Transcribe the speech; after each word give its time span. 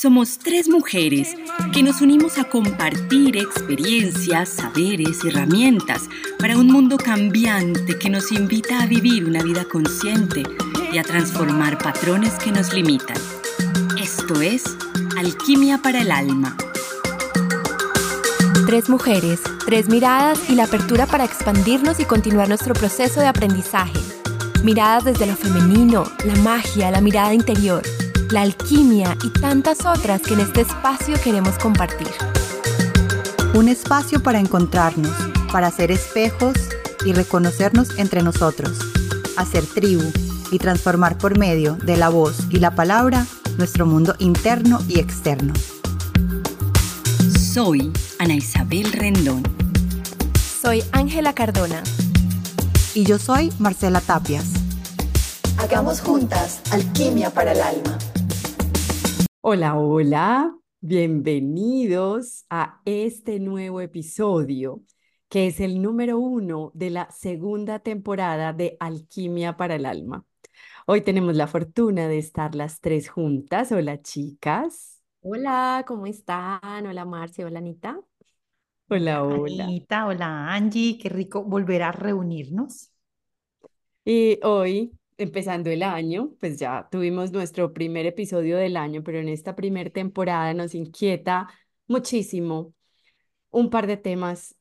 Somos 0.00 0.38
tres 0.38 0.68
mujeres 0.68 1.34
que 1.72 1.82
nos 1.82 2.00
unimos 2.00 2.38
a 2.38 2.44
compartir 2.44 3.36
experiencias, 3.36 4.48
saberes 4.48 5.24
y 5.24 5.28
herramientas 5.28 6.02
para 6.38 6.56
un 6.56 6.68
mundo 6.68 6.98
cambiante 6.98 7.98
que 7.98 8.08
nos 8.08 8.30
invita 8.30 8.80
a 8.80 8.86
vivir 8.86 9.24
una 9.24 9.42
vida 9.42 9.64
consciente 9.64 10.44
y 10.92 10.98
a 10.98 11.02
transformar 11.02 11.78
patrones 11.78 12.34
que 12.34 12.52
nos 12.52 12.72
limitan. 12.72 13.16
Esto 14.00 14.40
es 14.40 14.62
Alquimia 15.16 15.78
para 15.78 16.02
el 16.02 16.12
Alma. 16.12 16.56
Tres 18.66 18.88
mujeres, 18.88 19.40
tres 19.66 19.88
miradas 19.88 20.48
y 20.48 20.54
la 20.54 20.66
apertura 20.66 21.06
para 21.06 21.24
expandirnos 21.24 21.98
y 21.98 22.04
continuar 22.04 22.46
nuestro 22.46 22.72
proceso 22.72 23.18
de 23.18 23.26
aprendizaje. 23.26 23.98
Miradas 24.62 25.06
desde 25.06 25.26
lo 25.26 25.34
femenino, 25.34 26.04
la 26.24 26.36
magia, 26.36 26.92
la 26.92 27.00
mirada 27.00 27.34
interior 27.34 27.82
la 28.30 28.42
alquimia 28.42 29.16
y 29.24 29.30
tantas 29.30 29.86
otras 29.86 30.20
que 30.20 30.34
en 30.34 30.40
este 30.40 30.60
espacio 30.60 31.14
queremos 31.22 31.56
compartir. 31.58 32.08
Un 33.54 33.68
espacio 33.68 34.22
para 34.22 34.38
encontrarnos, 34.38 35.12
para 35.50 35.70
ser 35.70 35.90
espejos 35.90 36.54
y 37.06 37.12
reconocernos 37.12 37.98
entre 37.98 38.22
nosotros, 38.22 38.78
hacer 39.36 39.64
tribu 39.64 40.04
y 40.50 40.58
transformar 40.58 41.16
por 41.16 41.38
medio 41.38 41.76
de 41.76 41.96
la 41.96 42.10
voz 42.10 42.40
y 42.50 42.58
la 42.58 42.74
palabra 42.74 43.26
nuestro 43.56 43.86
mundo 43.86 44.14
interno 44.18 44.78
y 44.88 45.00
externo. 45.00 45.54
Soy 47.52 47.92
Ana 48.18 48.34
Isabel 48.34 48.92
Rendón. 48.92 49.42
Soy 50.62 50.84
Ángela 50.92 51.34
Cardona. 51.34 51.82
Y 52.94 53.04
yo 53.04 53.18
soy 53.18 53.52
Marcela 53.58 54.00
Tapias. 54.00 54.46
Hagamos 55.56 56.00
juntas 56.00 56.60
alquimia 56.70 57.30
para 57.30 57.52
el 57.52 57.60
alma. 57.60 57.98
Hola, 59.40 59.76
hola, 59.78 60.56
bienvenidos 60.80 62.44
a 62.50 62.80
este 62.84 63.38
nuevo 63.40 63.80
episodio, 63.80 64.82
que 65.28 65.46
es 65.46 65.60
el 65.60 65.80
número 65.80 66.18
uno 66.18 66.70
de 66.74 66.90
la 66.90 67.10
segunda 67.10 67.78
temporada 67.78 68.52
de 68.52 68.76
Alquimia 68.80 69.56
para 69.56 69.76
el 69.76 69.86
Alma. 69.86 70.24
Hoy 70.86 71.02
tenemos 71.02 71.36
la 71.36 71.46
fortuna 71.46 72.08
de 72.08 72.18
estar 72.18 72.54
las 72.54 72.80
tres 72.80 73.08
juntas. 73.08 73.72
Hola, 73.72 74.02
chicas. 74.02 75.02
Hola, 75.22 75.84
¿cómo 75.86 76.06
están? 76.06 76.86
Hola, 76.86 77.04
Marcia. 77.04 77.46
Hola, 77.46 77.60
Anita. 77.60 78.00
Hola, 78.88 79.24
hola. 79.24 79.64
Anita, 79.64 80.06
hola, 80.06 80.52
Angie. 80.52 80.98
Qué 80.98 81.08
rico 81.08 81.44
volver 81.44 81.82
a 81.82 81.92
reunirnos. 81.92 82.92
Y 84.04 84.40
hoy 84.42 84.97
empezando 85.18 85.70
el 85.70 85.82
año, 85.82 86.34
pues 86.40 86.58
ya 86.58 86.88
tuvimos 86.90 87.32
nuestro 87.32 87.72
primer 87.74 88.06
episodio 88.06 88.56
del 88.56 88.76
año, 88.76 89.02
pero 89.04 89.18
en 89.18 89.28
esta 89.28 89.56
primera 89.56 89.90
temporada 89.90 90.54
nos 90.54 90.74
inquieta 90.74 91.48
muchísimo 91.88 92.74
un 93.50 93.70
par 93.70 93.86
de 93.86 93.96
temas 93.96 94.56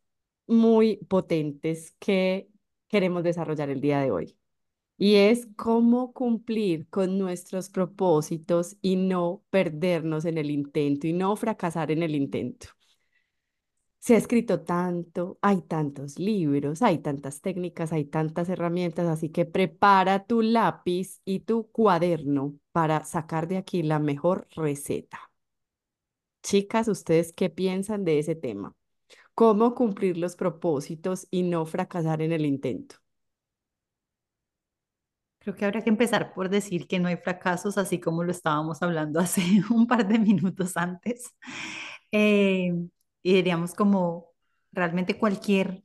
muy 0.47 0.97
potentes 1.07 1.95
que 1.99 2.49
queremos 2.87 3.23
desarrollar 3.23 3.69
el 3.69 3.81
día 3.81 4.01
de 4.01 4.11
hoy. 4.11 4.37
Y 4.97 5.15
es 5.15 5.47
cómo 5.55 6.13
cumplir 6.13 6.89
con 6.89 7.19
nuestros 7.19 7.69
propósitos 7.69 8.77
y 8.81 8.95
no 8.97 9.43
perdernos 9.51 10.25
en 10.25 10.37
el 10.39 10.49
intento 10.51 11.07
y 11.07 11.13
no 11.13 11.35
fracasar 11.35 11.91
en 11.91 12.03
el 12.03 12.15
intento. 12.15 12.76
Se 14.07 14.15
ha 14.15 14.17
escrito 14.19 14.61
tanto, 14.61 15.37
hay 15.41 15.59
tantos 15.63 16.17
libros, 16.17 16.81
hay 16.81 16.99
tantas 16.99 17.41
técnicas, 17.41 17.91
hay 17.91 18.05
tantas 18.05 18.47
herramientas, 18.47 19.05
así 19.05 19.27
que 19.27 19.43
prepara 19.45 20.23
tu 20.25 20.41
lápiz 20.41 21.19
y 21.25 21.41
tu 21.41 21.69
cuaderno 21.73 22.57
para 22.71 23.03
sacar 23.03 23.49
de 23.49 23.57
aquí 23.57 23.83
la 23.83 23.99
mejor 23.99 24.47
receta. 24.55 25.19
Chicas, 26.41 26.87
¿ustedes 26.87 27.33
qué 27.33 27.49
piensan 27.49 28.05
de 28.05 28.19
ese 28.19 28.35
tema? 28.35 28.73
¿Cómo 29.35 29.75
cumplir 29.75 30.17
los 30.17 30.37
propósitos 30.37 31.27
y 31.29 31.43
no 31.43 31.65
fracasar 31.65 32.21
en 32.21 32.31
el 32.31 32.45
intento? 32.45 32.95
Creo 35.39 35.53
que 35.53 35.65
habría 35.65 35.81
que 35.83 35.89
empezar 35.89 36.33
por 36.33 36.47
decir 36.47 36.87
que 36.87 36.99
no 36.99 37.09
hay 37.09 37.17
fracasos, 37.17 37.77
así 37.77 37.99
como 37.99 38.23
lo 38.23 38.31
estábamos 38.31 38.81
hablando 38.81 39.19
hace 39.19 39.41
un 39.69 39.85
par 39.85 40.07
de 40.07 40.17
minutos 40.17 40.77
antes. 40.77 41.35
Eh, 42.13 42.71
y 43.23 43.33
diríamos 43.33 43.73
como 43.73 44.31
realmente 44.71 45.17
cualquier 45.17 45.83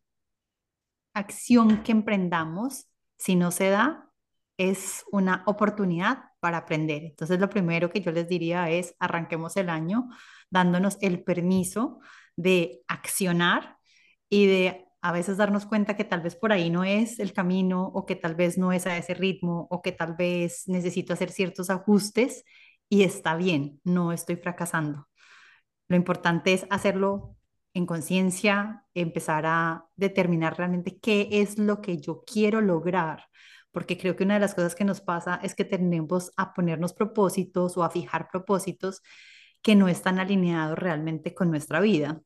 acción 1.15 1.82
que 1.82 1.93
emprendamos, 1.93 2.87
si 3.16 3.37
no 3.37 3.50
se 3.50 3.70
da, 3.70 4.10
es 4.56 5.04
una 5.12 5.43
oportunidad 5.47 6.25
para 6.41 6.59
aprender. 6.59 7.04
Entonces, 7.04 7.41
lo 7.41 7.48
primero 7.50 7.91
que 7.91 8.00
yo 8.00 8.12
les 8.12 8.28
diría 8.28 8.70
es 8.70 8.94
arranquemos 8.98 9.56
el 9.56 9.69
año 9.70 10.09
dándonos 10.50 10.98
el 11.00 11.22
permiso 11.22 12.00
de 12.37 12.82
accionar 12.88 13.78
y 14.28 14.47
de 14.47 14.87
a 15.03 15.12
veces 15.12 15.37
darnos 15.37 15.66
cuenta 15.66 15.97
que 15.97 16.04
tal 16.04 16.20
vez 16.20 16.37
por 16.37 16.53
ahí 16.53 16.70
no 16.70 16.84
es 16.84 17.19
el 17.19 17.32
camino 17.32 17.84
o 17.84 18.06
que 18.06 18.16
tal 18.16 18.34
vez 18.37 18.56
no 18.56 18.72
es 18.72 18.87
a 18.87 18.97
ese 18.97 19.14
ritmo 19.14 19.66
o 19.70 19.82
que 19.82 19.93
tal 19.93 20.14
vez 20.14 20.64
necesito 20.69 21.12
hacer 21.12 21.31
ciertos 21.31 21.70
ajustes 21.70 22.44
y 22.88 23.03
está 23.03 23.37
bien, 23.37 23.81
no 23.84 24.12
estoy 24.12 24.37
fracasando. 24.37 25.09
Lo 25.92 25.97
importante 25.97 26.54
es 26.54 26.66
hacerlo 26.70 27.36
en 27.75 27.84
conciencia, 27.84 28.86
empezar 28.94 29.44
a 29.44 29.84
determinar 29.94 30.56
realmente 30.56 30.98
qué 30.98 31.28
es 31.30 31.58
lo 31.58 31.82
que 31.82 31.98
yo 31.98 32.25
quiero 32.25 32.62
lograr, 32.62 33.26
porque 33.72 33.98
creo 33.98 34.16
que 34.16 34.25
una 34.25 34.32
de 34.32 34.41
las 34.41 34.54
cosas 34.54 34.75
que 34.75 34.86
nos 34.86 35.02
pasa 35.02 35.38
es 35.42 35.54
que 35.54 35.66
tenemos 35.66 36.32
a 36.38 36.54
ponernos 36.54 36.94
propósitos 36.94 37.76
o 37.76 37.84
a 37.84 37.91
fijar 37.91 38.31
propósitos 38.31 39.02
que 39.60 39.76
no 39.76 39.86
están 39.86 40.19
alineados 40.19 40.78
realmente 40.78 41.34
con 41.34 41.50
nuestra 41.50 41.78
vida, 41.81 42.22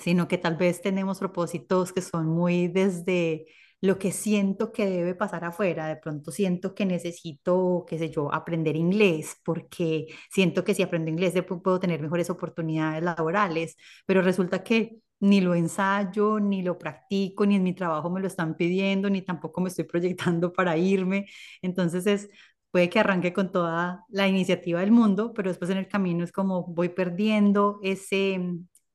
sino 0.00 0.26
que 0.26 0.38
tal 0.38 0.56
vez 0.56 0.80
tenemos 0.80 1.18
propósitos 1.18 1.92
que 1.92 2.00
son 2.00 2.28
muy 2.28 2.68
desde 2.68 3.44
lo 3.84 3.98
que 3.98 4.12
siento 4.12 4.72
que 4.72 4.86
debe 4.86 5.14
pasar 5.14 5.44
afuera. 5.44 5.86
De 5.88 5.96
pronto 5.96 6.30
siento 6.30 6.74
que 6.74 6.86
necesito, 6.86 7.84
qué 7.86 7.98
sé 7.98 8.08
yo, 8.10 8.32
aprender 8.32 8.76
inglés, 8.76 9.36
porque 9.44 10.06
siento 10.30 10.64
que 10.64 10.74
si 10.74 10.82
aprendo 10.82 11.10
inglés 11.10 11.34
puedo 11.62 11.78
tener 11.80 12.00
mejores 12.00 12.30
oportunidades 12.30 13.02
laborales, 13.02 13.76
pero 14.06 14.22
resulta 14.22 14.62
que 14.64 15.00
ni 15.20 15.40
lo 15.42 15.54
ensayo, 15.54 16.40
ni 16.40 16.62
lo 16.62 16.78
practico, 16.78 17.44
ni 17.46 17.56
en 17.56 17.62
mi 17.62 17.74
trabajo 17.74 18.08
me 18.10 18.20
lo 18.20 18.26
están 18.26 18.56
pidiendo, 18.56 19.10
ni 19.10 19.20
tampoco 19.22 19.60
me 19.60 19.68
estoy 19.68 19.84
proyectando 19.84 20.52
para 20.52 20.76
irme. 20.78 21.26
Entonces 21.62 22.06
es, 22.06 22.30
puede 22.70 22.88
que 22.88 23.00
arranque 23.00 23.32
con 23.34 23.52
toda 23.52 24.04
la 24.08 24.28
iniciativa 24.28 24.80
del 24.80 24.92
mundo, 24.92 25.34
pero 25.34 25.50
después 25.50 25.70
en 25.70 25.78
el 25.78 25.88
camino 25.88 26.24
es 26.24 26.32
como 26.32 26.64
voy 26.66 26.88
perdiendo 26.88 27.80
ese, 27.82 28.40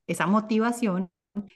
esa 0.07 0.25
motivación 0.27 1.11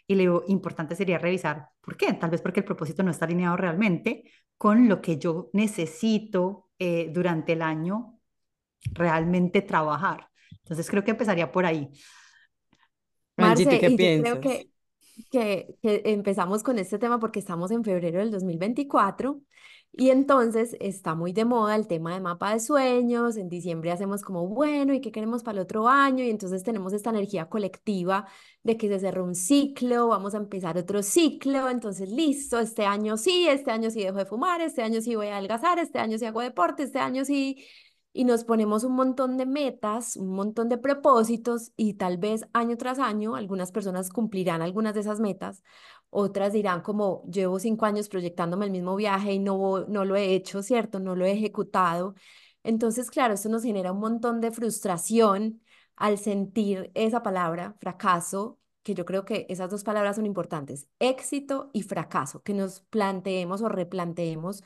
y 0.07 0.15
lo 0.15 0.43
importante 0.47 0.95
sería 0.95 1.17
revisar 1.17 1.69
por 1.81 1.97
qué. 1.97 2.13
Tal 2.13 2.29
vez 2.29 2.41
porque 2.41 2.61
el 2.61 2.65
propósito 2.65 3.03
no 3.03 3.11
está 3.11 3.25
alineado 3.25 3.57
realmente 3.57 4.23
con 4.57 4.87
lo 4.87 5.01
que 5.01 5.17
yo 5.17 5.49
necesito 5.53 6.69
eh, 6.79 7.09
durante 7.11 7.53
el 7.53 7.61
año 7.61 8.19
realmente 8.91 9.61
trabajar. 9.61 10.27
Entonces 10.51 10.89
creo 10.89 11.03
que 11.03 11.11
empezaría 11.11 11.51
por 11.51 11.65
ahí. 11.65 11.89
Marce, 13.37 13.79
qué 13.79 13.91
piensas? 13.91 14.39
Creo 14.39 14.41
que, 14.41 14.69
que, 15.31 15.75
que 15.81 16.01
empezamos 16.05 16.63
con 16.63 16.77
este 16.77 16.99
tema 16.99 17.19
porque 17.19 17.39
estamos 17.39 17.71
en 17.71 17.83
febrero 17.83 18.19
del 18.19 18.31
2024 18.31 19.41
y 19.95 20.09
entonces 20.09 20.75
está 20.79 21.13
muy 21.13 21.33
de 21.33 21.45
moda 21.45 21.75
el 21.75 21.87
tema 21.87 22.13
de 22.13 22.19
mapa 22.19 22.51
de 22.53 22.59
sueños, 22.59 23.37
en 23.37 23.47
diciembre 23.47 23.91
hacemos 23.91 24.23
como, 24.23 24.47
bueno, 24.47 24.93
¿y 24.93 25.01
qué 25.01 25.11
queremos 25.11 25.43
para 25.43 25.59
el 25.59 25.63
otro 25.63 25.87
año? 25.87 26.23
Y 26.23 26.31
entonces 26.31 26.63
tenemos 26.63 26.93
esta 26.93 27.11
energía 27.11 27.47
colectiva 27.47 28.27
de 28.63 28.75
que 28.75 28.87
se 28.89 28.99
cerró 28.99 29.23
un 29.23 29.35
ciclo, 29.35 30.07
vamos 30.07 30.33
a 30.33 30.37
empezar 30.37 30.77
otro 30.77 31.03
ciclo, 31.03 31.69
entonces 31.69 32.09
listo, 32.09 32.59
este 32.59 32.85
año 32.85 33.17
sí, 33.17 33.47
este 33.47 33.69
año 33.71 33.91
sí 33.91 34.03
dejo 34.03 34.17
de 34.17 34.25
fumar, 34.25 34.61
este 34.61 34.81
año 34.81 34.99
sí 34.99 35.15
voy 35.15 35.27
a 35.27 35.37
adelgazar, 35.37 35.77
este 35.77 35.99
año 35.99 36.17
sí 36.17 36.25
hago 36.25 36.41
deporte, 36.41 36.83
este 36.83 36.99
año 36.99 37.23
sí 37.23 37.63
y 38.13 38.25
nos 38.25 38.43
ponemos 38.43 38.83
un 38.83 38.93
montón 38.93 39.37
de 39.37 39.45
metas, 39.45 40.15
un 40.17 40.29
montón 40.29 40.69
de 40.69 40.77
propósitos 40.77 41.71
y 41.75 41.95
tal 41.95 42.17
vez 42.17 42.45
año 42.53 42.77
tras 42.77 42.99
año 42.99 43.35
algunas 43.35 43.71
personas 43.71 44.09
cumplirán 44.09 44.61
algunas 44.61 44.93
de 44.93 45.01
esas 45.01 45.19
metas, 45.19 45.63
otras 46.13 46.53
dirán 46.53 46.81
como 46.81 47.23
llevo 47.29 47.59
cinco 47.59 47.85
años 47.85 48.09
proyectándome 48.09 48.65
el 48.65 48.71
mismo 48.71 48.95
viaje 48.95 49.33
y 49.33 49.39
no, 49.39 49.85
no 49.87 50.05
lo 50.05 50.15
he 50.15 50.33
hecho, 50.33 50.63
¿cierto? 50.63 50.99
No 50.99 51.15
lo 51.15 51.25
he 51.25 51.31
ejecutado. 51.31 52.15
Entonces, 52.63 53.09
claro, 53.11 53.33
esto 53.33 53.49
nos 53.49 53.63
genera 53.63 53.91
un 53.91 53.99
montón 53.99 54.41
de 54.41 54.51
frustración 54.51 55.61
al 55.95 56.17
sentir 56.17 56.91
esa 56.95 57.21
palabra, 57.23 57.75
fracaso, 57.79 58.59
que 58.83 58.93
yo 58.95 59.05
creo 59.05 59.25
que 59.25 59.45
esas 59.49 59.69
dos 59.69 59.83
palabras 59.83 60.15
son 60.17 60.25
importantes, 60.25 60.87
éxito 60.99 61.69
y 61.73 61.83
fracaso, 61.83 62.41
que 62.43 62.53
nos 62.53 62.81
planteemos 62.81 63.61
o 63.61 63.69
replanteemos 63.69 64.63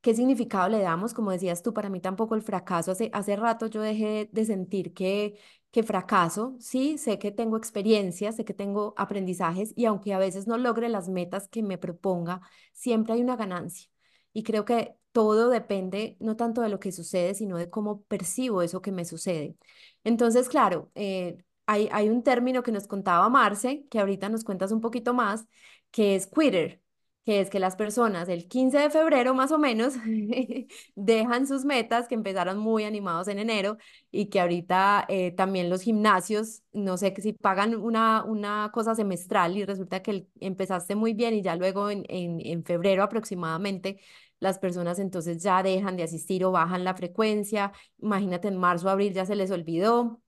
¿Qué 0.00 0.14
significado 0.14 0.68
le 0.70 0.80
damos? 0.80 1.12
Como 1.12 1.30
decías 1.30 1.62
tú, 1.62 1.74
para 1.74 1.90
mí 1.90 2.00
tampoco 2.00 2.34
el 2.34 2.40
fracaso, 2.42 2.90
hace, 2.92 3.10
hace 3.12 3.36
rato 3.36 3.66
yo 3.66 3.82
dejé 3.82 4.30
de 4.32 4.44
sentir 4.46 4.94
que, 4.94 5.38
que 5.70 5.82
fracaso, 5.82 6.56
sí, 6.60 6.98
sé 6.98 7.18
que 7.18 7.30
tengo 7.30 7.56
experiencias, 7.56 8.36
sé 8.36 8.44
que 8.44 8.54
tengo 8.54 8.94
aprendizajes 8.96 9.72
y 9.76 9.84
aunque 9.86 10.12
a 10.14 10.18
veces 10.18 10.46
no 10.46 10.58
logre 10.58 10.88
las 10.88 11.08
metas 11.08 11.48
que 11.48 11.62
me 11.62 11.78
proponga, 11.78 12.40
siempre 12.72 13.14
hay 13.14 13.20
una 13.22 13.36
ganancia. 13.36 13.88
y 14.32 14.42
creo 14.44 14.64
que 14.64 14.94
todo 15.12 15.48
depende 15.50 16.16
no 16.20 16.36
tanto 16.36 16.60
de 16.62 16.68
lo 16.68 16.78
que 16.80 16.92
sucede, 16.92 17.34
sino 17.34 17.56
de 17.56 17.68
cómo 17.70 18.02
percibo 18.04 18.62
eso 18.62 18.80
que 18.82 18.92
me 18.92 19.04
sucede. 19.04 19.56
Entonces, 20.04 20.48
claro, 20.48 20.90
eh, 20.94 21.38
hay, 21.66 21.88
hay 21.92 22.08
un 22.08 22.22
término 22.22 22.62
que 22.62 22.72
nos 22.72 22.86
contaba 22.86 23.28
Marce, 23.28 23.86
que 23.90 23.98
ahorita 24.00 24.28
nos 24.28 24.44
cuentas 24.44 24.70
un 24.72 24.80
poquito 24.80 25.12
más, 25.14 25.46
que 25.90 26.14
es 26.16 26.26
quitter, 26.26 26.79
que 27.26 27.40
es 27.40 27.50
que 27.50 27.60
las 27.60 27.76
personas 27.76 28.28
el 28.28 28.48
15 28.48 28.78
de 28.78 28.90
febrero 28.90 29.34
más 29.34 29.52
o 29.52 29.58
menos 29.58 29.94
dejan 30.94 31.46
sus 31.46 31.64
metas 31.64 32.08
que 32.08 32.14
empezaron 32.14 32.58
muy 32.58 32.84
animados 32.84 33.28
en 33.28 33.38
enero 33.38 33.76
y 34.10 34.26
que 34.26 34.40
ahorita 34.40 35.04
eh, 35.08 35.30
también 35.32 35.68
los 35.70 35.82
gimnasios, 35.82 36.62
no 36.72 36.96
sé 36.96 37.14
si 37.18 37.32
pagan 37.34 37.74
una, 37.74 38.24
una 38.24 38.70
cosa 38.72 38.94
semestral 38.94 39.56
y 39.56 39.64
resulta 39.64 40.02
que 40.02 40.26
empezaste 40.40 40.94
muy 40.96 41.12
bien 41.14 41.34
y 41.34 41.42
ya 41.42 41.56
luego 41.56 41.90
en, 41.90 42.04
en, 42.08 42.40
en 42.44 42.64
febrero 42.64 43.02
aproximadamente 43.02 44.00
las 44.40 44.58
personas 44.58 44.98
entonces 44.98 45.42
ya 45.42 45.62
dejan 45.62 45.96
de 45.96 46.02
asistir 46.04 46.44
o 46.44 46.52
bajan 46.52 46.82
la 46.84 46.94
frecuencia, 46.94 47.72
imagínate 47.98 48.48
en 48.48 48.56
marzo, 48.56 48.88
abril 48.88 49.12
ya 49.12 49.26
se 49.26 49.36
les 49.36 49.50
olvidó. 49.50 50.22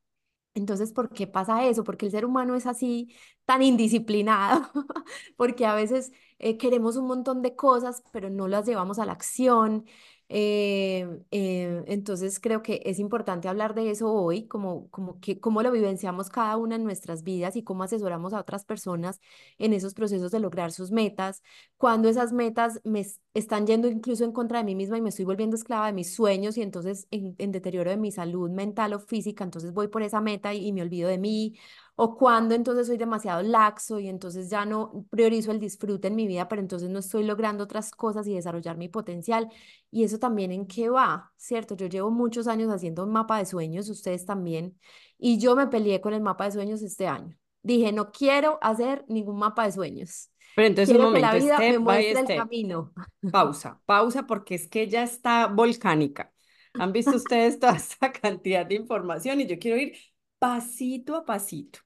Entonces, 0.55 0.93
¿por 0.93 1.11
qué 1.15 1.27
pasa 1.27 1.67
eso? 1.67 1.83
Porque 1.85 2.05
el 2.07 2.13
ser 2.13 2.27
humano 2.27 2.55
es 2.57 2.67
así 2.67 3.15
tan 3.47 3.63
indisciplinado, 3.63 4.71
porque 5.37 5.65
a 5.67 5.75
veces 5.75 6.13
eh, 6.43 6.59
queremos 6.59 6.97
un 6.97 7.07
montón 7.07 7.43
de 7.43 7.57
cosas, 7.57 8.03
pero 8.13 8.31
no 8.31 8.49
las 8.49 8.67
llevamos 8.67 8.99
a 8.99 9.07
la 9.07 9.13
acción. 9.13 9.87
Eh, 10.35 11.07
eh, 11.31 11.85
entonces 11.89 12.41
creo 12.41 12.63
que 12.63 12.81
es 12.87 12.99
importante 12.99 13.49
hablar 13.49 13.75
de 13.75 13.91
eso 13.91 14.11
hoy, 14.13 14.47
como, 14.49 14.89
como 14.91 15.21
que, 15.21 15.39
cómo 15.41 15.63
lo 15.63 15.71
vivenciamos 15.71 16.31
cada 16.31 16.57
una 16.57 16.77
en 16.77 16.85
nuestras 16.85 17.23
vidas 17.23 17.55
y 17.55 17.63
cómo 17.63 17.83
asesoramos 17.85 18.33
a 18.33 18.41
otras 18.41 18.65
personas 18.65 19.21
en 19.59 19.75
esos 19.75 19.93
procesos 19.93 20.31
de 20.31 20.41
lograr 20.41 20.73
sus 20.73 20.91
metas, 20.91 21.43
cuando 21.77 22.09
esas 22.09 22.33
metas 22.33 22.81
me 22.85 23.05
están 23.35 23.67
yendo 23.67 23.89
incluso 23.89 24.25
en 24.25 24.33
contra 24.33 24.59
de 24.59 24.65
mí 24.65 24.75
misma 24.75 24.97
y 24.97 25.03
me 25.03 25.11
estoy 25.11 25.27
volviendo 25.27 25.55
esclava 25.57 25.87
de 25.87 25.93
mis 25.93 26.15
sueños 26.15 26.57
y 26.57 26.63
entonces 26.63 27.07
en, 27.11 27.37
deterioro 27.53 27.91
de 27.91 27.97
mi 27.99 28.11
salud 28.11 28.51
mental 28.51 28.95
o 28.95 29.01
física, 29.01 29.45
entonces 29.45 29.73
voy 29.73 29.89
por 29.89 30.03
esa 30.03 30.21
meta 30.23 30.55
y, 30.55 30.67
y 30.67 30.73
me 30.73 30.81
olvido 30.83 31.09
de 31.11 31.19
mí, 31.19 31.59
o 31.95 32.17
cuando 32.17 32.55
entonces 32.55 32.87
soy 32.87 32.97
demasiado 32.97 33.43
laxo 33.43 34.01
y 34.01 34.09
entonces 34.09 34.49
ya 34.49 34.65
no 34.65 35.07
priorizo 35.11 35.53
el 35.53 35.61
disfrute 35.61 36.09
en 36.09 36.15
mi 36.17 36.27
vida, 36.27 36.49
pero 36.49 36.63
entonces 36.63 36.89
no 36.89 36.99
estoy 36.99 37.25
logrando 37.25 37.65
otras 37.65 37.91
cosas 37.91 38.27
y 38.27 38.35
desarrollar 38.35 38.77
mi 38.77 38.89
potencial. 38.89 39.49
Y 39.91 40.05
eso 40.05 40.19
también 40.19 40.53
en 40.53 40.67
qué 40.67 40.89
va, 40.89 41.33
¿cierto? 41.37 41.77
Yo 41.77 41.87
llevo 41.87 42.11
muchos 42.11 42.47
años 42.49 42.73
haciendo 42.73 43.05
un 43.05 43.13
mapa 43.13 43.39
de 43.39 43.47
sueños, 43.47 43.89
ustedes 43.91 44.25
también, 44.25 44.79
y 45.19 45.39
yo 45.39 45.55
me 45.55 45.67
peleé 45.67 46.01
con 46.01 46.15
el 46.15 46.23
mapa 46.23 46.47
de 46.47 46.53
sueños 46.53 46.83
este 46.83 47.07
año. 47.07 47.37
Dije, 47.63 47.93
no 47.93 48.11
quiero 48.11 48.59
hacer 48.63 49.05
ningún 49.09 49.39
mapa 49.39 49.67
de 49.67 49.73
sueños. 49.73 50.31
Pero 50.57 50.69
entonces 50.69 50.97
un 50.97 51.03
momento, 51.03 51.31
que 51.31 51.39
la 51.39 51.39
vida 51.39 51.59
me 51.59 51.79
muestre 51.79 52.21
el 52.21 52.39
camino. 52.39 52.93
Pausa, 53.31 53.81
pausa, 53.87 54.27
porque 54.27 54.55
es 54.55 54.67
que 54.67 54.83
ella 54.83 55.03
está 55.03 55.47
volcánica. 55.47 56.33
Han 56.75 56.93
visto 56.93 57.13
ustedes 57.17 57.59
toda 57.59 57.77
esta 57.77 58.13
cantidad 58.13 58.67
de 58.67 58.75
información 58.75 59.41
y 59.41 59.47
yo 59.47 59.59
quiero 59.59 59.79
ir 59.79 59.95
pasito 60.43 61.15
a 61.15 61.25
pasito, 61.25 61.79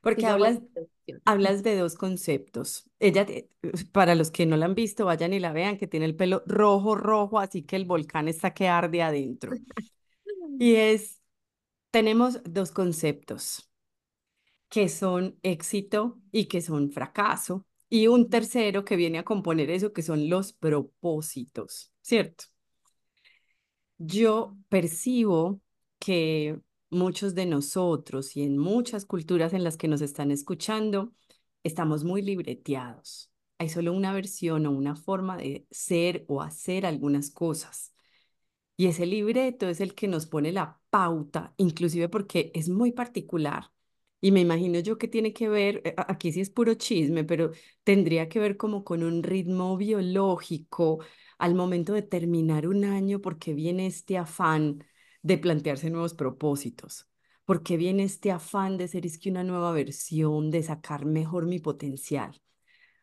porque 0.00 0.24
hablas, 0.26 0.60
hablas 1.24 1.64
de 1.64 1.76
dos 1.76 1.96
conceptos. 1.96 2.88
Ella, 3.00 3.26
para 3.90 4.14
los 4.14 4.30
que 4.30 4.46
no 4.46 4.56
la 4.56 4.66
han 4.66 4.76
visto, 4.76 5.04
vayan 5.06 5.32
y 5.32 5.40
la 5.40 5.52
vean, 5.52 5.78
que 5.78 5.88
tiene 5.88 6.06
el 6.06 6.14
pelo 6.14 6.44
rojo, 6.46 6.94
rojo, 6.94 7.40
así 7.40 7.62
que 7.62 7.74
el 7.74 7.86
volcán 7.86 8.28
está 8.28 8.54
que 8.54 8.68
arde 8.68 9.02
adentro. 9.02 9.52
Y 10.60 10.76
es, 10.76 11.20
tenemos 11.90 12.40
dos 12.44 12.70
conceptos, 12.70 13.68
que 14.68 14.88
son 14.88 15.36
éxito 15.42 16.20
y 16.30 16.46
que 16.46 16.60
son 16.62 16.92
fracaso, 16.92 17.66
y 17.90 18.06
un 18.06 18.30
tercero 18.30 18.84
que 18.84 18.94
viene 18.94 19.18
a 19.18 19.24
componer 19.24 19.70
eso, 19.70 19.92
que 19.92 20.02
son 20.02 20.28
los 20.28 20.52
propósitos, 20.52 21.92
¿cierto? 22.02 22.44
Yo 23.98 24.56
percibo 24.68 25.60
que 25.98 26.60
muchos 26.94 27.34
de 27.34 27.46
nosotros 27.46 28.36
y 28.36 28.42
en 28.42 28.58
muchas 28.58 29.04
culturas 29.06 29.52
en 29.52 29.64
las 29.64 29.76
que 29.76 29.88
nos 29.88 30.00
están 30.00 30.30
escuchando, 30.30 31.12
estamos 31.62 32.04
muy 32.04 32.22
libreteados. 32.22 33.30
Hay 33.58 33.68
solo 33.68 33.92
una 33.92 34.12
versión 34.12 34.66
o 34.66 34.70
una 34.72 34.96
forma 34.96 35.36
de 35.36 35.66
ser 35.70 36.24
o 36.28 36.42
hacer 36.42 36.86
algunas 36.86 37.30
cosas. 37.30 37.92
Y 38.76 38.86
ese 38.86 39.06
libreto 39.06 39.68
es 39.68 39.80
el 39.80 39.94
que 39.94 40.08
nos 40.08 40.26
pone 40.26 40.52
la 40.52 40.80
pauta, 40.90 41.54
inclusive 41.58 42.08
porque 42.08 42.50
es 42.54 42.68
muy 42.68 42.92
particular. 42.92 43.70
Y 44.20 44.32
me 44.32 44.40
imagino 44.40 44.80
yo 44.80 44.98
que 44.98 45.06
tiene 45.08 45.32
que 45.32 45.48
ver, 45.48 45.82
eh, 45.84 45.94
aquí 46.08 46.32
sí 46.32 46.40
es 46.40 46.50
puro 46.50 46.74
chisme, 46.74 47.24
pero 47.24 47.52
tendría 47.84 48.28
que 48.28 48.40
ver 48.40 48.56
como 48.56 48.82
con 48.84 49.02
un 49.02 49.22
ritmo 49.22 49.76
biológico 49.76 51.00
al 51.38 51.54
momento 51.54 51.92
de 51.92 52.02
terminar 52.02 52.66
un 52.66 52.84
año, 52.84 53.20
porque 53.20 53.52
viene 53.54 53.86
este 53.86 54.18
afán 54.18 54.84
de 55.24 55.38
plantearse 55.38 55.90
nuevos 55.90 56.14
propósitos. 56.14 57.08
porque 57.46 57.76
viene 57.76 58.04
este 58.04 58.30
afán 58.32 58.78
de 58.78 58.88
ser 58.88 59.04
es 59.06 59.18
que 59.18 59.30
una 59.30 59.44
nueva 59.44 59.72
versión, 59.72 60.50
de 60.50 60.62
sacar 60.62 61.04
mejor 61.06 61.46
mi 61.46 61.58
potencial? 61.58 62.40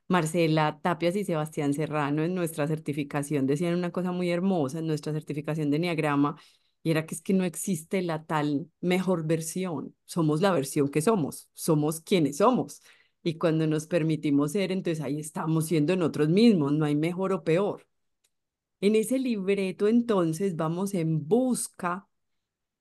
Marcela 0.08 0.80
Tapias 0.84 1.16
y 1.16 1.26
Sebastián 1.26 1.74
Serrano 1.74 2.24
en 2.24 2.36
nuestra 2.36 2.68
certificación 2.68 3.48
decían 3.48 3.76
una 3.76 3.92
cosa 3.92 4.12
muy 4.12 4.30
hermosa 4.32 4.80
en 4.80 4.88
nuestra 4.88 5.14
certificación 5.14 5.70
de 5.72 5.78
Enneagrama 5.78 6.38
y 6.84 6.92
era 6.92 7.06
que 7.06 7.16
es 7.16 7.22
que 7.22 7.34
no 7.34 7.44
existe 7.46 8.02
la 8.02 8.26
tal 8.26 8.70
mejor 8.82 9.26
versión, 9.28 9.96
somos 10.06 10.42
la 10.42 10.52
versión 10.52 10.90
que 10.90 11.02
somos, 11.02 11.50
somos 11.54 12.02
quienes 12.02 12.38
somos. 12.38 12.82
Y 13.24 13.38
cuando 13.38 13.68
nos 13.68 13.88
permitimos 13.88 14.54
ser, 14.54 14.72
entonces 14.72 15.04
ahí 15.04 15.20
estamos 15.20 15.68
siendo 15.68 15.96
nosotros 15.96 16.30
mismos, 16.30 16.74
no 16.74 16.86
hay 16.86 16.96
mejor 16.96 17.34
o 17.34 17.44
peor. 17.44 17.88
En 18.82 18.96
ese 18.96 19.20
libreto 19.20 19.88
entonces 19.88 20.56
vamos 20.56 20.94
en 20.94 21.28
busca 21.28 22.08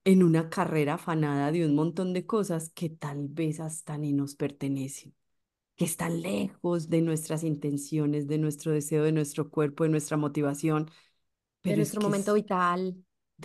en 0.04 0.22
una 0.22 0.48
carrera 0.48 0.94
afanada 0.94 1.52
de 1.52 1.66
un 1.66 1.74
montón 1.74 2.12
de 2.12 2.26
cosas 2.26 2.70
que 2.70 2.88
tal 2.88 3.28
vez 3.28 3.60
hasta 3.60 3.98
ni 3.98 4.12
nos 4.12 4.34
pertenecen, 4.34 5.14
que 5.76 5.84
están 5.84 6.22
lejos 6.22 6.88
de 6.88 7.02
nuestras 7.02 7.44
intenciones, 7.44 8.26
de 8.26 8.38
nuestro 8.38 8.72
deseo, 8.72 9.04
de 9.04 9.12
nuestro 9.12 9.50
cuerpo, 9.50 9.84
de 9.84 9.90
nuestra 9.90 10.16
motivación. 10.16 10.90
Pero 11.60 11.72
de 11.72 11.76
nuestro 11.78 12.00
momento 12.00 12.34
vital. 12.34 12.96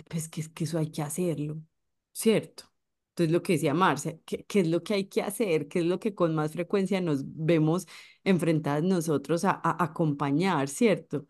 Pues 0.08 0.28
que 0.28 0.42
que 0.52 0.64
eso 0.64 0.78
hay 0.78 0.90
que 0.90 1.00
hacerlo, 1.02 1.62
¿cierto? 2.12 2.64
Entonces, 3.10 3.32
lo 3.32 3.42
que 3.42 3.54
decía 3.54 3.72
Marcia, 3.72 4.18
¿qué, 4.26 4.44
¿qué, 4.44 4.60
es 4.60 4.68
lo 4.68 4.82
que 4.82 4.92
hay 4.92 5.06
que 5.06 5.22
hacer? 5.22 5.68
¿Qué 5.68 5.78
es 5.78 5.86
lo 5.86 5.98
que 5.98 6.14
con 6.14 6.34
más 6.34 6.52
frecuencia 6.52 7.00
nos 7.00 7.22
vemos 7.24 7.86
enfrentadas 8.24 8.82
nosotros 8.82 9.44
a, 9.46 9.58
acompañar, 9.62 10.68
¿cierto? 10.68 11.26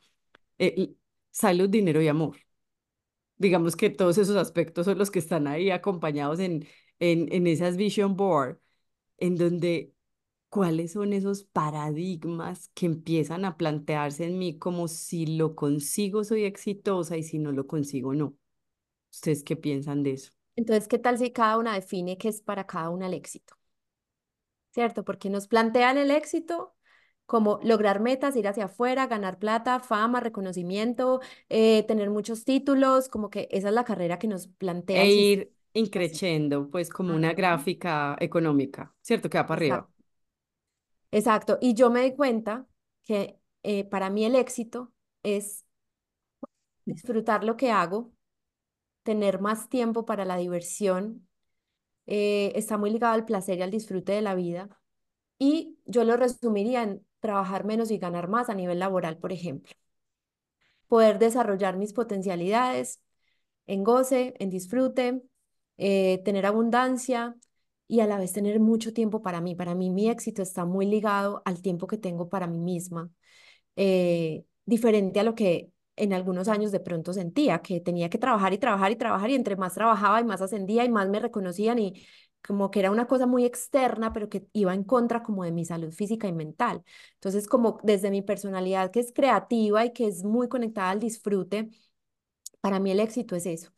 Eh, 0.58 0.94
salud, 1.30 1.68
dinero 1.68 2.02
y 2.02 2.08
amor 2.08 2.45
digamos 3.38 3.76
que 3.76 3.90
todos 3.90 4.18
esos 4.18 4.36
aspectos 4.36 4.86
son 4.86 4.98
los 4.98 5.10
que 5.10 5.18
están 5.18 5.46
ahí 5.46 5.70
acompañados 5.70 6.40
en, 6.40 6.66
en, 6.98 7.32
en 7.32 7.46
esas 7.46 7.76
vision 7.76 8.16
board, 8.16 8.58
en 9.18 9.36
donde 9.36 9.94
cuáles 10.48 10.92
son 10.92 11.12
esos 11.12 11.44
paradigmas 11.44 12.70
que 12.74 12.86
empiezan 12.86 13.44
a 13.44 13.56
plantearse 13.56 14.24
en 14.26 14.38
mí 14.38 14.58
como 14.58 14.88
si 14.88 15.26
lo 15.26 15.54
consigo 15.56 16.24
soy 16.24 16.44
exitosa 16.44 17.16
y 17.16 17.22
si 17.22 17.38
no 17.38 17.52
lo 17.52 17.66
consigo 17.66 18.14
no. 18.14 18.36
¿Ustedes 19.12 19.44
qué 19.44 19.56
piensan 19.56 20.02
de 20.02 20.12
eso? 20.12 20.32
Entonces, 20.56 20.86
¿qué 20.88 20.98
tal 20.98 21.16
si 21.18 21.30
cada 21.32 21.56
una 21.58 21.74
define 21.74 22.18
qué 22.18 22.28
es 22.28 22.42
para 22.42 22.66
cada 22.66 22.90
una 22.90 23.06
el 23.06 23.14
éxito? 23.14 23.56
¿Cierto? 24.70 25.04
Porque 25.04 25.28
nos 25.30 25.48
plantean 25.48 25.98
el 25.98 26.10
éxito 26.12 26.75
como 27.26 27.58
lograr 27.62 28.00
metas, 28.00 28.36
ir 28.36 28.48
hacia 28.48 28.66
afuera, 28.66 29.06
ganar 29.06 29.38
plata, 29.38 29.80
fama, 29.80 30.20
reconocimiento, 30.20 31.20
eh, 31.48 31.84
tener 31.88 32.10
muchos 32.10 32.44
títulos, 32.44 33.08
como 33.08 33.30
que 33.30 33.48
esa 33.50 33.68
es 33.68 33.74
la 33.74 33.84
carrera 33.84 34.18
que 34.18 34.28
nos 34.28 34.46
plantea. 34.46 35.02
E 35.02 35.12
ir 35.12 35.52
increciendo, 35.74 36.70
pues 36.70 36.88
como 36.88 37.14
una 37.14 37.32
gráfica 37.34 38.16
económica, 38.20 38.94
¿cierto? 39.02 39.28
Que 39.28 39.38
va 39.38 39.46
para 39.46 39.58
arriba. 39.58 39.88
Exacto. 41.10 41.58
Y 41.60 41.74
yo 41.74 41.90
me 41.90 42.02
di 42.02 42.14
cuenta 42.14 42.66
que 43.04 43.38
eh, 43.62 43.84
para 43.84 44.10
mí 44.10 44.24
el 44.24 44.34
éxito 44.36 44.92
es 45.22 45.64
disfrutar 46.84 47.44
lo 47.44 47.56
que 47.56 47.70
hago, 47.70 48.12
tener 49.02 49.40
más 49.40 49.68
tiempo 49.68 50.04
para 50.04 50.24
la 50.24 50.36
diversión, 50.36 51.28
eh, 52.06 52.52
está 52.54 52.78
muy 52.78 52.90
ligado 52.90 53.14
al 53.14 53.24
placer 53.24 53.58
y 53.58 53.62
al 53.62 53.70
disfrute 53.70 54.12
de 54.12 54.22
la 54.22 54.34
vida. 54.34 54.68
Y 55.38 55.78
yo 55.86 56.04
lo 56.04 56.16
resumiría 56.16 56.82
en 56.82 57.06
trabajar 57.20 57.64
menos 57.64 57.90
y 57.90 57.98
ganar 57.98 58.28
más 58.28 58.48
a 58.50 58.54
nivel 58.54 58.78
laboral, 58.78 59.18
por 59.18 59.32
ejemplo. 59.32 59.72
Poder 60.88 61.18
desarrollar 61.18 61.76
mis 61.76 61.92
potencialidades 61.92 63.00
en 63.66 63.84
goce, 63.84 64.34
en 64.38 64.50
disfrute, 64.50 65.22
eh, 65.78 66.22
tener 66.24 66.46
abundancia 66.46 67.36
y 67.88 68.00
a 68.00 68.06
la 68.06 68.18
vez 68.18 68.32
tener 68.32 68.60
mucho 68.60 68.92
tiempo 68.92 69.22
para 69.22 69.40
mí. 69.40 69.54
Para 69.54 69.74
mí 69.74 69.90
mi 69.90 70.08
éxito 70.08 70.42
está 70.42 70.64
muy 70.64 70.86
ligado 70.86 71.42
al 71.44 71.62
tiempo 71.62 71.86
que 71.86 71.98
tengo 71.98 72.28
para 72.28 72.46
mí 72.46 72.60
misma, 72.60 73.10
eh, 73.76 74.44
diferente 74.64 75.20
a 75.20 75.24
lo 75.24 75.34
que 75.34 75.70
en 75.96 76.12
algunos 76.12 76.48
años 76.48 76.72
de 76.72 76.80
pronto 76.80 77.12
sentía, 77.12 77.60
que 77.62 77.80
tenía 77.80 78.10
que 78.10 78.18
trabajar 78.18 78.52
y 78.52 78.58
trabajar 78.58 78.92
y 78.92 78.96
trabajar 78.96 79.30
y 79.30 79.34
entre 79.34 79.56
más 79.56 79.74
trabajaba 79.74 80.20
y 80.20 80.24
más 80.24 80.42
ascendía 80.42 80.84
y 80.84 80.90
más 80.90 81.08
me 81.08 81.20
reconocían 81.20 81.78
y 81.78 82.06
como 82.46 82.70
que 82.70 82.80
era 82.80 82.90
una 82.90 83.06
cosa 83.06 83.26
muy 83.26 83.44
externa, 83.44 84.12
pero 84.12 84.28
que 84.28 84.46
iba 84.52 84.74
en 84.74 84.84
contra 84.84 85.22
como 85.22 85.44
de 85.44 85.52
mi 85.52 85.64
salud 85.64 85.92
física 85.92 86.28
y 86.28 86.32
mental. 86.32 86.82
Entonces, 87.14 87.48
como 87.48 87.78
desde 87.82 88.10
mi 88.10 88.22
personalidad 88.22 88.90
que 88.90 89.00
es 89.00 89.12
creativa 89.12 89.84
y 89.84 89.92
que 89.92 90.06
es 90.08 90.24
muy 90.24 90.48
conectada 90.48 90.90
al 90.90 91.00
disfrute, 91.00 91.70
para 92.60 92.80
mí 92.80 92.90
el 92.90 93.00
éxito 93.00 93.36
es 93.36 93.46
eso. 93.46 93.72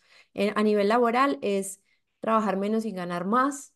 a 0.55 0.63
nivel 0.63 0.89
laboral 0.89 1.39
es 1.43 1.81
trabajar 2.21 2.57
menos 2.57 2.85
y 2.85 2.93
ganar 2.93 3.25
más 3.27 3.75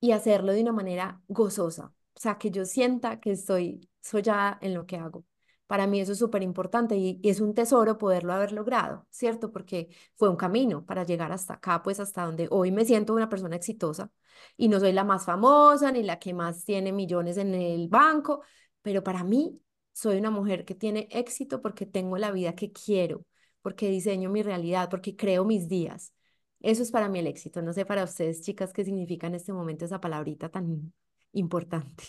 y 0.00 0.12
hacerlo 0.12 0.52
de 0.52 0.62
una 0.62 0.72
manera 0.72 1.22
gozosa. 1.28 1.94
O 2.14 2.20
sea, 2.20 2.38
que 2.38 2.50
yo 2.50 2.64
sienta 2.64 3.20
que 3.20 3.32
estoy 3.32 3.90
soñada 4.02 4.58
en 4.62 4.74
lo 4.74 4.86
que 4.86 4.96
hago. 4.98 5.24
Para 5.66 5.86
mí 5.86 6.00
eso 6.00 6.12
es 6.12 6.18
súper 6.18 6.42
importante 6.42 6.96
y, 6.96 7.20
es 7.24 7.40
un 7.40 7.54
tesoro 7.54 7.98
poderlo 7.98 8.32
haber 8.32 8.52
logrado, 8.52 9.06
¿cierto? 9.10 9.50
Porque 9.52 9.88
fue 10.14 10.28
un 10.28 10.36
camino 10.36 10.84
para 10.86 11.04
llegar 11.04 11.32
hasta 11.32 11.54
acá, 11.54 11.82
pues 11.82 11.98
hasta 12.00 12.24
donde 12.24 12.48
hoy 12.50 12.70
me 12.70 12.84
siento 12.84 13.14
una 13.14 13.28
persona 13.28 13.56
exitosa 13.56 14.10
y 14.56 14.68
no 14.68 14.78
soy 14.80 14.92
la 14.92 15.04
más 15.04 15.24
famosa 15.24 15.90
ni 15.92 16.02
la 16.02 16.18
que 16.18 16.34
más 16.34 16.64
tiene 16.64 16.92
millones 16.92 17.36
en 17.36 17.54
el 17.54 17.88
banco, 17.88 18.42
pero 18.82 19.02
para 19.02 19.24
mí 19.24 19.60
soy 19.92 20.18
una 20.18 20.30
mujer 20.30 20.64
que 20.64 20.74
tiene 20.74 21.08
éxito 21.10 21.62
porque 21.62 21.86
tengo 21.86 22.18
la 22.18 22.30
vida 22.30 22.54
que 22.54 22.70
quiero, 22.72 23.24
porque 23.62 23.88
diseño 23.90 24.30
mi 24.30 24.42
realidad, 24.42 24.88
porque 24.90 25.16
creo 25.16 25.44
mis 25.44 25.68
días. 25.68 26.12
Eso 26.60 26.82
es 26.82 26.90
para 26.90 27.08
mí 27.08 27.18
el 27.18 27.26
éxito. 27.26 27.62
No 27.62 27.72
sé 27.72 27.86
para 27.86 28.04
ustedes, 28.04 28.42
chicas, 28.42 28.72
qué 28.72 28.84
significa 28.84 29.26
en 29.26 29.34
este 29.34 29.52
momento 29.52 29.84
esa 29.84 30.00
palabrita 30.00 30.48
tan 30.48 30.92
importante. 31.32 32.04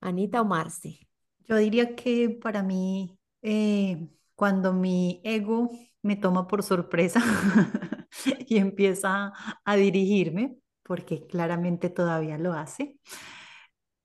Anita 0.00 0.40
o 0.40 0.44
Marce. 0.44 1.06
Yo 1.48 1.56
diría 1.56 1.94
que 1.96 2.30
para 2.30 2.62
mí, 2.62 3.18
eh, 3.42 4.08
cuando 4.34 4.72
mi 4.72 5.20
ego 5.24 5.70
me 6.02 6.16
toma 6.16 6.46
por 6.48 6.62
sorpresa 6.62 7.20
y 8.48 8.58
empieza 8.58 9.32
a 9.64 9.76
dirigirme, 9.76 10.56
porque 10.82 11.26
claramente 11.26 11.90
todavía 11.90 12.38
lo 12.38 12.52
hace, 12.52 12.98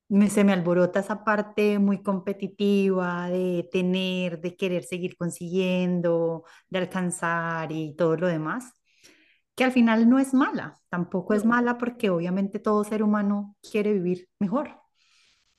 me, 0.09 0.29
se 0.29 0.43
me 0.43 0.53
alborota 0.53 0.99
esa 0.99 1.23
parte 1.23 1.79
muy 1.79 2.03
competitiva 2.03 3.29
de 3.29 3.67
tener, 3.71 4.41
de 4.41 4.55
querer 4.57 4.83
seguir 4.83 5.15
consiguiendo, 5.17 6.43
de 6.69 6.79
alcanzar 6.79 7.71
y 7.71 7.95
todo 7.95 8.17
lo 8.17 8.27
demás, 8.27 8.73
que 9.55 9.65
al 9.65 9.71
final 9.71 10.09
no 10.09 10.19
es 10.19 10.33
mala, 10.33 10.79
tampoco 10.89 11.33
es 11.35 11.45
mala 11.45 11.77
porque 11.77 12.09
obviamente 12.09 12.59
todo 12.59 12.83
ser 12.85 13.03
humano 13.03 13.57
quiere 13.71 13.93
vivir 13.93 14.29
mejor 14.39 14.79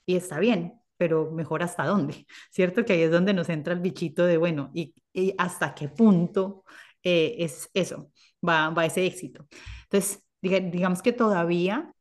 y 0.07 0.17
está 0.17 0.41
bien, 0.41 0.82
pero 1.03 1.33
mejor 1.33 1.65
hasta 1.65 1.85
dónde, 1.85 2.27
¿cierto? 2.53 2.85
Que 2.85 2.93
ahí 2.93 3.03
es 3.03 3.11
donde 3.11 3.35
nos 3.35 3.49
entra 3.49 3.75
el 3.75 3.81
bichito 3.81 4.25
de, 4.25 4.37
bueno, 4.37 4.71
¿y, 4.73 4.95
hasta 5.37 5.75
qué 5.75 5.89
punto 5.89 6.63
eh, 7.03 7.35
es 7.41 7.69
eso? 7.75 8.13
Va, 8.49 8.71
va 8.71 8.87
ese 8.87 9.05
éxito. 9.05 9.49
Entonces, 9.83 10.23
digamos 10.41 11.03
que 11.03 11.13
todavía 11.13 11.93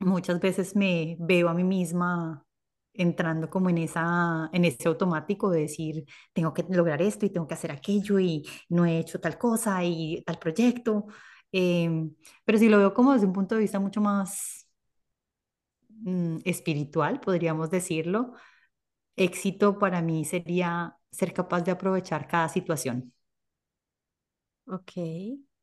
muchas 0.00 0.38
veces 0.38 0.76
me 0.76 1.16
veo 1.18 1.48
a 1.48 1.54
mí 1.54 1.64
misma 1.64 2.44
entrando 2.92 3.48
como 3.48 3.70
en 3.70 3.78
esa 3.78 4.50
en 4.52 4.66
ese 4.66 4.86
automático 4.88 5.48
de 5.50 5.60
decir 5.62 6.04
tengo 6.34 6.52
que 6.52 6.64
lograr 6.68 7.00
esto 7.00 7.24
y 7.24 7.30
tengo 7.30 7.46
que 7.48 7.54
hacer 7.54 7.72
aquello 7.72 8.18
y 8.20 8.42
no 8.68 8.84
he 8.84 8.98
hecho 8.98 9.18
tal 9.18 9.38
cosa 9.38 9.82
y 9.84 10.22
tal 10.26 10.38
proyecto 10.38 11.06
em, 11.52 12.14
pero 12.44 12.58
si 12.58 12.68
lo 12.68 12.78
veo 12.78 12.92
como 12.92 13.14
desde 13.14 13.26
un 13.26 13.32
punto 13.32 13.54
de 13.54 13.62
vista 13.62 13.80
mucho 13.80 14.00
más 14.02 14.61
Mm, 16.04 16.38
espiritual, 16.44 17.20
podríamos 17.20 17.70
decirlo, 17.70 18.32
éxito 19.14 19.78
para 19.78 20.02
mí 20.02 20.24
sería 20.24 20.96
ser 21.10 21.32
capaz 21.32 21.62
de 21.62 21.70
aprovechar 21.70 22.26
cada 22.26 22.48
situación. 22.48 23.12
Ok. 24.66 24.92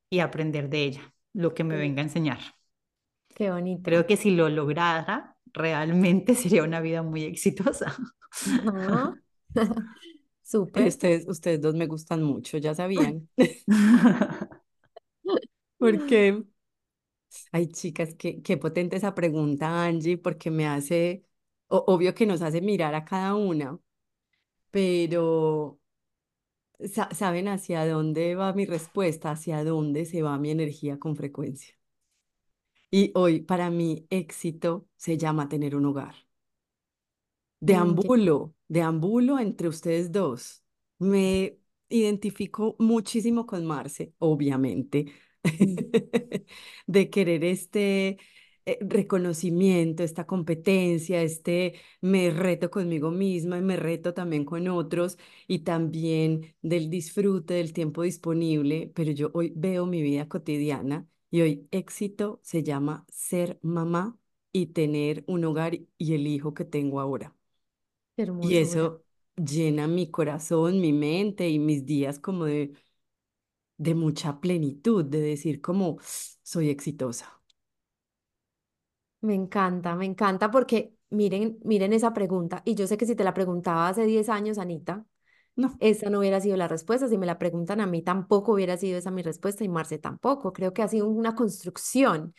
Y 0.10 0.19
aprender 0.19 0.69
de 0.69 0.84
ella, 0.84 1.13
lo 1.34 1.53
que 1.53 1.63
me 1.63 1.75
venga 1.75 2.01
a 2.01 2.05
enseñar. 2.05 2.39
Qué 3.36 3.51
bonito. 3.51 3.81
Creo 3.84 4.08
que 4.08 4.17
si 4.17 4.31
lo 4.31 4.50
lograra, 4.50 5.38
realmente 5.53 6.36
sería 6.36 6.63
una 6.63 6.79
vida 6.79 7.03
muy 7.03 7.24
exitosa. 7.24 7.96
Súper. 10.43 10.88
Ustedes, 10.88 11.27
ustedes 11.27 11.62
dos 11.62 11.75
me 11.75 11.86
gustan 11.86 12.24
mucho, 12.24 12.58
ya 12.58 12.74
sabían. 12.74 13.29
Porque 15.77 16.43
Ay, 17.51 17.67
chicas, 17.69 18.15
qué, 18.15 18.41
qué 18.41 18.57
potente 18.57 18.95
esa 18.98 19.13
pregunta, 19.15 19.83
Angie, 19.86 20.17
porque 20.17 20.50
me 20.51 20.67
hace, 20.67 21.25
obvio 21.67 22.13
que 22.15 22.25
nos 22.25 22.41
hace 22.41 22.62
mirar 22.62 22.95
a 22.95 23.05
cada 23.05 23.36
una, 23.36 23.79
pero 24.71 25.79
¿saben 27.13 27.48
hacia 27.48 27.86
dónde 27.88 28.36
va 28.36 28.51
mi 28.53 28.65
respuesta? 28.65 29.31
¿Hacia 29.31 29.63
dónde 29.63 30.05
se 30.05 30.21
va 30.24 30.38
mi 30.38 30.51
energía 30.51 31.00
con 31.00 31.15
frecuencia? 31.15 31.74
Y 32.91 33.12
hoy, 33.15 33.41
para 33.41 33.69
mí, 33.71 34.05
éxito 34.12 34.88
se 34.95 35.17
llama 35.17 35.50
tener 35.50 35.75
un 35.75 35.86
hogar. 35.88 36.15
Mm, 37.69 38.00
deambulo, 38.00 38.55
deambulo 38.67 39.39
entre 39.39 39.67
ustedes 39.67 40.12
dos. 40.12 40.63
Me 41.00 41.59
identifico 41.89 42.75
muchísimo 42.79 43.45
con 43.45 43.65
Marce, 43.65 44.13
obviamente. 44.19 45.05
de 46.88 47.10
querer 47.10 47.43
este 47.43 48.17
eh, 48.65 48.77
reconocimiento, 48.81 50.03
esta 50.03 50.25
competencia, 50.27 51.22
este 51.22 51.75
me 52.01 52.29
reto 52.31 52.69
conmigo 52.72 53.12
misma 53.12 53.58
y 53.58 53.62
me 53.62 53.75
reto 53.77 54.13
también 54.13 54.46
con 54.46 54.67
otros 54.67 55.17
y 55.48 55.60
también 55.60 56.55
del 56.62 56.89
disfrute 56.89 57.55
del 57.55 57.74
tiempo 57.74 58.03
disponible, 58.03 58.91
pero 58.96 59.12
yo 59.12 59.31
hoy 59.34 59.53
veo 59.55 59.86
mi 59.86 60.01
vida 60.01 60.27
cotidiana 60.27 61.08
y 61.31 61.41
hoy 61.41 61.67
éxito 61.72 62.39
se 62.43 62.63
llama 62.63 63.05
ser 63.10 63.60
mamá 63.62 64.17
y 64.51 64.67
tener 64.67 65.24
un 65.27 65.46
hogar 65.46 65.75
y 65.98 66.13
el 66.15 66.27
hijo 66.27 66.53
que 66.53 66.65
tengo 66.65 67.00
ahora. 67.00 67.36
Y 68.39 68.58
eso 68.58 69.03
llena 69.36 69.88
mi 69.88 70.10
corazón, 70.12 70.79
mi 70.81 70.93
mente 70.93 71.50
y 71.50 71.60
mis 71.60 71.86
días 71.86 72.19
como 72.19 72.46
de 72.46 72.74
de 73.79 73.95
mucha 73.95 74.39
plenitud, 74.41 75.05
de 75.05 75.21
decir 75.21 75.62
como 75.62 75.98
soy 76.43 76.69
exitosa. 76.69 77.41
Me 79.21 79.33
encanta, 79.36 79.95
me 79.95 80.05
encanta 80.05 80.51
porque 80.51 80.95
miren, 81.09 81.59
miren 81.63 81.93
esa 81.93 82.13
pregunta. 82.13 82.62
Y 82.65 82.75
yo 82.75 82.88
sé 82.88 82.98
que 82.98 83.05
si 83.05 83.15
te 83.15 83.24
la 83.24 83.33
preguntaba 83.33 83.88
hace 83.89 84.05
10 84.05 84.29
años, 84.29 84.57
Anita, 84.57 85.05
no. 85.55 85.75
Esa 85.79 86.09
no 86.09 86.19
hubiera 86.19 86.39
sido 86.41 86.57
la 86.57 86.67
respuesta. 86.67 87.07
Si 87.07 87.17
me 87.17 87.25
la 87.25 87.39
preguntan 87.39 87.81
a 87.81 87.86
mí, 87.88 88.01
tampoco 88.01 88.53
hubiera 88.53 88.77
sido 88.77 88.98
esa 88.98 89.12
mi 89.12 89.21
respuesta 89.24 89.63
y 89.63 89.69
Marce 89.69 89.98
tampoco. 89.98 90.53
Creo 90.53 90.74
que 90.74 90.83
ha 90.83 90.88
sido 90.88 91.07
una 91.07 91.36
construcción. 91.36 92.33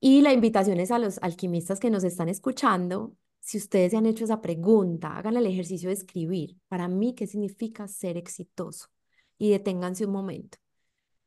Y 0.00 0.22
la 0.22 0.32
invitación 0.32 0.80
es 0.80 0.90
a 0.90 0.98
los 0.98 1.18
alquimistas 1.22 1.80
que 1.80 1.90
nos 1.90 2.04
están 2.04 2.28
escuchando. 2.28 3.16
Si 3.40 3.58
ustedes 3.58 3.92
se 3.92 3.98
han 3.98 4.06
hecho 4.06 4.24
esa 4.24 4.40
pregunta, 4.40 5.16
hagan 5.16 5.36
el 5.36 5.46
ejercicio 5.46 5.88
de 5.88 5.94
escribir. 5.94 6.58
Para 6.68 6.88
mí, 6.88 7.14
¿qué 7.14 7.26
significa 7.26 7.88
ser 7.88 8.16
exitoso? 8.16 8.88
Y 9.38 9.50
deténganse 9.50 10.06
un 10.06 10.12
momento 10.12 10.58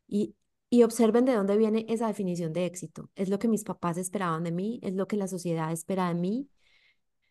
y, 0.08 0.36
y 0.70 0.84
observen 0.84 1.26
de 1.26 1.34
dónde 1.34 1.58
viene 1.58 1.86
esa 1.90 2.08
definición 2.08 2.54
de 2.54 2.66
éxito. 2.66 3.10
¿Es 3.16 3.30
lo 3.30 3.40
que 3.40 3.48
mis 3.48 3.64
papás 3.64 3.98
esperaban 3.98 4.44
de 4.44 4.52
mí? 4.52 4.80
¿Es 4.84 4.94
lo 4.94 5.08
que 5.08 5.18
la 5.18 5.28
sociedad 5.28 5.72
espera 5.72 6.08
de 6.10 6.16
mí? 6.16 6.50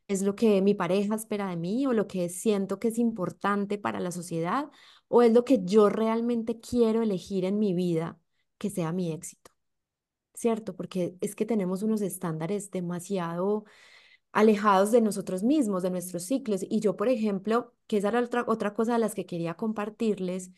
¿Es 0.09 0.23
lo 0.23 0.37
que 0.37 0.63
mi 0.63 0.75
pareja 0.75 1.17
espera 1.17 1.49
de 1.49 1.57
mí 1.57 1.87
o 1.87 1.93
lo 1.93 2.07
que 2.07 2.29
siento 2.29 2.79
que 2.79 2.89
es 2.89 2.99
importante 2.99 3.79
para 3.79 4.01
la 4.01 4.13
sociedad? 4.13 4.71
¿O 5.09 5.23
es 5.23 5.33
lo 5.33 5.45
que 5.45 5.65
yo 5.65 5.89
realmente 5.89 6.61
quiero 6.61 7.03
elegir 7.03 7.45
en 7.45 7.59
mi 7.59 7.75
vida 7.75 8.19
que 8.59 8.71
sea 8.71 8.93
mi 8.93 9.13
éxito? 9.13 9.51
¿Cierto? 10.35 10.77
Porque 10.77 11.17
es 11.21 11.35
que 11.35 11.47
tenemos 11.47 11.83
unos 11.83 12.03
estándares 12.03 12.71
demasiado 12.71 13.65
alejados 14.33 14.93
de 14.93 15.01
nosotros 15.01 15.43
mismos, 15.43 15.83
de 15.83 15.91
nuestros 15.91 16.25
ciclos. 16.25 16.63
Y 16.69 16.81
yo, 16.81 16.97
por 16.97 17.09
ejemplo, 17.09 17.75
que 17.87 17.99
esa 17.99 18.09
era 18.09 18.21
otra, 18.21 18.45
otra 18.47 18.75
cosa 18.75 18.95
de 18.95 18.99
las 19.01 19.15
que 19.15 19.27
quería 19.27 19.55
compartirles, 19.55 20.51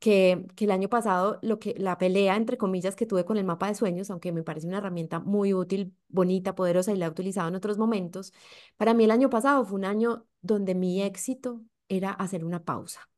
que, 0.00 0.46
que, 0.56 0.64
el 0.64 0.72
año 0.72 0.88
pasado 0.88 1.38
lo 1.42 1.60
que, 1.60 1.74
la 1.78 1.98
pelea, 1.98 2.36
entre 2.36 2.58
comillas, 2.58 2.96
que 2.96 3.06
tuve 3.06 3.24
con 3.24 3.36
el 3.36 3.44
mapa 3.44 3.68
de 3.68 3.74
sueños, 3.76 4.10
aunque 4.10 4.32
me 4.32 4.42
parece 4.42 4.66
una 4.66 4.78
herramienta 4.78 5.20
muy 5.20 5.54
útil, 5.54 5.94
bonita, 6.08 6.54
poderosa 6.56 6.92
y 6.92 6.96
la 6.96 7.06
he 7.06 7.10
utilizado 7.10 7.48
en 7.48 7.54
otros 7.56 7.78
momentos, 7.78 8.32
para 8.76 8.94
mí 8.94 9.04
el 9.04 9.12
año 9.12 9.30
pasado 9.30 9.64
fue 9.64 9.78
un 9.78 9.84
año 9.84 10.26
donde 10.42 10.74
mi 10.74 11.02
éxito 11.02 11.62
era 11.88 12.10
hacer 12.12 12.44
una 12.44 12.64
pausa. 12.64 13.08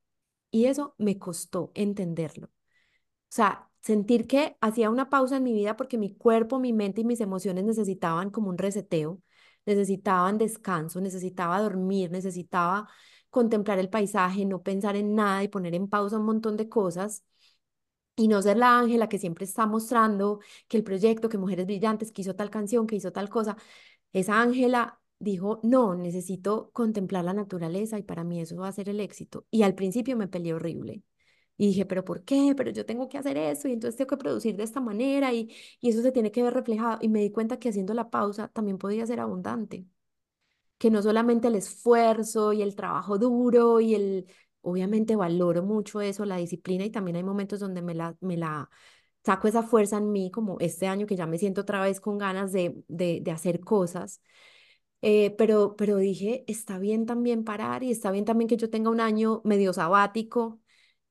Y 0.50 0.66
eso 0.66 0.94
me 0.98 1.18
costó 1.18 1.72
entenderlo. 1.74 2.48
O 2.48 2.50
sea, 3.34 3.70
sentir 3.80 4.26
que 4.26 4.56
hacía 4.60 4.90
una 4.90 5.10
pausa 5.10 5.36
en 5.38 5.44
mi 5.44 5.52
vida 5.52 5.76
porque 5.76 5.98
mi 5.98 6.14
cuerpo, 6.14 6.58
mi 6.60 6.72
mente 6.72 7.00
y 7.02 7.04
mis 7.04 7.20
emociones 7.20 7.64
necesitaban 7.64 8.30
como 8.30 8.50
un 8.50 8.58
reseteo, 8.58 9.20
necesitaban 9.66 10.38
descanso, 10.38 11.00
necesitaba 11.00 11.60
dormir, 11.60 12.10
necesitaba 12.10 12.88
contemplar 13.32 13.80
el 13.80 13.90
paisaje, 13.90 14.46
no 14.46 14.62
pensar 14.62 14.96
en 14.96 15.16
nada 15.16 15.44
y 15.44 15.48
poner 15.48 15.74
en 15.74 15.88
pausa 15.88 16.18
un 16.18 16.26
montón 16.26 16.56
de 16.58 16.70
cosas 16.70 17.24
y 18.16 18.28
no 18.28 18.42
ser 18.42 18.56
la 18.58 18.78
Ángela 18.78 19.08
que 19.08 19.18
siempre 19.18 19.44
está 19.44 19.66
mostrando 19.66 20.40
que 20.68 20.76
el 20.76 20.84
proyecto, 20.84 21.28
que 21.28 21.38
Mujeres 21.38 21.66
Brillantes, 21.66 22.12
que 22.12 22.22
hizo 22.22 22.36
tal 22.36 22.50
canción, 22.50 22.86
que 22.86 22.96
hizo 22.96 23.12
tal 23.12 23.28
cosa. 23.30 23.56
Esa 24.12 24.40
Ángela 24.40 25.00
dijo, 25.18 25.60
no, 25.64 25.94
necesito 25.96 26.70
contemplar 26.72 27.24
la 27.24 27.34
naturaleza 27.34 27.98
y 27.98 28.02
para 28.02 28.24
mí 28.24 28.40
eso 28.40 28.56
va 28.56 28.68
a 28.68 28.72
ser 28.72 28.88
el 28.88 29.00
éxito. 29.00 29.46
Y 29.50 29.62
al 29.62 29.74
principio 29.74 30.16
me 30.16 30.28
peleé 30.28 30.54
horrible. 30.54 31.02
Y 31.58 31.68
dije, 31.68 31.86
pero 31.86 32.04
¿por 32.04 32.24
qué? 32.24 32.54
Pero 32.56 32.70
yo 32.70 32.86
tengo 32.86 33.08
que 33.08 33.18
hacer 33.18 33.36
eso 33.38 33.68
y 33.68 33.72
entonces 33.72 33.96
tengo 33.96 34.08
que 34.08 34.16
producir 34.16 34.56
de 34.56 34.64
esta 34.64 34.80
manera 34.80 35.32
y, 35.32 35.54
y 35.80 35.90
eso 35.90 36.02
se 36.02 36.12
tiene 36.12 36.32
que 36.32 36.42
ver 36.42 36.54
reflejado. 36.54 36.98
Y 37.02 37.08
me 37.08 37.20
di 37.20 37.30
cuenta 37.30 37.58
que 37.58 37.68
haciendo 37.70 37.94
la 37.94 38.10
pausa 38.10 38.48
también 38.48 38.78
podía 38.78 39.06
ser 39.06 39.20
abundante, 39.20 39.86
que 40.82 40.90
no 40.90 41.00
solamente 41.00 41.46
el 41.46 41.54
esfuerzo 41.54 42.52
y 42.52 42.60
el 42.60 42.74
trabajo 42.74 43.16
duro 43.16 43.78
y 43.78 43.94
el, 43.94 44.26
obviamente 44.62 45.14
valoro 45.14 45.62
mucho 45.62 46.00
eso, 46.00 46.24
la 46.24 46.38
disciplina 46.38 46.84
y 46.84 46.90
también 46.90 47.14
hay 47.16 47.22
momentos 47.22 47.60
donde 47.60 47.82
me 47.82 47.94
la, 47.94 48.16
me 48.20 48.36
la 48.36 48.68
saco 49.24 49.46
esa 49.46 49.62
fuerza 49.62 49.98
en 49.98 50.10
mí, 50.10 50.32
como 50.32 50.58
este 50.58 50.88
año 50.88 51.06
que 51.06 51.14
ya 51.14 51.26
me 51.28 51.38
siento 51.38 51.60
otra 51.60 51.80
vez 51.82 52.00
con 52.00 52.18
ganas 52.18 52.50
de, 52.50 52.82
de, 52.88 53.30
hacer 53.30 53.60
cosas. 53.60 54.20
Eh, 55.02 55.30
pero, 55.38 55.76
pero 55.76 55.98
dije, 55.98 56.44
está 56.48 56.78
bien 56.80 57.06
también 57.06 57.44
parar 57.44 57.84
y 57.84 57.92
está 57.92 58.10
bien 58.10 58.24
también 58.24 58.48
que 58.48 58.56
yo 58.56 58.68
tenga 58.68 58.90
un 58.90 59.00
año 59.00 59.40
medio 59.44 59.72
sabático 59.72 60.60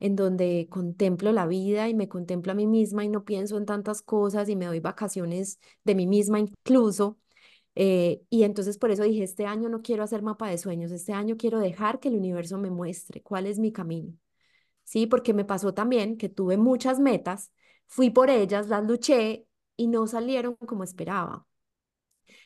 en 0.01 0.17
donde 0.17 0.67
contemplo 0.69 1.31
la 1.31 1.47
vida 1.47 1.87
y 1.87 1.93
me 1.93 2.09
contemplo 2.09 2.51
a 2.51 2.55
mí 2.55 2.67
misma 2.67 3.05
y 3.05 3.09
no 3.09 3.23
pienso 3.23 3.57
en 3.57 3.65
tantas 3.65 4.01
cosas 4.01 4.49
y 4.49 4.57
me 4.57 4.65
doy 4.65 4.81
vacaciones 4.81 5.59
de 5.85 5.95
mí 5.95 6.07
misma 6.07 6.39
incluso. 6.41 7.21
Eh, 7.75 8.21
y 8.29 8.43
entonces 8.43 8.77
por 8.77 8.91
eso 8.91 9.03
dije, 9.03 9.23
este 9.23 9.45
año 9.45 9.69
no 9.69 9.81
quiero 9.81 10.03
hacer 10.03 10.21
mapa 10.21 10.49
de 10.49 10.57
sueños, 10.57 10.91
este 10.91 11.13
año 11.13 11.37
quiero 11.37 11.59
dejar 11.59 11.99
que 11.99 12.09
el 12.09 12.15
universo 12.15 12.57
me 12.57 12.69
muestre 12.69 13.21
cuál 13.21 13.47
es 13.47 13.59
mi 13.59 13.71
camino. 13.71 14.13
Sí, 14.83 15.07
porque 15.07 15.33
me 15.33 15.45
pasó 15.45 15.73
también 15.73 16.17
que 16.17 16.29
tuve 16.29 16.57
muchas 16.57 16.99
metas, 16.99 17.51
fui 17.87 18.09
por 18.09 18.29
ellas, 18.29 18.67
las 18.67 18.83
luché 18.85 19.47
y 19.77 19.87
no 19.87 20.07
salieron 20.07 20.55
como 20.57 20.83
esperaba. 20.83 21.47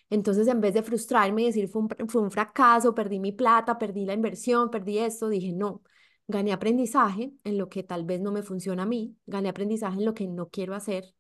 Entonces, 0.09 0.47
en 0.47 0.61
vez 0.61 0.73
de 0.73 0.83
frustrarme 0.83 1.43
y 1.43 1.45
decir 1.47 1.67
fue 1.67 1.81
un, 1.83 1.89
fue 2.09 2.21
un 2.21 2.31
fracaso, 2.31 2.93
perdí 2.93 3.19
mi 3.19 3.31
plata, 3.31 3.77
perdí 3.77 4.05
la 4.05 4.13
inversión, 4.13 4.69
perdí 4.69 4.99
esto, 4.99 5.29
dije 5.29 5.51
no, 5.53 5.81
gané 6.27 6.53
aprendizaje 6.53 7.33
en 7.43 7.57
lo 7.57 7.69
que 7.69 7.83
tal 7.83 8.05
vez 8.05 8.21
no 8.21 8.31
me 8.31 8.43
funciona 8.43 8.83
a 8.83 8.85
mí, 8.85 9.15
gané 9.25 9.49
aprendizaje 9.49 9.97
en 9.99 10.05
lo 10.05 10.13
que 10.13 10.27
no 10.27 10.49
quiero 10.49 10.75
hacer 10.75 11.13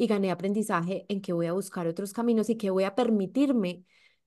y 0.00 0.06
gané 0.06 0.30
aprendizaje 0.30 1.04
en 1.10 1.20
que 1.20 1.34
voy 1.34 1.44
a 1.46 1.52
buscar 1.52 1.86
otros 1.86 2.14
caminos 2.14 2.48
y 2.48 2.56
que 2.56 2.70
voy 2.70 2.84
a 2.84 2.94
permitirme 2.94 3.84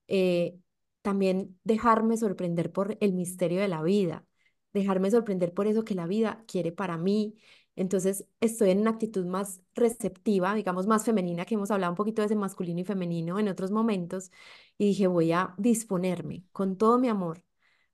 eh, 0.08 0.56
también 1.02 1.60
dejarme 1.64 2.16
sorprender 2.16 2.72
por 2.72 2.96
el 3.02 3.14
misterio 3.14 3.60
de 3.60 3.68
la 3.68 3.82
vida, 3.82 4.24
dejarme 4.72 5.10
sorprender 5.10 5.52
por 5.52 5.66
eso 5.66 5.84
que 5.84 5.96
la 5.96 6.06
vida 6.06 6.44
quiere 6.48 6.72
para 6.72 6.98
mí. 7.00 7.40
Entonces 7.76 8.28
estoy 8.40 8.70
en 8.70 8.82
una 8.82 8.92
actitud 8.92 9.26
más 9.26 9.62
receptiva, 9.74 10.54
digamos 10.54 10.86
más 10.86 11.06
femenina, 11.06 11.44
que 11.46 11.56
hemos 11.56 11.72
hablado 11.72 11.92
un 11.94 11.98
poquito 11.98 12.22
de 12.22 12.28
ese 12.28 12.36
masculino 12.36 12.82
y 12.82 12.84
femenino 12.84 13.40
en 13.40 13.48
otros 13.48 13.72
momentos, 13.72 14.30
y 14.78 14.86
dije, 14.90 15.08
voy 15.08 15.32
a 15.32 15.56
disponerme 15.58 16.46
con 16.52 16.78
todo 16.78 17.00
mi 17.00 17.08
amor 17.10 17.44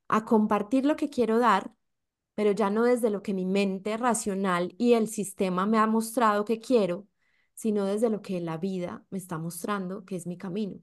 a 0.09 0.25
compartir 0.25 0.85
lo 0.85 0.97
que 0.97 1.09
quiero 1.09 1.39
dar 1.39 1.73
pero 2.35 2.53
ya 2.53 2.69
no 2.69 2.83
desde 2.85 3.09
lo 3.09 3.21
que 3.21 3.33
mi 3.33 3.45
mente 3.45 3.97
racional 3.97 4.73
y 4.77 4.93
el 4.93 5.09
sistema 5.09 5.65
me 5.65 5.77
ha 5.77 5.87
mostrado 5.87 6.45
que 6.45 6.59
quiero, 6.61 7.08
sino 7.59 7.83
desde 7.83 8.09
lo 8.09 8.21
que 8.21 8.39
la 8.39 8.57
vida 8.57 9.05
me 9.09 9.17
está 9.17 9.37
mostrando 9.37 10.05
que 10.05 10.15
es 10.15 10.25
mi 10.25 10.37
camino. 10.37 10.79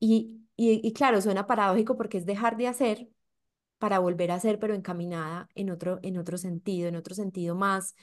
Y, 0.00 0.40
y, 0.56 0.92
claro, 0.94 1.20
suena 1.20 1.46
paradójico 1.46 1.96
porque 1.96 2.18
es 2.18 2.26
dejar 2.26 2.56
de 2.56 2.68
hacer 2.68 3.10
para 3.78 3.98
volver 3.98 4.30
a 4.30 4.36
hacer, 4.36 4.58
pero 4.58 4.74
encaminada 4.74 5.48
en 5.54 5.70
otro, 5.70 6.00
en 6.02 6.18
otro 6.18 6.38
sentido, 6.38 6.88
en 6.88 6.96
otro 6.96 7.14
sentido 7.14 7.54
más 7.54 7.94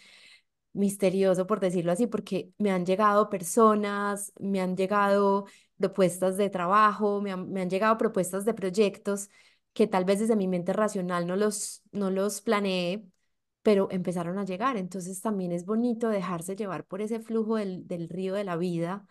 misterioso, 0.74 1.48
por 1.48 1.60
decirlo 1.60 1.92
así, 1.92 2.06
porque 2.08 2.52
me 2.60 2.72
han 2.72 2.86
llegado 2.86 3.30
personas, 3.30 4.32
me 4.40 4.62
han 4.62 4.78
llegado 4.78 5.46
propuestas 5.78 6.38
de 6.38 6.52
trabajo, 6.52 7.20
me 7.22 7.32
han, 7.32 7.52
me 7.52 7.62
han 7.62 7.70
llegado 7.72 7.98
propuestas 7.98 8.46
de 8.46 8.54
proyectos 8.54 9.30
que 9.74 9.88
tal 9.88 10.06
vez 10.06 10.20
desde 10.20 10.36
mi 10.36 10.48
mente 10.48 10.72
racional 10.74 11.26
no 11.26 11.36
los, 11.36 11.82
no 11.92 12.12
los 12.12 12.42
planeé, 12.42 13.06
pero 13.64 13.88
empezaron 13.92 14.38
a 14.38 14.46
llegar. 14.46 14.78
Entonces 14.78 15.22
también 15.22 15.52
es 15.52 15.66
bonito 15.66 16.10
dejarse 16.10 16.56
llevar 16.56 16.86
por 16.86 17.02
ese 17.02 17.20
flujo 17.20 17.56
del, 17.56 17.88
del 17.88 18.10
río 18.10 18.36
de 18.36 18.44
la 18.44 18.58
vida 18.58 19.08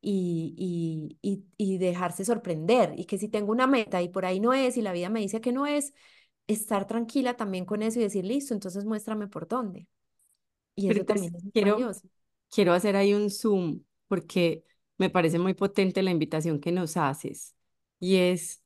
y, 0.00 1.18
y, 1.22 1.44
y, 1.56 1.78
dejarse 1.78 2.24
sorprender. 2.24 2.94
Y 2.96 3.06
que 3.06 3.18
si 3.18 3.28
tengo 3.28 3.50
una 3.50 3.66
meta 3.66 4.02
y 4.02 4.08
por 4.08 4.24
ahí 4.24 4.38
no 4.38 4.52
es 4.52 4.76
y 4.76 4.82
la 4.82 4.92
vida 4.92 5.10
me 5.10 5.20
dice 5.20 5.40
que 5.40 5.52
no 5.52 5.66
es, 5.66 5.92
estar 6.46 6.86
tranquila 6.86 7.36
también 7.36 7.64
con 7.64 7.82
eso 7.82 7.98
y 7.98 8.04
decir, 8.04 8.24
listo, 8.24 8.54
entonces 8.54 8.84
muéstrame 8.84 9.26
por 9.26 9.48
dónde. 9.48 9.88
Y 10.76 10.90
eso 10.90 11.04
también 11.04 11.34
es 11.34 11.42
quiero, 11.52 11.78
quiero 12.50 12.72
hacer 12.72 12.96
ahí 12.96 13.14
un 13.14 13.30
zoom 13.30 13.82
porque 14.06 14.64
me 14.98 15.10
parece 15.10 15.38
muy 15.38 15.54
potente 15.54 16.02
la 16.02 16.10
invitación 16.10 16.60
que 16.60 16.70
nos 16.70 16.96
haces. 16.96 17.56
Y 17.98 18.16
es 18.16 18.62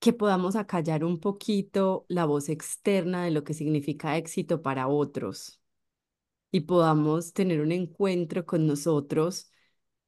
que 0.00 0.12
podamos 0.14 0.56
acallar 0.56 1.04
un 1.04 1.20
poquito 1.20 2.06
la 2.08 2.24
voz 2.26 2.48
externa 2.48 3.24
de 3.24 3.30
lo 3.32 3.44
que 3.44 3.54
significa 3.54 4.16
éxito 4.16 4.62
para 4.62 4.88
otros 4.88 5.60
y 6.52 6.60
podamos 6.62 7.32
tener 7.32 7.60
un 7.60 7.72
encuentro 7.72 8.46
con 8.46 8.66
nosotros 8.66 9.50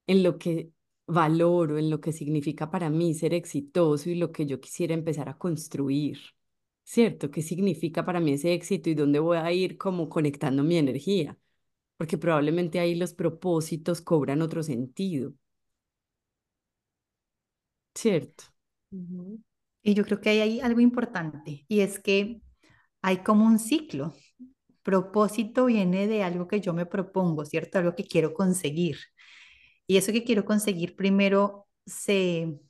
en 0.07 0.22
lo 0.22 0.38
que 0.38 0.72
valoro, 1.07 1.78
en 1.78 1.90
lo 1.90 2.00
que 2.00 2.12
significa 2.12 2.70
para 2.70 2.90
mí 2.90 3.14
ser 3.14 3.35
exitoso 3.35 4.11
y 4.11 4.16
lo 4.16 4.33
que 4.33 4.46
yo 4.46 4.61
quisiera 4.61 4.94
empezar 4.94 5.28
a 5.28 5.38
construir. 5.38 6.18
¿Cierto? 6.85 7.31
¿Qué 7.31 7.42
significa 7.42 8.05
para 8.05 8.20
mí 8.20 8.33
ese 8.35 8.52
éxito 8.55 8.90
y 8.90 8.94
dónde 8.94 9.18
voy 9.20 9.38
a 9.38 9.52
ir 9.52 9.78
como 9.78 10.09
conectando 10.09 10.62
mi 10.64 10.76
energía? 10.78 11.38
Porque 11.96 12.18
probablemente 12.18 12.81
ahí 12.81 12.94
los 12.96 13.14
propósitos 13.14 14.00
cobran 14.02 14.42
otro 14.42 14.62
sentido. 14.62 15.35
¿Cierto? 17.94 18.44
Y 19.83 19.95
yo 19.95 20.05
creo 20.05 20.21
que 20.21 20.31
hay 20.31 20.61
algo 20.61 20.81
importante 20.81 21.64
y 21.68 21.81
es 21.81 21.99
que 21.99 22.40
hay 23.03 23.18
como 23.18 23.47
un 23.47 23.59
ciclo. 23.59 24.14
Propósito 24.83 25.66
viene 25.66 26.07
de 26.09 26.23
algo 26.25 26.49
que 26.49 26.61
yo 26.61 26.75
me 26.75 26.87
propongo, 26.87 27.45
¿cierto? 27.45 27.79
Algo 27.79 27.95
que 27.95 28.05
quiero 28.05 28.35
conseguir. 28.35 28.99
Y 29.87 29.97
eso 29.97 30.12
que 30.12 30.25
quiero 30.25 30.45
conseguir 30.45 30.97
primero 30.97 31.68
se, 31.87 32.61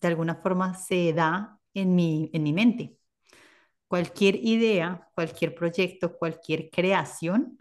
de 0.00 0.08
alguna 0.08 0.36
forma, 0.36 0.74
se 0.74 1.12
da 1.12 1.58
en 1.74 1.94
mi, 1.94 2.30
en 2.32 2.42
mi 2.42 2.52
mente. 2.52 2.96
Cualquier 3.88 4.36
idea, 4.36 5.08
cualquier 5.14 5.54
proyecto, 5.54 6.16
cualquier 6.18 6.70
creación 6.70 7.58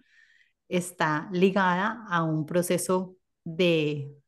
está 0.70 1.30
ligada 1.34 2.06
a 2.10 2.24
un 2.24 2.46
proceso 2.46 3.18
de 3.44 4.21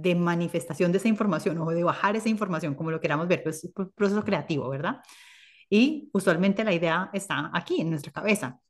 de 0.00 0.14
manifestación 0.14 0.92
de 0.92 0.98
esa 0.98 1.08
información 1.08 1.58
o 1.58 1.70
de 1.70 1.84
bajar 1.84 2.16
esa 2.16 2.28
información, 2.28 2.74
como 2.74 2.90
lo 2.90 3.00
queramos 3.00 3.26
ver, 3.26 3.42
pues 3.42 3.64
es 3.64 3.72
un 3.74 3.90
proceso 3.90 4.24
creativo, 4.24 4.68
¿verdad? 4.68 5.00
Y 5.68 6.08
usualmente 6.12 6.64
la 6.64 6.72
idea 6.72 7.10
está 7.12 7.50
aquí 7.52 7.80
en 7.80 7.90
nuestra 7.90 8.12
cabeza. 8.12 8.60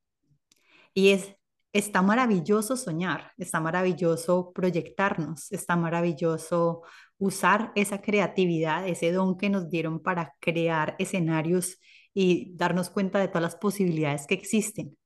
Y 0.95 1.11
es, 1.11 1.37
está 1.73 2.03
maravilloso 2.03 2.77
soñar, 2.77 3.33
está 3.37 3.61
maravilloso 3.61 4.53
proyectarnos, 4.53 5.53
está 5.53 5.77
maravilloso 5.77 6.83
usar 7.19 7.73
esa 7.75 8.01
creatividad, 8.01 8.89
ese 8.89 9.13
don 9.13 9.37
que 9.37 9.51
nos 9.51 9.69
dieron 9.69 10.01
para 10.01 10.35
crear 10.41 10.97
escenarios 10.99 11.79
y 12.15 12.57
darnos 12.57 12.89
cuenta 12.91 13.19
de 13.19 13.29
todas 13.29 13.43
las 13.43 13.57
posibilidades 13.57 14.27
que 14.27 14.35
existen. 14.35 14.97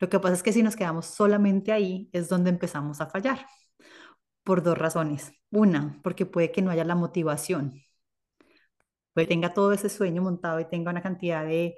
Lo 0.00 0.08
que 0.08 0.18
pasa 0.18 0.34
es 0.34 0.42
que 0.42 0.52
si 0.52 0.62
nos 0.62 0.76
quedamos 0.76 1.06
solamente 1.06 1.72
ahí 1.72 2.08
es 2.12 2.28
donde 2.28 2.50
empezamos 2.50 3.00
a 3.00 3.06
fallar 3.08 3.46
por 4.48 4.62
dos 4.62 4.78
razones. 4.78 5.34
Una, 5.50 6.00
porque 6.02 6.24
puede 6.24 6.50
que 6.52 6.62
no 6.62 6.70
haya 6.70 6.84
la 6.84 6.94
motivación. 6.94 7.82
Puede 9.12 9.26
que 9.26 9.34
tenga 9.34 9.52
todo 9.54 9.72
ese 9.72 9.88
sueño 9.90 10.22
montado 10.22 10.58
y 10.60 10.64
tenga 10.68 10.90
una 10.90 11.02
cantidad 11.02 11.44
de 11.44 11.76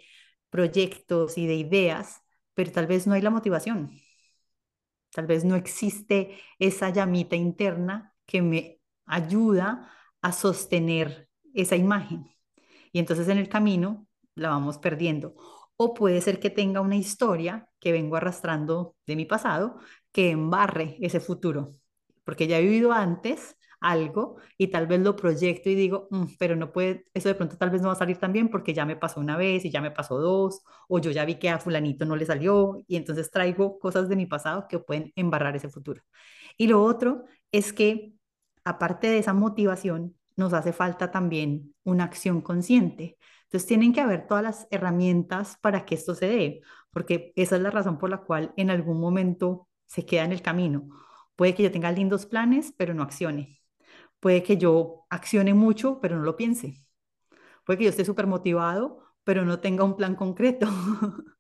proyectos 0.51 1.37
y 1.39 1.47
de 1.49 1.55
ideas, 1.57 2.23
pero 2.55 2.71
tal 2.73 2.87
vez 2.87 3.07
no 3.07 3.15
hay 3.15 3.23
la 3.23 3.31
motivación. 3.31 3.91
Tal 5.13 5.27
vez 5.27 5.45
no 5.45 5.57
existe 5.57 6.39
esa 6.59 6.91
llamita 6.91 7.35
interna 7.37 8.15
que 8.27 8.43
me 8.43 8.81
ayuda 9.07 9.91
a 10.23 10.33
sostener 10.33 11.29
esa 11.55 11.75
imagen. 11.77 12.31
Y 12.93 13.01
entonces 13.01 13.29
en 13.29 13.39
el 13.39 13.49
camino 13.49 14.07
la 14.37 14.51
vamos 14.51 14.79
perdiendo. 14.79 15.35
O 15.77 15.95
puede 15.95 16.21
ser 16.21 16.41
que 16.41 16.51
tenga 16.51 16.81
una 16.81 16.97
historia 16.97 17.69
que 17.81 17.93
vengo 17.93 18.17
arrastrando 18.17 18.97
de 19.07 19.17
mi 19.17 19.25
pasado 19.27 19.81
que 20.13 20.31
embarre 20.31 20.97
ese 21.01 21.21
futuro 21.21 21.73
porque 22.31 22.47
ya 22.47 22.59
he 22.59 22.63
vivido 22.63 22.93
antes 22.93 23.57
algo 23.81 24.37
y 24.57 24.69
tal 24.69 24.87
vez 24.87 25.01
lo 25.01 25.17
proyecto 25.17 25.69
y 25.69 25.75
digo, 25.75 26.07
mm, 26.13 26.27
pero 26.39 26.55
no 26.55 26.71
puede, 26.71 27.07
eso 27.13 27.29
de 27.29 27.35
pronto 27.35 27.57
tal 27.57 27.71
vez 27.71 27.83
no 27.83 27.89
va 27.89 27.95
a 27.95 27.97
salir 27.97 28.19
tan 28.19 28.33
bien 28.33 28.49
porque 28.51 28.73
ya 28.73 28.87
me 28.87 28.95
pasó 28.95 29.19
una 29.19 29.37
vez 29.37 29.65
y 29.65 29.71
ya 29.73 29.81
me 29.81 29.91
pasó 29.91 30.21
dos, 30.21 30.63
o 30.87 31.01
yo 31.01 31.11
ya 31.11 31.25
vi 31.25 31.41
que 31.41 31.51
a 31.51 31.59
fulanito 31.59 32.05
no 32.05 32.15
le 32.15 32.25
salió 32.27 32.77
y 32.87 32.95
entonces 32.95 33.33
traigo 33.33 33.81
cosas 33.81 34.09
de 34.09 34.15
mi 34.15 34.27
pasado 34.27 34.69
que 34.69 34.79
pueden 34.79 35.13
embarrar 35.17 35.57
ese 35.57 35.69
futuro. 35.69 36.03
Y 36.57 36.69
lo 36.69 36.85
otro 36.85 37.25
es 37.51 37.73
que 37.73 38.13
aparte 38.65 39.09
de 39.09 39.19
esa 39.19 39.33
motivación, 39.35 40.15
nos 40.37 40.53
hace 40.53 40.73
falta 40.73 41.11
también 41.11 41.75
una 41.83 42.05
acción 42.05 42.43
consciente. 42.43 43.19
Entonces 43.47 43.67
tienen 43.67 43.93
que 43.93 44.03
haber 44.03 44.29
todas 44.29 44.45
las 44.45 44.69
herramientas 44.71 45.57
para 45.61 45.85
que 45.85 45.97
esto 45.97 46.15
se 46.15 46.29
dé, 46.29 46.61
porque 46.93 47.33
esa 47.35 47.57
es 47.57 47.63
la 47.63 47.71
razón 47.73 47.99
por 47.99 48.09
la 48.11 48.19
cual 48.19 48.53
en 48.57 48.71
algún 48.71 49.01
momento 49.01 49.69
se 49.87 50.07
queda 50.07 50.25
en 50.25 50.33
el 50.33 50.43
camino 50.43 50.89
Puede 51.41 51.55
que 51.55 51.63
yo 51.63 51.73
tenga 51.73 51.91
lindos 51.91 52.27
planes, 52.27 52.75
pero 52.77 52.93
no 52.93 53.03
accione. 53.03 53.63
Puede 54.21 54.43
que 54.43 54.59
yo 54.59 55.07
accione 55.09 55.55
mucho, 55.55 55.99
pero 55.99 56.19
no 56.19 56.23
lo 56.23 56.37
piense. 56.37 56.85
Puede 57.65 57.79
que 57.79 57.85
yo 57.85 57.89
esté 57.89 58.05
súper 58.05 58.27
motivado, 58.27 59.03
pero 59.25 59.47
no 59.47 59.59
tenga 59.59 59.83
un 59.85 59.97
plan 59.97 60.17
concreto. 60.17 60.67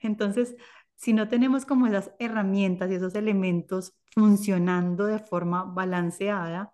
Entonces, 0.00 0.54
si 0.94 1.12
no 1.12 1.26
tenemos 1.26 1.66
como 1.66 1.88
esas 1.88 2.12
herramientas 2.20 2.92
y 2.92 2.94
esos 2.94 3.16
elementos 3.16 3.96
funcionando 4.12 5.06
de 5.06 5.18
forma 5.18 5.64
balanceada, 5.64 6.72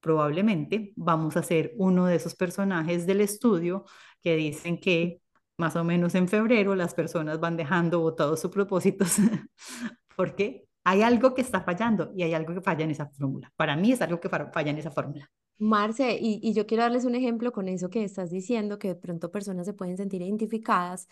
probablemente 0.00 0.92
vamos 0.96 1.38
a 1.38 1.42
ser 1.42 1.72
uno 1.78 2.04
de 2.04 2.16
esos 2.16 2.34
personajes 2.34 3.06
del 3.06 3.22
estudio 3.22 3.86
que 4.20 4.36
dicen 4.36 4.78
que 4.78 5.22
más 5.56 5.76
o 5.76 5.84
menos 5.84 6.14
en 6.14 6.28
febrero 6.28 6.74
las 6.74 6.92
personas 6.92 7.40
van 7.40 7.56
dejando 7.56 8.00
votados 8.00 8.38
sus 8.38 8.50
propósitos 8.50 9.16
porque 10.14 10.68
hay 10.84 11.02
algo 11.02 11.34
que 11.34 11.42
está 11.42 11.62
fallando 11.62 12.12
y 12.14 12.22
hay 12.22 12.34
algo 12.34 12.54
que 12.54 12.60
falla 12.60 12.84
en 12.84 12.90
esa 12.90 13.06
fórmula. 13.06 13.52
Para 13.56 13.76
mí 13.76 13.92
es 13.92 14.02
algo 14.02 14.20
que 14.20 14.28
falla 14.28 14.70
en 14.70 14.78
esa 14.78 14.90
fórmula. 14.90 15.30
Marce, 15.58 16.18
y, 16.20 16.40
y 16.42 16.54
yo 16.54 16.66
quiero 16.66 16.82
darles 16.82 17.04
un 17.04 17.14
ejemplo 17.14 17.52
con 17.52 17.68
eso 17.68 17.88
que 17.88 18.02
estás 18.02 18.30
diciendo, 18.30 18.78
que 18.78 18.88
de 18.88 18.94
pronto 18.96 19.30
personas 19.30 19.66
se 19.66 19.74
pueden 19.74 19.96
sentir 19.96 20.20
identificadas, 20.22 21.08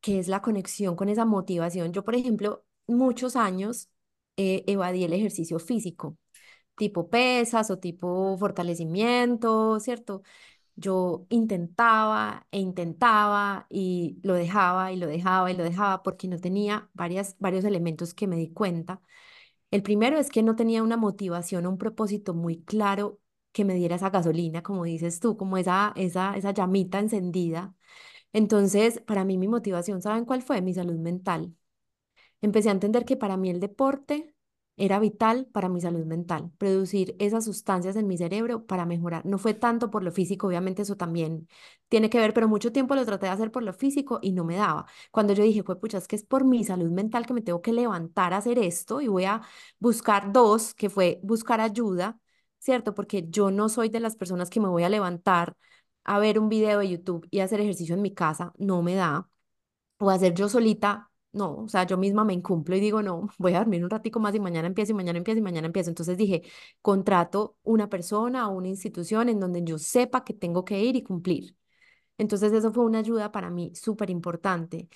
que 0.00 0.18
es 0.18 0.28
la 0.28 0.42
conexión 0.42 0.96
con 0.96 1.08
esa 1.08 1.24
motivación. 1.24 1.92
Yo, 1.92 2.04
por 2.04 2.14
ejemplo, 2.14 2.64
muchos 2.86 3.36
años 3.36 3.88
eh, 4.36 4.64
evadí 4.66 5.04
el 5.04 5.12
ejercicio 5.14 5.58
físico, 5.58 6.18
tipo 6.76 7.10
pesas 7.10 7.70
o 7.70 7.78
tipo 7.78 8.36
fortalecimiento, 8.38 9.80
¿cierto? 9.80 10.22
Yo 10.76 11.26
intentaba 11.28 12.46
e 12.50 12.58
intentaba 12.60 13.66
y 13.70 14.18
lo 14.22 14.34
dejaba 14.34 14.92
y 14.92 14.96
lo 14.96 15.06
dejaba 15.06 15.50
y 15.50 15.56
lo 15.56 15.64
dejaba 15.64 16.02
porque 16.02 16.28
no 16.28 16.38
tenía 16.40 16.90
varias, 16.94 17.36
varios 17.38 17.64
elementos 17.64 18.14
que 18.14 18.26
me 18.26 18.36
di 18.36 18.50
cuenta. 18.52 19.00
El 19.70 19.82
primero 19.82 20.18
es 20.18 20.30
que 20.30 20.42
no 20.42 20.56
tenía 20.56 20.82
una 20.82 20.96
motivación 20.96 21.66
o 21.66 21.70
un 21.70 21.78
propósito 21.78 22.34
muy 22.34 22.62
claro 22.64 23.20
que 23.52 23.64
me 23.64 23.74
diera 23.74 23.96
esa 23.96 24.10
gasolina, 24.10 24.62
como 24.62 24.84
dices 24.84 25.20
tú, 25.20 25.36
como 25.36 25.56
esa, 25.58 25.92
esa, 25.96 26.36
esa 26.36 26.52
llamita 26.52 26.98
encendida. 27.00 27.74
Entonces, 28.32 29.00
para 29.06 29.24
mí 29.24 29.38
mi 29.38 29.48
motivación, 29.48 30.02
¿saben 30.02 30.24
cuál 30.26 30.42
fue? 30.42 30.62
Mi 30.62 30.74
salud 30.74 30.96
mental. 30.98 31.54
Empecé 32.40 32.68
a 32.70 32.72
entender 32.72 33.04
que 33.04 33.16
para 33.16 33.36
mí 33.36 33.50
el 33.50 33.60
deporte 33.60 34.34
era 34.76 34.98
vital 34.98 35.46
para 35.52 35.68
mi 35.68 35.80
salud 35.80 36.04
mental, 36.06 36.50
producir 36.58 37.14
esas 37.18 37.44
sustancias 37.44 37.96
en 37.96 38.06
mi 38.06 38.16
cerebro 38.16 38.66
para 38.66 38.86
mejorar. 38.86 39.24
No 39.26 39.38
fue 39.38 39.54
tanto 39.54 39.90
por 39.90 40.02
lo 40.02 40.12
físico, 40.12 40.46
obviamente 40.48 40.82
eso 40.82 40.96
también 40.96 41.48
tiene 41.88 42.08
que 42.10 42.18
ver, 42.18 42.32
pero 42.34 42.48
mucho 42.48 42.72
tiempo 42.72 42.94
lo 42.94 43.04
traté 43.04 43.26
de 43.26 43.32
hacer 43.32 43.50
por 43.52 43.62
lo 43.62 43.72
físico 43.74 44.18
y 44.22 44.32
no 44.32 44.44
me 44.44 44.56
daba. 44.56 44.86
Cuando 45.10 45.34
yo 45.34 45.42
dije, 45.44 45.62
pues 45.64 45.78
pucha, 45.78 45.98
es 45.98 46.08
que 46.08 46.16
es 46.16 46.24
por 46.24 46.44
mi 46.44 46.64
salud 46.64 46.90
mental 46.90 47.26
que 47.26 47.34
me 47.34 47.42
tengo 47.42 47.60
que 47.62 47.72
levantar 47.72 48.32
a 48.34 48.38
hacer 48.38 48.58
esto 48.58 49.00
y 49.00 49.08
voy 49.08 49.24
a 49.24 49.42
buscar 49.78 50.32
dos, 50.32 50.74
que 50.74 50.88
fue 50.90 51.20
buscar 51.22 51.60
ayuda, 51.60 52.18
¿cierto? 52.58 52.94
Porque 52.94 53.26
yo 53.28 53.50
no 53.50 53.68
soy 53.68 53.88
de 53.90 54.00
las 54.00 54.16
personas 54.16 54.50
que 54.50 54.60
me 54.60 54.68
voy 54.68 54.84
a 54.84 54.88
levantar 54.88 55.56
a 56.04 56.18
ver 56.18 56.38
un 56.38 56.48
video 56.48 56.78
de 56.80 56.88
YouTube 56.88 57.26
y 57.30 57.40
hacer 57.40 57.60
ejercicio 57.60 57.94
en 57.94 58.02
mi 58.02 58.12
casa, 58.14 58.52
no 58.58 58.82
me 58.82 58.94
da. 58.94 59.28
O 59.98 60.10
hacer 60.10 60.34
yo 60.34 60.48
solita 60.50 61.11
no, 61.32 61.56
o 61.64 61.68
sea, 61.68 61.84
yo 61.86 61.96
misma 61.98 62.24
me 62.24 62.32
incumplo 62.34 62.76
y 62.76 62.80
digo, 62.80 63.02
no, 63.02 63.28
voy 63.38 63.54
a 63.54 63.58
dormir 63.58 63.84
un 63.84 63.90
ratico 63.90 64.20
más 64.20 64.34
y 64.34 64.40
mañana 64.40 64.66
empiezo 64.68 64.92
y 64.92 64.94
mañana 64.94 65.18
empiezo 65.18 65.38
y 65.38 65.42
mañana 65.42 65.66
empiezo. 65.66 65.90
Entonces 65.90 66.16
dije, 66.18 66.42
contrato 66.82 67.56
una 67.62 67.88
persona 67.88 68.48
o 68.48 68.52
una 68.56 68.68
institución 68.68 69.28
en 69.28 69.40
donde 69.40 69.62
yo 69.64 69.78
sepa 69.78 70.24
que 70.24 70.34
tengo 70.34 70.64
que 70.64 70.82
ir 70.82 70.96
y 70.96 71.02
cumplir. 71.02 71.56
Entonces 72.18 72.52
eso 72.52 72.72
fue 72.72 72.84
una 72.84 72.98
ayuda 73.00 73.32
para 73.32 73.50
mí 73.50 73.72
súper 73.74 74.10
importante. 74.10 74.88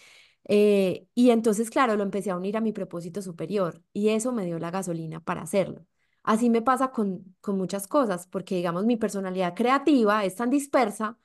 Eh, 0.44 1.06
y 1.14 1.30
entonces, 1.30 1.70
claro, 1.70 1.96
lo 1.96 2.02
empecé 2.04 2.30
a 2.30 2.36
unir 2.36 2.56
a 2.56 2.60
mi 2.60 2.72
propósito 2.72 3.22
superior 3.22 3.82
y 3.92 4.10
eso 4.10 4.32
me 4.32 4.44
dio 4.44 4.58
la 4.58 4.70
gasolina 4.70 5.20
para 5.20 5.42
hacerlo. 5.42 5.86
Así 6.22 6.50
me 6.50 6.62
pasa 6.62 6.90
con, 6.92 7.36
con 7.40 7.56
muchas 7.58 7.86
cosas, 7.88 8.26
porque 8.28 8.56
digamos, 8.56 8.84
mi 8.86 8.96
personalidad 8.96 9.54
creativa 9.54 10.24
es 10.24 10.36
tan 10.36 10.50
dispersa 10.50 11.18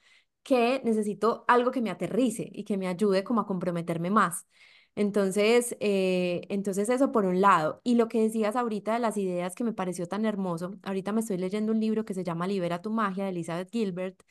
que 0.43 0.81
necesito 0.83 1.45
algo 1.47 1.71
que 1.71 1.81
me 1.81 1.91
aterrice 1.91 2.49
y 2.51 2.63
que 2.63 2.77
me 2.77 2.87
ayude 2.87 3.23
como 3.23 3.41
a 3.41 3.47
comprometerme 3.47 4.09
más. 4.09 4.47
Entonces, 4.95 5.75
eh, 5.79 6.41
entonces 6.49 6.89
eso 6.89 7.11
por 7.11 7.25
un 7.25 7.41
lado. 7.41 7.81
Y 7.83 7.95
lo 7.95 8.07
que 8.09 8.21
decías 8.21 8.55
ahorita 8.55 8.93
de 8.93 8.99
las 8.99 9.17
ideas 9.17 9.55
que 9.55 9.63
me 9.63 9.73
pareció 9.73 10.07
tan 10.07 10.25
hermoso, 10.25 10.75
ahorita 10.83 11.11
me 11.13 11.21
estoy 11.21 11.37
leyendo 11.37 11.71
un 11.71 11.79
libro 11.79 12.05
que 12.05 12.13
se 12.13 12.23
llama 12.23 12.47
Libera 12.47 12.81
tu 12.81 12.91
magia 12.91 13.23
de 13.23 13.29
Elizabeth 13.31 13.69
Gilbert, 13.71 14.21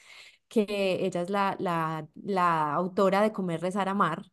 que 0.48 0.98
ella 1.06 1.22
es 1.22 1.30
la, 1.30 1.56
la, 1.60 2.08
la 2.16 2.74
autora 2.74 3.22
de 3.22 3.32
Comer, 3.32 3.60
Rezar, 3.62 3.88
Amar. 3.88 4.26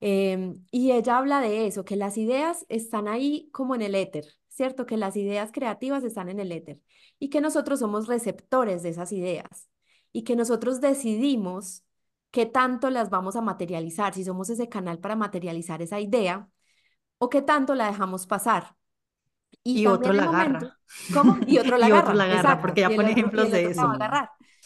Em, 0.00 0.64
y 0.70 0.92
ella 0.92 1.18
habla 1.18 1.40
de 1.40 1.66
eso, 1.66 1.84
que 1.84 1.96
las 1.96 2.16
ideas 2.18 2.64
están 2.68 3.08
ahí 3.08 3.50
como 3.52 3.74
en 3.74 3.82
el 3.82 3.94
éter, 3.96 4.24
¿cierto? 4.48 4.86
Que 4.86 4.96
las 4.96 5.16
ideas 5.16 5.50
creativas 5.52 6.04
están 6.04 6.28
en 6.28 6.38
el 6.40 6.52
éter 6.52 6.80
y 7.18 7.30
que 7.30 7.40
nosotros 7.40 7.80
somos 7.80 8.06
receptores 8.06 8.82
de 8.82 8.90
esas 8.90 9.10
ideas 9.12 9.68
y 10.12 10.22
que 10.24 10.36
nosotros 10.36 10.80
decidimos 10.80 11.84
qué 12.30 12.46
tanto 12.46 12.90
las 12.90 13.10
vamos 13.10 13.36
a 13.36 13.40
materializar, 13.40 14.14
si 14.14 14.24
somos 14.24 14.50
ese 14.50 14.68
canal 14.68 14.98
para 14.98 15.16
materializar 15.16 15.82
esa 15.82 16.00
idea, 16.00 16.48
o 17.18 17.28
qué 17.28 17.42
tanto 17.42 17.74
la 17.74 17.86
dejamos 17.86 18.26
pasar. 18.26 18.76
Y, 19.62 19.86
otro 19.86 20.12
la 20.12 20.24
agarra. 20.24 20.78
¿Cómo? 21.12 21.36
Y 21.46 21.58
otro 21.58 21.78
la 21.78 21.88
y 21.88 21.92
Otro 21.92 22.14
la 22.14 22.24
agarra, 22.24 22.60
porque 22.60 22.80
ella 22.84 22.94
pone 22.94 23.12
ejemplos 23.12 23.50
de 23.50 23.64
eso. 23.64 23.92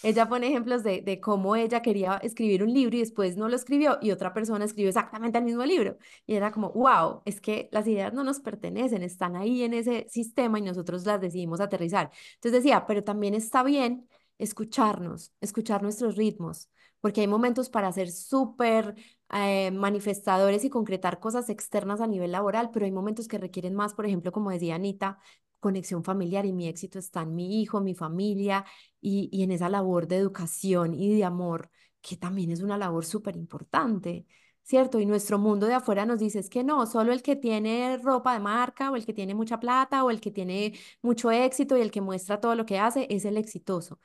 Ella 0.02 0.28
pone 0.28 0.48
ejemplos 0.48 0.82
de, 0.82 1.00
de 1.00 1.20
cómo 1.20 1.54
ella 1.54 1.80
quería 1.80 2.16
escribir 2.16 2.64
un 2.64 2.72
libro 2.72 2.96
y 2.96 3.00
después 3.00 3.36
no 3.36 3.48
lo 3.48 3.54
escribió 3.54 3.98
y 4.02 4.10
otra 4.10 4.34
persona 4.34 4.64
escribió 4.64 4.88
exactamente 4.88 5.38
el 5.38 5.44
mismo 5.44 5.64
libro. 5.64 5.96
Y 6.26 6.34
era 6.34 6.50
como, 6.50 6.70
wow, 6.72 7.22
es 7.24 7.40
que 7.40 7.68
las 7.70 7.86
ideas 7.86 8.12
no 8.12 8.24
nos 8.24 8.40
pertenecen, 8.40 9.02
están 9.04 9.36
ahí 9.36 9.62
en 9.62 9.74
ese 9.74 10.06
sistema 10.10 10.58
y 10.58 10.62
nosotros 10.62 11.06
las 11.06 11.20
decidimos 11.20 11.60
aterrizar. 11.60 12.10
Entonces 12.34 12.64
decía, 12.64 12.84
pero 12.86 13.04
también 13.04 13.34
está 13.34 13.62
bien 13.62 14.08
escucharnos, 14.38 15.32
escuchar 15.40 15.82
nuestros 15.82 16.16
ritmos, 16.16 16.68
porque 17.02 17.20
hay 17.20 17.26
momentos 17.26 17.68
para 17.68 17.92
ser 17.92 18.10
súper 18.10 18.94
eh, 19.34 19.70
manifestadores 19.72 20.64
y 20.64 20.70
concretar 20.70 21.20
cosas 21.20 21.50
externas 21.50 22.00
a 22.00 22.06
nivel 22.06 22.32
laboral, 22.32 22.70
pero 22.72 22.86
hay 22.86 22.92
momentos 22.92 23.28
que 23.28 23.38
requieren 23.38 23.74
más, 23.74 23.92
por 23.94 24.06
ejemplo, 24.06 24.32
como 24.32 24.50
decía 24.50 24.76
Anita, 24.76 25.18
conexión 25.60 26.04
familiar 26.04 26.46
y 26.46 26.52
mi 26.52 26.68
éxito 26.68 26.98
está 26.98 27.22
en 27.22 27.34
mi 27.34 27.60
hijo, 27.60 27.80
mi 27.80 27.94
familia 27.94 28.64
y, 29.00 29.28
y 29.32 29.42
en 29.42 29.50
esa 29.52 29.68
labor 29.68 30.06
de 30.08 30.16
educación 30.16 30.94
y 30.94 31.14
de 31.14 31.24
amor, 31.24 31.70
que 32.00 32.16
también 32.16 32.50
es 32.52 32.62
una 32.62 32.78
labor 32.78 33.04
súper 33.04 33.36
importante. 33.36 34.26
¿cierto? 34.64 35.00
Y 35.00 35.06
nuestro 35.06 35.38
mundo 35.38 35.66
de 35.66 35.74
afuera 35.74 36.06
nos 36.06 36.20
dice 36.20 36.38
es 36.38 36.48
que 36.48 36.62
no, 36.64 36.86
solo 36.86 37.12
el 37.12 37.22
que 37.22 37.36
tiene 37.36 37.98
ropa 37.98 38.32
de 38.34 38.40
marca 38.40 38.90
o 38.90 38.96
el 38.96 39.04
que 39.04 39.12
tiene 39.12 39.34
mucha 39.34 39.58
plata 39.58 40.04
o 40.04 40.10
el 40.10 40.20
que 40.20 40.30
tiene 40.30 40.78
mucho 41.02 41.30
éxito 41.32 41.76
y 41.76 41.80
el 41.80 41.90
que 41.90 42.00
muestra 42.00 42.40
todo 42.40 42.54
lo 42.54 42.64
que 42.64 42.78
hace 42.78 43.06
es 43.10 43.24
el 43.24 43.36
exitoso 43.36 43.98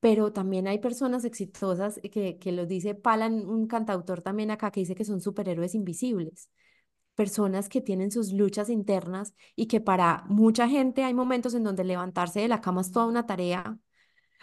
pero 0.00 0.32
también 0.32 0.66
hay 0.68 0.78
personas 0.78 1.24
exitosas 1.24 2.00
que, 2.12 2.38
que 2.38 2.52
los 2.52 2.68
dice 2.68 2.94
Palan, 2.94 3.46
un 3.46 3.66
cantautor 3.66 4.22
también 4.22 4.50
acá, 4.50 4.70
que 4.70 4.80
dice 4.80 4.94
que 4.94 5.04
son 5.04 5.20
superhéroes 5.20 5.74
invisibles, 5.74 6.50
personas 7.14 7.68
que 7.68 7.80
tienen 7.80 8.10
sus 8.10 8.32
luchas 8.32 8.70
internas 8.70 9.34
y 9.56 9.66
que 9.68 9.80
para 9.80 10.24
mucha 10.28 10.68
gente 10.68 11.04
hay 11.04 11.14
momentos 11.14 11.54
en 11.54 11.64
donde 11.64 11.84
levantarse 11.84 12.40
de 12.40 12.48
la 12.48 12.60
cama 12.60 12.82
es 12.82 12.92
toda 12.92 13.06
una 13.06 13.26
tarea 13.26 13.78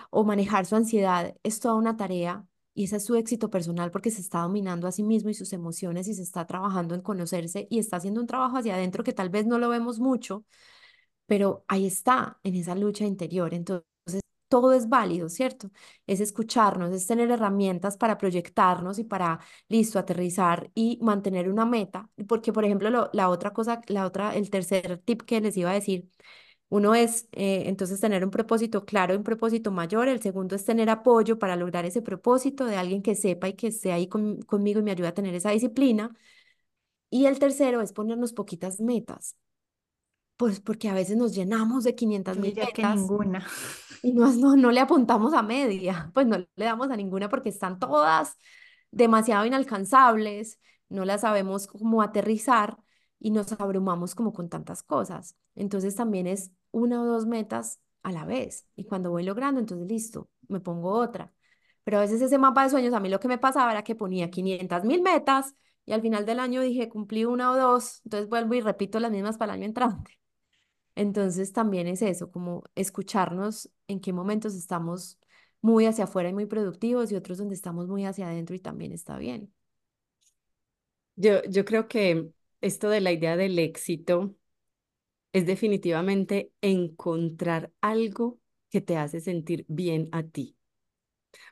o 0.09 0.23
manejar 0.23 0.65
su 0.65 0.75
ansiedad 0.75 1.35
es 1.43 1.59
toda 1.59 1.75
una 1.75 1.97
tarea 1.97 2.45
y 2.73 2.85
ese 2.85 2.97
es 2.97 3.05
su 3.05 3.15
éxito 3.15 3.49
personal 3.49 3.91
porque 3.91 4.11
se 4.11 4.21
está 4.21 4.39
dominando 4.41 4.87
a 4.87 4.91
sí 4.91 5.03
mismo 5.03 5.29
y 5.29 5.33
sus 5.35 5.53
emociones 5.53 6.07
y 6.07 6.15
se 6.15 6.23
está 6.23 6.45
trabajando 6.47 6.95
en 6.95 7.01
conocerse 7.01 7.67
y 7.69 7.79
está 7.79 7.97
haciendo 7.97 8.21
un 8.21 8.27
trabajo 8.27 8.57
hacia 8.57 8.75
adentro 8.75 9.03
que 9.03 9.13
tal 9.13 9.29
vez 9.29 9.45
no 9.45 9.59
lo 9.59 9.69
vemos 9.69 9.99
mucho, 9.99 10.45
pero 11.27 11.65
ahí 11.67 11.85
está 11.87 12.39
en 12.43 12.55
esa 12.55 12.75
lucha 12.75 13.05
interior. 13.05 13.53
Entonces, 13.53 13.87
todo 14.53 14.71
es 14.73 14.87
válido, 14.87 15.29
¿cierto? 15.29 15.71
Es 16.05 16.19
escucharnos, 16.19 16.93
es 16.93 17.07
tener 17.07 17.31
herramientas 17.31 17.97
para 17.97 18.19
proyectarnos 18.19 18.99
y 18.99 19.03
para, 19.03 19.39
listo, 19.67 19.97
aterrizar 19.97 20.69
y 20.75 20.99
mantener 21.01 21.49
una 21.49 21.65
meta. 21.65 22.07
Porque, 22.27 22.53
por 22.53 22.63
ejemplo, 22.63 23.09
la 23.13 23.29
otra 23.29 23.51
cosa, 23.53 23.81
la 23.87 24.05
otra, 24.05 24.35
el 24.35 24.51
tercer 24.51 24.99
tip 25.05 25.23
que 25.23 25.41
les 25.41 25.57
iba 25.57 25.71
a 25.71 25.73
decir, 25.73 26.07
uno 26.69 26.95
es 26.95 27.27
eh, 27.33 27.63
entonces 27.67 27.99
tener 27.99 28.23
un 28.25 28.31
propósito 28.31 28.85
claro, 28.85 29.15
un 29.17 29.23
propósito 29.23 29.71
mayor. 29.71 30.07
El 30.07 30.21
segundo 30.21 30.55
es 30.55 30.65
tener 30.65 30.89
apoyo 30.91 31.39
para 31.39 31.55
lograr 31.55 31.85
ese 31.85 32.01
propósito 32.03 32.65
de 32.65 32.77
alguien 32.77 33.01
que 33.03 33.15
sepa 33.15 33.47
y 33.49 33.53
que 33.53 33.67
esté 33.67 33.91
ahí 33.91 34.07
conmigo 34.07 34.79
y 34.79 34.83
me 34.83 34.91
ayude 34.91 35.07
a 35.07 35.13
tener 35.15 35.35
esa 35.35 35.51
disciplina. 35.51 36.15
Y 37.09 37.27
el 37.27 37.39
tercero 37.39 37.81
es 37.81 37.93
ponernos 37.93 38.33
poquitas 38.33 38.79
metas. 38.81 39.37
Pues 40.37 40.59
porque 40.59 40.89
a 40.89 40.93
veces 40.93 41.15
nos 41.17 41.33
llenamos 41.33 41.83
de 41.83 41.95
500 41.95 42.37
mil 42.37 42.55
metas. 42.55 42.69
que 42.73 42.83
ninguna 42.83 43.45
y 44.03 44.11
no, 44.11 44.31
no, 44.33 44.55
no 44.55 44.71
le 44.71 44.81
apuntamos 44.81 45.33
a 45.33 45.41
media, 45.41 46.11
pues 46.13 46.27
no 46.27 46.37
le 46.37 46.65
damos 46.65 46.91
a 46.91 46.97
ninguna 46.97 47.29
porque 47.29 47.49
están 47.49 47.79
todas 47.79 48.37
demasiado 48.91 49.45
inalcanzables, 49.45 50.59
no 50.89 51.05
las 51.05 51.21
sabemos 51.21 51.67
cómo 51.67 52.01
aterrizar 52.01 52.77
y 53.17 53.31
nos 53.31 53.51
abrumamos 53.53 54.13
como 54.13 54.33
con 54.33 54.49
tantas 54.49 54.83
cosas. 54.83 55.35
Entonces 55.55 55.95
también 55.95 56.27
es 56.27 56.51
una 56.71 57.01
o 57.01 57.05
dos 57.05 57.25
metas 57.25 57.79
a 58.03 58.11
la 58.11 58.25
vez 58.25 58.67
y 58.75 58.83
cuando 58.83 59.09
voy 59.09 59.23
logrando, 59.23 59.61
entonces 59.61 59.87
listo, 59.87 60.29
me 60.49 60.59
pongo 60.59 60.91
otra. 60.91 61.33
Pero 61.85 61.97
a 61.97 62.01
veces 62.01 62.21
ese 62.21 62.37
mapa 62.37 62.63
de 62.63 62.69
sueños, 62.71 62.93
a 62.93 62.99
mí 62.99 63.07
lo 63.09 63.21
que 63.21 63.29
me 63.29 63.37
pasaba 63.37 63.71
era 63.71 63.83
que 63.83 63.95
ponía 63.95 64.29
500 64.29 64.83
mil 64.83 65.01
metas 65.01 65.55
y 65.85 65.93
al 65.93 66.01
final 66.01 66.25
del 66.25 66.39
año 66.39 66.61
dije, 66.61 66.89
cumplí 66.89 67.23
una 67.23 67.51
o 67.51 67.57
dos, 67.57 68.01
entonces 68.03 68.29
vuelvo 68.29 68.53
y 68.53 68.61
repito 68.61 68.99
las 68.99 69.11
mismas 69.11 69.37
para 69.37 69.53
el 69.53 69.61
año 69.61 69.67
entrante. 69.67 70.22
Entonces 70.95 71.53
también 71.53 71.87
es 71.87 72.01
eso, 72.01 72.31
como 72.31 72.63
escucharnos 72.75 73.69
en 73.87 73.99
qué 73.99 74.13
momentos 74.13 74.55
estamos 74.55 75.19
muy 75.61 75.85
hacia 75.85 76.03
afuera 76.05 76.29
y 76.29 76.33
muy 76.33 76.45
productivos 76.45 77.11
y 77.11 77.15
otros 77.15 77.37
donde 77.39 77.55
estamos 77.55 77.87
muy 77.87 78.05
hacia 78.05 78.27
adentro 78.27 78.55
y 78.55 78.59
también 78.59 78.91
está 78.93 79.17
bien. 79.17 79.53
Yo, 81.15 81.43
yo 81.49 81.65
creo 81.65 81.87
que 81.87 82.29
esto 82.61 82.89
de 82.89 83.01
la 83.01 83.11
idea 83.11 83.37
del 83.37 83.59
éxito 83.59 84.35
es 85.33 85.45
definitivamente 85.45 86.51
encontrar 86.61 87.71
algo 87.81 88.39
que 88.71 88.81
te 88.81 88.97
hace 88.97 89.21
sentir 89.21 89.65
bien 89.69 90.09
a 90.11 90.23
ti. 90.23 90.57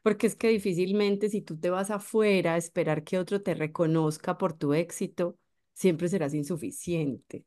Porque 0.04 0.28
es 0.28 0.36
que 0.36 0.50
difícilmente 0.50 1.30
si 1.30 1.42
tú 1.42 1.60
te 1.60 1.70
vas 1.70 1.92
afuera 1.92 2.54
a 2.56 2.58
esperar 2.58 3.04
que 3.04 3.18
otro 3.20 3.42
te 3.42 3.54
reconozca 3.56 4.38
por 4.38 4.54
tu 4.54 4.74
éxito, 4.74 5.38
siempre 5.74 6.10
serás 6.10 6.34
insuficiente 6.34 7.46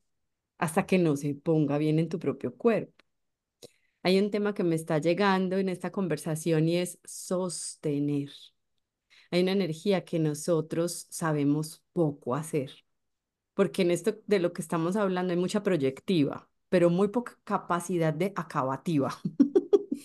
hasta 0.58 0.86
que 0.86 0.98
no 0.98 1.16
se 1.16 1.34
ponga 1.34 1.78
bien 1.78 1.98
en 1.98 2.08
tu 2.08 2.18
propio 2.18 2.54
cuerpo. 2.56 2.92
Hay 4.02 4.18
un 4.18 4.30
tema 4.30 4.54
que 4.54 4.64
me 4.64 4.74
está 4.74 4.98
llegando 4.98 5.56
en 5.56 5.68
esta 5.68 5.90
conversación 5.90 6.68
y 6.68 6.76
es 6.76 6.98
sostener. 7.04 8.30
Hay 9.30 9.42
una 9.42 9.52
energía 9.52 10.04
que 10.04 10.18
nosotros 10.18 11.06
sabemos 11.10 11.82
poco 11.92 12.34
hacer, 12.34 12.70
porque 13.54 13.82
en 13.82 13.90
esto 13.90 14.16
de 14.26 14.40
lo 14.40 14.52
que 14.52 14.62
estamos 14.62 14.96
hablando 14.96 15.32
hay 15.32 15.38
mucha 15.38 15.62
proyectiva, 15.62 16.48
pero 16.68 16.90
muy 16.90 17.08
poca 17.08 17.38
capacidad 17.44 18.14
de 18.14 18.32
acabativa. 18.36 19.16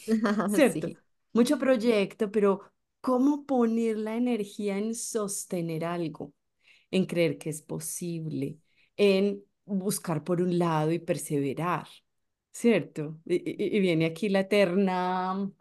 ¿Cierto? 0.56 0.90
Mucho 1.34 1.60
proyecto, 1.60 2.32
pero 2.32 2.62
¿cómo 3.02 3.46
poner 3.46 3.98
la 3.98 4.16
energía 4.16 4.78
en 4.78 4.96
sostener 4.96 5.86
algo? 5.86 6.34
En 6.92 7.06
creer 7.06 7.38
que 7.38 7.50
es 7.50 7.62
posible, 7.62 8.58
en 8.98 9.44
buscar 9.78 10.24
por 10.24 10.42
un 10.42 10.58
lado 10.60 10.92
y 10.92 11.00
perseverar, 11.00 11.88
¿cierto? 12.52 13.20
Y, 13.26 13.80
viene 13.80 14.06
aquí 14.06 14.30
la 14.30 14.42
eterna, 14.42 15.52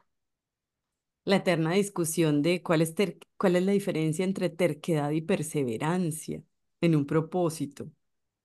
la 1.24 1.36
eterna 1.36 1.72
discusión 1.74 2.42
de 2.42 2.62
cuál 2.62 2.82
es, 2.82 2.94
cuál 3.36 3.56
es 3.56 3.62
la 3.64 3.72
diferencia 3.72 4.24
entre 4.24 4.50
terquedad 4.50 5.10
y 5.10 5.20
perseverancia 5.22 6.42
en 6.80 6.96
un 6.96 7.06
propósito 7.06 7.90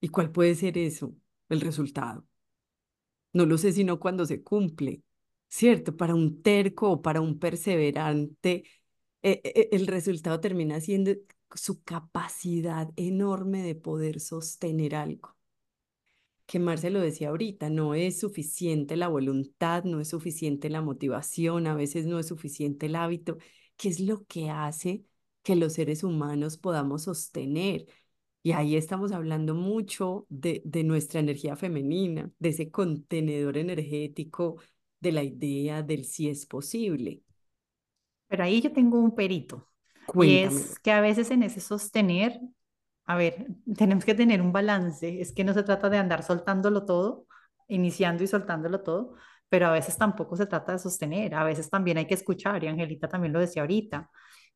y 0.00 0.08
cuál 0.08 0.30
puede 0.32 0.54
ser 0.54 0.78
eso, 0.78 1.14
el 1.48 1.60
resultado. 1.60 2.26
No 3.32 3.46
lo 3.46 3.58
sé 3.58 3.72
sino 3.72 3.98
cuando 4.00 4.26
se 4.26 4.42
cumple, 4.42 5.02
¿cierto? 5.48 5.96
Para 5.96 6.14
un 6.14 6.42
terco 6.42 6.90
o 6.92 7.02
para 7.02 7.20
un 7.20 7.38
perseverante, 7.38 8.64
e, 9.22 9.40
e, 9.44 9.68
el 9.72 9.86
resultado 9.86 10.40
termina 10.40 10.80
siendo 10.80 11.12
su 11.54 11.82
capacidad 11.84 12.90
enorme 12.96 13.62
de 13.62 13.74
poder 13.74 14.20
sostener 14.20 14.94
algo 14.94 15.33
que 16.46 16.58
Marce 16.58 16.90
lo 16.90 17.00
decía 17.00 17.30
ahorita, 17.30 17.70
no 17.70 17.94
es 17.94 18.20
suficiente 18.20 18.96
la 18.96 19.08
voluntad, 19.08 19.84
no 19.84 20.00
es 20.00 20.08
suficiente 20.08 20.68
la 20.70 20.82
motivación, 20.82 21.66
a 21.66 21.74
veces 21.74 22.06
no 22.06 22.18
es 22.18 22.28
suficiente 22.28 22.86
el 22.86 22.96
hábito, 22.96 23.38
¿Qué 23.76 23.88
es 23.88 24.00
lo 24.00 24.24
que 24.26 24.50
hace 24.50 25.04
que 25.44 25.54
los 25.56 25.74
seres 25.74 26.02
humanos 26.02 26.56
podamos 26.58 27.02
sostener. 27.04 27.86
Y 28.42 28.52
ahí 28.52 28.76
estamos 28.76 29.12
hablando 29.12 29.54
mucho 29.54 30.26
de, 30.28 30.62
de 30.64 30.84
nuestra 30.84 31.20
energía 31.20 31.54
femenina, 31.54 32.30
de 32.38 32.48
ese 32.48 32.70
contenedor 32.70 33.58
energético, 33.58 34.60
de 35.00 35.12
la 35.12 35.22
idea 35.22 35.82
del 35.82 36.04
si 36.04 36.28
es 36.28 36.46
posible. 36.46 37.22
Pero 38.26 38.42
ahí 38.42 38.60
yo 38.60 38.72
tengo 38.72 38.98
un 38.98 39.14
perito. 39.14 39.68
Y 40.20 40.38
es 40.38 40.78
que 40.80 40.90
a 40.92 41.00
veces 41.00 41.30
en 41.30 41.42
ese 41.42 41.60
sostener 41.60 42.40
a 43.06 43.16
ver, 43.16 43.46
tenemos 43.76 44.04
que 44.04 44.14
tener 44.14 44.40
un 44.40 44.52
balance, 44.52 45.20
es 45.20 45.32
que 45.32 45.44
no 45.44 45.52
se 45.52 45.62
trata 45.62 45.90
de 45.90 45.98
andar 45.98 46.22
soltándolo 46.22 46.84
todo, 46.86 47.26
iniciando 47.68 48.24
y 48.24 48.26
soltándolo 48.26 48.82
todo, 48.82 49.14
pero 49.48 49.66
a 49.66 49.72
veces 49.72 49.96
tampoco 49.98 50.36
se 50.36 50.46
trata 50.46 50.72
de 50.72 50.78
sostener, 50.78 51.34
a 51.34 51.44
veces 51.44 51.68
también 51.70 51.98
hay 51.98 52.06
que 52.06 52.14
escuchar, 52.14 52.64
y 52.64 52.68
Angelita 52.68 53.08
también 53.08 53.32
lo 53.32 53.40
decía 53.40 53.62
ahorita. 53.62 54.10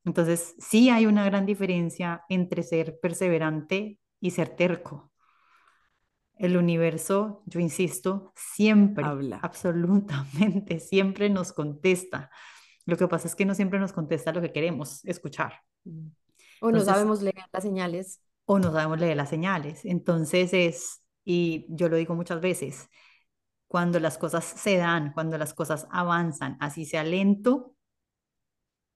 Entonces, 0.04 0.54
sí 0.58 0.88
hay 0.90 1.06
una 1.06 1.24
gran 1.24 1.44
diferencia 1.44 2.22
entre 2.28 2.62
ser 2.62 2.98
perseverante 3.00 3.98
y 4.20 4.30
ser 4.30 4.50
terco. 4.56 5.12
El 6.36 6.56
universo, 6.56 7.42
yo 7.46 7.60
insisto, 7.60 8.32
siempre, 8.34 9.04
Habla. 9.04 9.40
absolutamente, 9.42 10.80
siempre 10.80 11.28
nos 11.28 11.52
contesta. 11.52 12.30
Lo 12.86 12.96
que 12.96 13.08
pasa 13.08 13.28
es 13.28 13.34
que 13.34 13.44
no 13.44 13.54
siempre 13.54 13.78
nos 13.78 13.92
contesta 13.92 14.32
lo 14.32 14.40
que 14.40 14.52
queremos 14.52 15.04
escuchar. 15.04 15.60
O 16.60 16.70
no 16.70 16.80
sabemos 16.80 17.20
leer 17.20 17.44
las 17.52 17.62
señales 17.62 18.22
o 18.50 18.58
no 18.58 18.72
sabemos 18.72 18.98
leer 18.98 19.18
las 19.18 19.28
señales. 19.28 19.84
Entonces 19.84 20.54
es, 20.54 21.02
y 21.22 21.66
yo 21.68 21.90
lo 21.90 21.96
digo 21.96 22.14
muchas 22.14 22.40
veces, 22.40 22.88
cuando 23.66 24.00
las 24.00 24.16
cosas 24.16 24.42
se 24.46 24.78
dan, 24.78 25.12
cuando 25.12 25.36
las 25.36 25.52
cosas 25.52 25.86
avanzan, 25.90 26.56
así 26.58 26.86
sea 26.86 27.04
lento, 27.04 27.76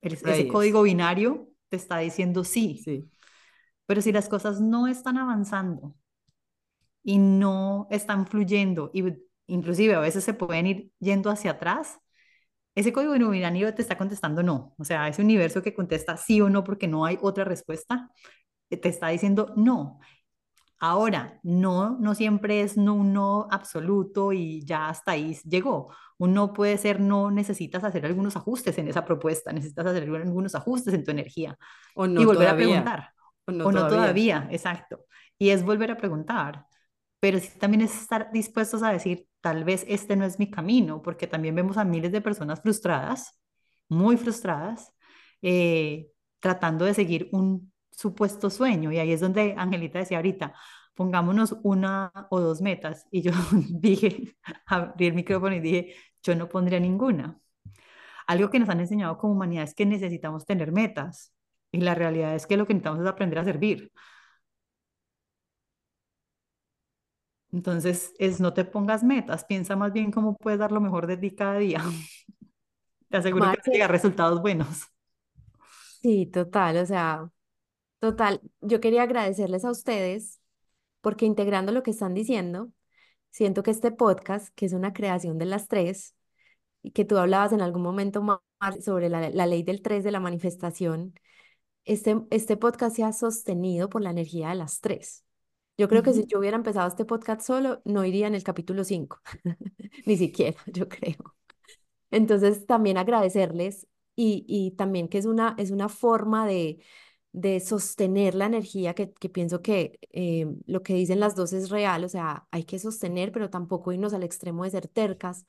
ese 0.01 0.49
código 0.49 0.83
binario 0.83 1.51
te 1.69 1.77
está 1.77 1.99
diciendo 1.99 2.45
sí. 2.45 2.81
sí. 2.83 3.11
Pero 3.85 4.01
si 4.01 4.11
las 4.11 4.31
cosas 4.31 4.62
no 4.62 4.87
están 4.87 5.19
avanzando 5.19 5.95
y 7.03 7.19
no 7.19 7.88
están 7.91 8.27
fluyendo, 8.27 8.91
y 8.95 9.05
inclusive 9.49 9.95
a 9.95 10.01
veces 10.01 10.25
se 10.25 10.33
pueden 10.33 10.67
ir 10.67 10.91
yendo 10.99 11.29
hacia 11.29 11.51
atrás, 11.51 11.99
ese 12.75 12.91
código 12.91 13.12
binario 13.29 13.75
te 13.75 13.83
está 13.83 13.99
contestando 13.99 14.43
no. 14.43 14.75
O 14.79 14.85
sea, 14.87 15.09
ese 15.09 15.21
universo 15.21 15.62
que 15.62 15.75
contesta 15.75 16.17
sí 16.17 16.41
o 16.41 16.49
no 16.49 16.65
porque 16.65 16.88
no 16.88 17.05
hay 17.05 17.19
otra 17.21 17.45
respuesta, 17.45 18.11
te 18.77 18.89
está 18.89 19.09
diciendo 19.09 19.53
no. 19.57 20.01
Ahora, 20.79 21.39
no, 21.45 21.97
no 22.01 22.15
siempre 22.15 22.61
es 22.61 22.77
no, 22.77 22.95
un 22.95 23.13
no 23.13 23.47
absoluto 23.53 24.33
y 24.33 24.65
ya 24.65 24.89
hasta 24.89 25.13
ahí 25.13 25.39
llegó. 25.45 25.95
Un 26.19 26.35
no 26.35 26.53
puede 26.53 26.77
ser 26.77 26.99
no, 26.99 27.31
necesitas 27.31 27.85
hacer 27.85 28.05
algunos 28.05 28.35
ajustes 28.35 28.77
en 28.79 28.89
esa 28.89 29.05
propuesta, 29.05 29.53
necesitas 29.53 29.87
hacer 29.87 30.03
algunos 30.03 30.55
ajustes 30.57 30.93
en 30.95 31.05
tu 31.05 31.13
energía. 31.13 31.57
O 31.95 32.09
no 32.09 32.21
y 32.21 32.25
volver 32.25 32.49
a 32.49 32.57
preguntar. 32.57 33.11
O 33.47 33.53
no, 33.53 33.87
todavía. 33.87 34.49
exacto. 34.51 35.05
Y 35.39 35.51
es 35.51 35.65
volver 35.65 35.93
a 35.93 35.97
preguntar. 35.97 36.67
Pero 37.21 37.39
sí 37.39 37.51
también 37.61 37.83
es 37.83 38.01
estar 38.03 38.33
dispuestos 38.33 38.83
a 38.83 38.91
decir, 38.91 39.29
tal 39.41 39.63
vez 39.63 39.85
este 39.87 40.17
no 40.17 40.25
es 40.25 40.41
mi 40.41 40.51
camino, 40.51 41.01
porque 41.01 41.29
también 41.29 41.55
vemos 41.55 41.77
a 41.77 41.85
miles 41.85 42.11
de 42.11 42.21
personas 42.21 42.61
frustradas, 42.61 43.41
muy 43.89 44.17
frustradas, 44.17 44.93
eh, 45.43 46.09
tratando 46.41 46.85
de 46.85 46.95
seguir 46.95 47.29
un 47.31 47.72
supuesto 47.93 48.51
sueño. 48.51 48.93
Y 48.93 48.99
ahí 48.99 49.13
es 49.13 49.21
donde 49.21 49.55
Angelita 49.57 49.99
decía 49.99 50.19
ahorita, 50.19 50.55
pongámonos 50.95 51.57
una 51.63 52.13
o 52.31 52.41
dos 52.41 52.61
metas. 52.61 53.07
Y 53.11 53.23
yo 53.23 53.33
dije, 53.71 54.37
abrí 54.67 55.07
el 55.07 55.15
micrófono 55.15 55.55
y 55.55 55.61
dije, 55.61 55.95
yo 56.23 56.35
no 56.37 56.49
pondría 56.49 56.81
ninguna. 56.81 57.39
Algo 58.27 58.51
que 58.51 58.59
nos 58.59 58.69
han 58.69 58.81
enseñado 58.81 59.19
como 59.19 59.35
humanidad 59.35 59.65
es 59.65 59.75
que 59.75 59.87
necesitamos 59.87 60.47
tener 60.47 60.73
metas. 60.73 61.33
Y 61.73 61.81
la 61.81 61.95
realidad 61.95 62.35
es 62.35 62.47
que 62.47 62.57
lo 62.57 62.67
que 62.67 62.75
necesitamos 62.75 63.01
es 63.03 63.09
aprender 63.09 63.39
a 63.39 63.45
servir. 63.45 63.93
Entonces, 67.53 68.15
es 68.19 68.41
no 68.41 68.55
te 68.55 68.65
pongas 68.65 69.05
metas, 69.05 69.45
piensa 69.45 69.77
más 69.77 69.93
bien 69.93 70.11
cómo 70.11 70.37
puedes 70.37 70.59
dar 70.59 70.73
lo 70.73 70.81
mejor 70.81 71.07
de 71.07 71.19
ti 71.19 71.35
cada 71.35 71.59
día. 71.59 71.83
Te 73.09 73.19
aseguro 73.19 73.53
que 73.63 73.71
te 73.71 73.89
resultados 73.89 74.41
buenos. 74.41 74.87
Sí, 76.01 76.27
total, 76.27 76.79
o 76.79 76.87
sea, 76.87 77.31
Total, 78.03 78.41
yo 78.61 78.81
quería 78.81 79.05
agradecerles 79.05 79.65
a 79.65 79.71
ustedes 79.71 80.41
porque 81.03 81.25
integrando 81.25 81.71
lo 81.71 81.85
que 81.85 81.93
están 81.93 82.15
diciendo, 82.15 82.73
siento 83.31 83.62
que 83.62 83.71
este 83.71 83.93
podcast, 83.93 84.53
que 84.57 84.67
es 84.67 84.73
una 84.73 84.93
creación 84.93 85.38
de 85.38 85.45
las 85.47 85.69
tres, 85.69 86.17
y 86.83 86.91
que 86.91 87.05
tú 87.05 87.17
hablabas 87.17 87.53
en 87.53 87.61
algún 87.61 87.83
momento 87.83 88.21
más 88.21 88.41
sobre 88.85 89.09
la, 89.09 89.31
ley 89.31 89.62
del 89.62 89.83
tres 89.83 90.03
de 90.03 90.11
la 90.11 90.19
manifestación, 90.19 91.15
este, 91.85 92.17
este 92.31 92.57
podcast 92.57 92.97
se 92.97 93.05
ha 93.05 93.12
sostenido 93.12 93.88
por 93.88 94.03
la 94.03 94.11
energía 94.11 94.49
de 94.49 94.57
las 94.57 94.81
tres. 94.81 95.25
Yo 95.79 95.88
creo 95.88 96.03
que 96.03 96.12
si 96.12 96.27
yo 96.27 96.41
hubiera 96.41 96.57
empezado 96.57 96.88
este 96.88 97.05
podcast 97.05 97.43
solo, 97.43 97.83
no 97.85 98.05
iría 98.05 98.27
en 98.27 98.35
el 98.35 98.43
capítulo 98.43 98.83
5, 98.83 99.21
ni 100.07 100.17
siquiera, 100.17 100.59
yo 100.67 100.88
creo. 100.88 101.37
Entonces, 102.11 102.67
también 102.67 102.99
agradecerles 102.99 103.87
y, 104.17 104.45
y 104.49 104.73
también 104.73 105.07
que 105.07 105.19
es 105.19 105.25
una, 105.25 105.55
es 105.57 105.71
una 105.71 105.88
forma 105.88 106.49
de, 106.49 106.81
de 107.33 107.61
sostener 107.61 108.35
la 108.35 108.47
energía, 108.47 108.95
que, 108.95 109.07
pienso 109.07 109.62
que 109.62 109.99
eh, 110.12 110.47
lo 110.66 110.83
que 110.83 110.95
dicen 110.95 111.21
las 111.21 111.35
dos 111.35 111.53
es 111.53 111.71
real, 111.71 112.05
o 112.05 112.09
sea, 112.09 112.47
hay 112.51 112.64
que 112.64 112.79
sostener, 112.79 113.33
pero 113.33 113.51
tampoco 113.51 113.92
irnos 113.92 114.14
al 114.14 114.23
extremo 114.23 114.64
de 114.64 114.71
ser 114.71 114.88
tercas. 114.88 115.47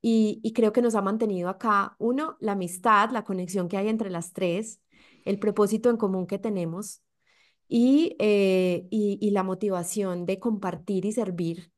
Y, 0.00 0.52
creo 0.54 0.72
que 0.72 0.82
nos 0.82 0.94
ha 0.94 1.02
mantenido 1.02 1.48
acá, 1.48 1.96
uno, 1.98 2.36
la 2.40 2.52
amistad, 2.52 3.10
la 3.10 3.24
conexión 3.24 3.68
que 3.68 3.76
hay 3.78 3.88
entre 3.88 4.10
las 4.10 4.32
tres, 4.32 4.80
el 5.24 5.38
propósito 5.40 5.90
en 5.90 5.96
común 5.96 6.26
que 6.26 6.38
tenemos 6.38 7.02
y, 7.68 8.16
eh, 8.20 8.86
y 8.90 9.30
la 9.32 9.42
motivación 9.42 10.26
de 10.26 10.38
compartir 10.38 11.04
y 11.04 11.12
servir 11.12 11.72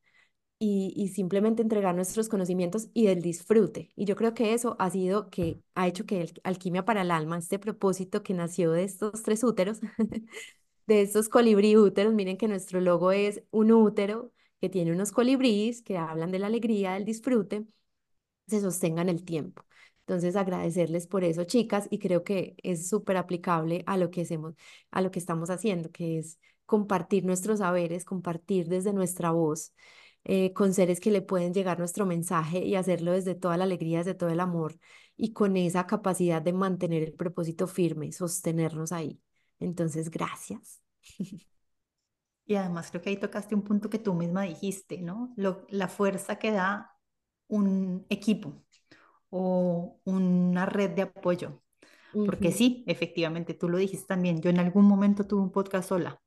y, 0.62 1.08
simplemente 1.08 1.62
entregar 1.62 1.94
nuestros 1.94 2.28
conocimientos 2.28 2.90
y 2.92 3.06
del 3.06 3.22
disfrute. 3.22 3.92
Y 3.96 4.04
yo 4.04 4.14
creo 4.14 4.34
que 4.34 4.52
eso 4.54 4.76
ha 4.78 4.90
sido 4.90 5.30
que 5.30 5.62
ha 5.74 5.88
hecho 5.88 6.04
que 6.06 6.20
el, 6.22 6.40
Alquimia 6.44 6.84
para 6.84 7.02
el 7.02 7.10
Alma, 7.10 7.38
este 7.38 7.58
propósito 7.58 8.22
que 8.22 8.34
nació 8.34 8.72
de 8.72 8.84
estos 8.84 9.22
tres 9.22 9.42
úteros, 9.42 9.80
de 10.86 11.02
estos 11.02 11.28
colibrí 11.30 11.76
úteros, 11.76 12.14
miren 12.14 12.36
que 12.36 12.48
nuestro 12.48 12.80
logo 12.80 13.10
es 13.12 13.42
un 13.50 13.72
útero 13.72 14.32
que 14.60 14.68
tiene 14.68 14.92
unos 14.92 15.12
colibríes 15.12 15.82
que 15.82 15.96
hablan 15.96 16.30
de 16.30 16.38
la 16.40 16.48
alegría, 16.48 16.92
del 16.94 17.06
disfrute, 17.06 17.66
se 18.48 18.60
sostenga 18.60 19.02
en 19.02 19.08
el 19.10 19.24
tiempo. 19.24 19.64
Entonces, 20.00 20.36
agradecerles 20.36 21.06
por 21.06 21.24
eso, 21.24 21.44
chicas, 21.44 21.86
y 21.90 21.98
creo 22.00 22.24
que 22.24 22.56
es 22.62 22.88
súper 22.88 23.16
aplicable 23.16 23.84
a 23.86 23.96
lo 23.96 24.10
que 24.10 24.22
hacemos, 24.22 24.54
a 24.90 25.02
lo 25.02 25.10
que 25.10 25.20
estamos 25.20 25.50
haciendo, 25.50 25.90
que 25.90 26.18
es 26.18 26.38
compartir 26.66 27.24
nuestros 27.24 27.60
saberes, 27.60 28.04
compartir 28.04 28.68
desde 28.68 28.92
nuestra 28.92 29.30
voz 29.30 29.72
eh, 30.24 30.52
con 30.52 30.74
seres 30.74 31.00
que 31.00 31.10
le 31.10 31.22
pueden 31.22 31.54
llegar 31.54 31.78
nuestro 31.78 32.06
mensaje 32.06 32.64
y 32.64 32.74
hacerlo 32.74 33.12
desde 33.12 33.34
toda 33.34 33.56
la 33.56 33.64
alegría, 33.64 33.98
desde 33.98 34.14
todo 34.14 34.30
el 34.30 34.40
amor 34.40 34.78
y 35.16 35.32
con 35.32 35.56
esa 35.56 35.86
capacidad 35.86 36.42
de 36.42 36.52
mantener 36.52 37.02
el 37.02 37.12
propósito 37.14 37.66
firme, 37.66 38.12
sostenernos 38.12 38.92
ahí. 38.92 39.20
Entonces, 39.58 40.10
gracias. 40.10 40.80
Y 42.46 42.56
además 42.56 42.90
creo 42.90 43.00
que 43.00 43.10
ahí 43.10 43.16
tocaste 43.16 43.54
un 43.54 43.62
punto 43.62 43.88
que 43.88 44.00
tú 44.00 44.12
misma 44.12 44.42
dijiste, 44.42 45.00
¿no? 45.00 45.32
la 45.36 45.86
fuerza 45.86 46.34
que 46.40 46.50
da 46.50 46.98
un 47.46 48.04
equipo 48.08 48.64
o 49.28 50.00
una 50.04 50.66
red 50.66 50.90
de 50.90 51.02
apoyo. 51.02 51.62
Porque 52.12 52.50
sí, 52.50 52.82
efectivamente, 52.88 53.54
tú 53.54 53.68
lo 53.68 53.78
dijiste 53.78 54.06
también. 54.08 54.40
Yo 54.40 54.50
en 54.50 54.58
algún 54.58 54.84
momento 54.84 55.26
tuve 55.26 55.42
un 55.42 55.52
podcast 55.52 55.88
sola. 55.88 56.20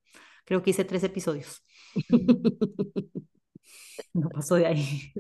Creo 0.46 0.64
que 0.64 0.70
hice 0.70 0.86
tres 0.86 1.04
episodios. 1.04 1.62
no 4.14 4.30
pasó 4.30 4.56
de 4.56 4.68
ahí. 4.68 5.12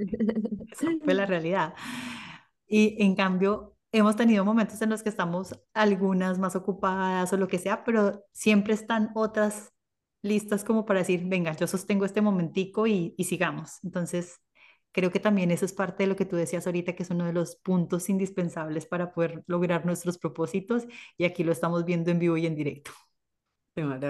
Esa 0.71 0.87
fue 1.03 1.13
la 1.13 1.25
realidad. 1.25 1.73
Y 2.67 3.01
en 3.03 3.15
cambio, 3.15 3.75
hemos 3.91 4.15
tenido 4.15 4.45
momentos 4.45 4.81
en 4.81 4.89
los 4.89 5.03
que 5.03 5.09
estamos 5.09 5.59
algunas 5.73 6.39
más 6.39 6.55
ocupadas 6.55 7.31
o 7.33 7.37
lo 7.37 7.47
que 7.47 7.59
sea, 7.59 7.83
pero 7.83 8.25
siempre 8.31 8.73
están 8.73 9.11
otras 9.15 9.71
listas 10.21 10.63
como 10.63 10.85
para 10.85 10.99
decir, 10.99 11.23
venga, 11.25 11.53
yo 11.53 11.67
sostengo 11.67 12.05
este 12.05 12.21
momentico 12.21 12.87
y, 12.87 13.13
y 13.17 13.25
sigamos. 13.25 13.83
Entonces, 13.83 14.41
creo 14.93 15.11
que 15.11 15.19
también 15.19 15.51
eso 15.51 15.65
es 15.65 15.73
parte 15.73 16.03
de 16.03 16.07
lo 16.07 16.15
que 16.15 16.25
tú 16.25 16.35
decías 16.37 16.65
ahorita, 16.65 16.95
que 16.95 17.03
es 17.03 17.09
uno 17.09 17.25
de 17.25 17.33
los 17.33 17.57
puntos 17.57 18.09
indispensables 18.09 18.85
para 18.85 19.13
poder 19.13 19.43
lograr 19.47 19.85
nuestros 19.85 20.17
propósitos 20.17 20.85
y 21.17 21.25
aquí 21.25 21.43
lo 21.43 21.51
estamos 21.51 21.83
viendo 21.83 22.11
en 22.11 22.19
vivo 22.19 22.37
y 22.37 22.45
en 22.45 22.55
directo. 22.55 22.91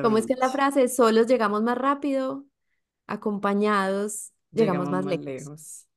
¿Cómo 0.02 0.18
es 0.18 0.28
que 0.28 0.36
la 0.36 0.50
frase? 0.50 0.90
Solos 0.90 1.28
llegamos 1.28 1.64
más 1.64 1.78
rápido, 1.78 2.46
acompañados 3.08 4.34
llegamos, 4.54 4.90
más, 4.90 5.06
lejos. 5.06 5.88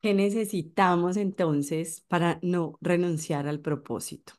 ¿Qué 0.00 0.14
necesitamos 0.14 1.16
entonces 1.16 2.00
para 2.08 2.38
no 2.42 2.78
renunciar 2.80 3.46
al 3.46 3.60
propósito? 3.60 4.34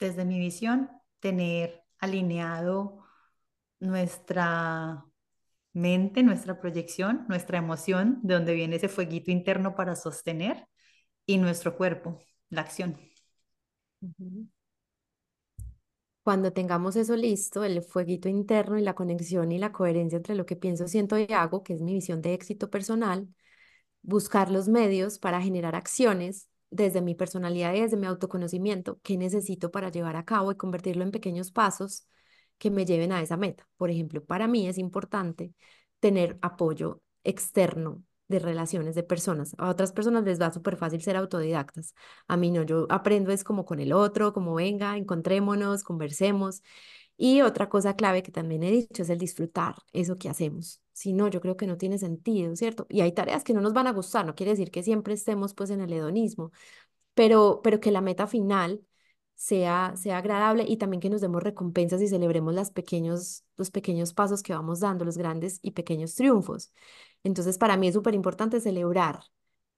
Desde 0.00 0.24
mi 0.24 0.38
visión, 0.38 0.90
tener 1.20 1.84
alineado 1.98 3.04
nuestra 3.80 5.04
mente, 5.72 6.22
nuestra 6.22 6.60
proyección, 6.60 7.24
nuestra 7.28 7.58
emoción, 7.58 8.20
de 8.22 8.34
donde 8.34 8.54
viene 8.54 8.76
ese 8.76 8.88
fueguito 8.88 9.30
interno 9.30 9.74
para 9.74 9.94
sostener, 9.94 10.66
y 11.26 11.38
nuestro 11.38 11.76
cuerpo, 11.76 12.20
la 12.48 12.62
acción. 12.62 12.98
Cuando 16.28 16.52
tengamos 16.52 16.94
eso 16.96 17.16
listo, 17.16 17.64
el 17.64 17.80
fueguito 17.82 18.28
interno 18.28 18.78
y 18.78 18.82
la 18.82 18.94
conexión 18.94 19.50
y 19.50 19.56
la 19.56 19.72
coherencia 19.72 20.18
entre 20.18 20.34
lo 20.34 20.44
que 20.44 20.56
pienso, 20.56 20.86
siento 20.86 21.18
y 21.18 21.26
hago, 21.32 21.62
que 21.62 21.72
es 21.72 21.80
mi 21.80 21.94
visión 21.94 22.20
de 22.20 22.34
éxito 22.34 22.68
personal, 22.68 23.26
buscar 24.02 24.50
los 24.50 24.68
medios 24.68 25.18
para 25.18 25.40
generar 25.40 25.74
acciones 25.74 26.50
desde 26.68 27.00
mi 27.00 27.14
personalidad 27.14 27.72
y 27.72 27.80
desde 27.80 27.96
mi 27.96 28.06
autoconocimiento 28.06 29.00
que 29.02 29.16
necesito 29.16 29.70
para 29.70 29.90
llevar 29.90 30.16
a 30.16 30.26
cabo 30.26 30.52
y 30.52 30.56
convertirlo 30.56 31.02
en 31.02 31.12
pequeños 31.12 31.50
pasos 31.50 32.06
que 32.58 32.70
me 32.70 32.84
lleven 32.84 33.10
a 33.12 33.22
esa 33.22 33.38
meta. 33.38 33.66
Por 33.78 33.90
ejemplo, 33.90 34.22
para 34.22 34.48
mí 34.48 34.68
es 34.68 34.76
importante 34.76 35.54
tener 35.98 36.38
apoyo 36.42 37.00
externo 37.24 38.04
de 38.28 38.38
relaciones 38.38 38.94
de 38.94 39.02
personas. 39.02 39.54
A 39.58 39.68
otras 39.70 39.92
personas 39.92 40.24
les 40.24 40.40
va 40.40 40.52
súper 40.52 40.76
fácil 40.76 41.00
ser 41.02 41.16
autodidactas. 41.16 41.94
A 42.26 42.36
mí 42.36 42.50
no, 42.50 42.62
yo 42.62 42.86
aprendo 42.90 43.32
es 43.32 43.44
como 43.44 43.64
con 43.64 43.80
el 43.80 43.92
otro, 43.92 44.32
como 44.32 44.54
venga, 44.54 44.96
encontrémonos, 44.96 45.82
conversemos. 45.82 46.62
Y 47.16 47.40
otra 47.42 47.68
cosa 47.68 47.96
clave 47.96 48.22
que 48.22 48.30
también 48.32 48.62
he 48.62 48.70
dicho 48.70 49.02
es 49.02 49.10
el 49.10 49.18
disfrutar 49.18 49.74
eso 49.92 50.18
que 50.18 50.28
hacemos. 50.28 50.80
Si 50.92 51.12
no, 51.12 51.28
yo 51.28 51.40
creo 51.40 51.56
que 51.56 51.66
no 51.66 51.76
tiene 51.76 51.98
sentido, 51.98 52.54
¿cierto? 52.56 52.86
Y 52.88 53.00
hay 53.00 53.12
tareas 53.12 53.44
que 53.44 53.54
no 53.54 53.60
nos 53.60 53.72
van 53.72 53.86
a 53.88 53.92
gustar, 53.92 54.24
no 54.26 54.34
quiere 54.34 54.52
decir 54.52 54.70
que 54.70 54.82
siempre 54.82 55.14
estemos 55.14 55.54
pues 55.54 55.70
en 55.70 55.80
el 55.80 55.92
hedonismo, 55.92 56.52
pero, 57.14 57.60
pero 57.62 57.80
que 57.80 57.90
la 57.92 58.00
meta 58.00 58.26
final 58.26 58.82
sea, 59.38 59.94
sea 59.96 60.18
agradable 60.18 60.64
y 60.66 60.78
también 60.78 61.00
que 61.00 61.10
nos 61.10 61.20
demos 61.20 61.42
recompensas 61.42 62.02
y 62.02 62.08
celebremos 62.08 62.54
las 62.54 62.72
pequeños, 62.72 63.44
los 63.56 63.70
pequeños 63.70 64.12
pasos 64.12 64.42
que 64.42 64.52
vamos 64.52 64.80
dando, 64.80 65.04
los 65.04 65.16
grandes 65.16 65.60
y 65.62 65.70
pequeños 65.72 66.16
triunfos. 66.16 66.72
Entonces, 67.22 67.56
para 67.56 67.76
mí 67.76 67.86
es 67.88 67.94
súper 67.94 68.14
importante 68.14 68.60
celebrar, 68.60 69.20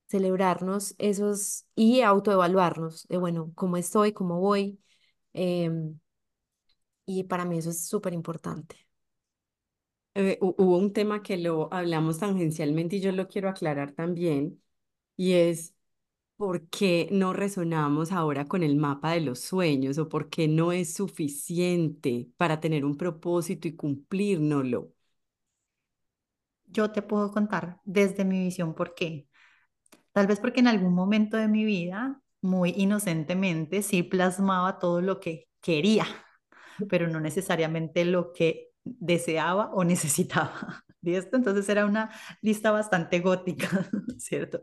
celebrarnos 0.08 0.94
esos 0.98 1.66
y 1.74 2.00
autoevaluarnos 2.00 3.06
bueno, 3.10 3.52
cómo 3.54 3.76
estoy, 3.76 4.12
cómo 4.12 4.40
voy. 4.40 4.80
Em, 5.34 6.00
y 7.04 7.24
para 7.24 7.44
mí 7.44 7.58
eso 7.58 7.70
es 7.70 7.86
súper 7.86 8.14
importante. 8.14 8.76
Eh, 10.14 10.38
hubo 10.40 10.78
un 10.78 10.92
tema 10.92 11.22
que 11.22 11.36
lo 11.36 11.72
hablamos 11.72 12.18
tangencialmente 12.18 12.96
y 12.96 13.00
yo 13.00 13.12
lo 13.12 13.28
quiero 13.28 13.48
aclarar 13.48 13.92
también, 13.92 14.60
y 15.16 15.34
es 15.34 15.74
por 16.40 16.68
qué 16.70 17.08
no 17.12 17.32
resonamos 17.34 18.12
ahora 18.12 18.46
con 18.46 18.62
el 18.62 18.76
mapa 18.76 19.12
de 19.12 19.20
los 19.20 19.40
sueños 19.40 19.98
o 19.98 20.08
por 20.08 20.30
qué 20.30 20.48
no 20.48 20.72
es 20.72 20.94
suficiente 20.94 22.30
para 22.38 22.60
tener 22.60 22.84
un 22.84 22.96
propósito 22.96 23.68
y 23.68 23.76
cumplírnoslo 23.76 24.92
yo 26.66 26.90
te 26.92 27.02
puedo 27.02 27.32
contar 27.32 27.80
desde 27.84 28.24
mi 28.24 28.40
visión 28.44 28.74
por 28.74 28.94
qué. 28.94 29.28
Tal 30.12 30.26
vez 30.26 30.40
porque 30.40 30.60
en 30.60 30.68
algún 30.68 30.94
momento 30.94 31.36
de 31.36 31.48
mi 31.48 31.64
vida, 31.64 32.22
muy 32.42 32.70
inocentemente, 32.76 33.82
sí 33.82 34.02
plasmaba 34.02 34.78
todo 34.78 35.00
lo 35.02 35.20
que 35.20 35.48
quería, 35.60 36.06
pero 36.88 37.08
no 37.08 37.20
necesariamente 37.20 38.04
lo 38.04 38.32
que 38.32 38.70
deseaba 38.84 39.70
o 39.74 39.84
necesitaba. 39.84 40.84
¿Y 41.02 41.14
esto? 41.14 41.36
Entonces 41.36 41.68
era 41.68 41.86
una 41.86 42.10
lista 42.42 42.70
bastante 42.70 43.20
gótica, 43.20 43.68
¿cierto? 44.18 44.60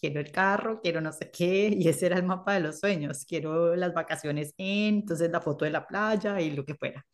Quiero 0.00 0.20
el 0.20 0.30
carro, 0.32 0.80
quiero 0.80 1.00
no 1.00 1.12
sé 1.12 1.30
qué, 1.30 1.68
y 1.76 1.88
ese 1.88 2.06
era 2.06 2.16
el 2.16 2.24
mapa 2.24 2.54
de 2.54 2.60
los 2.60 2.80
sueños. 2.80 3.24
Quiero 3.26 3.76
las 3.76 3.92
vacaciones 3.92 4.54
en, 4.56 4.96
entonces 4.96 5.30
la 5.30 5.40
foto 5.42 5.64
de 5.64 5.70
la 5.72 5.86
playa 5.86 6.40
y 6.40 6.50
lo 6.52 6.64
que 6.64 6.74
fuera. 6.74 7.04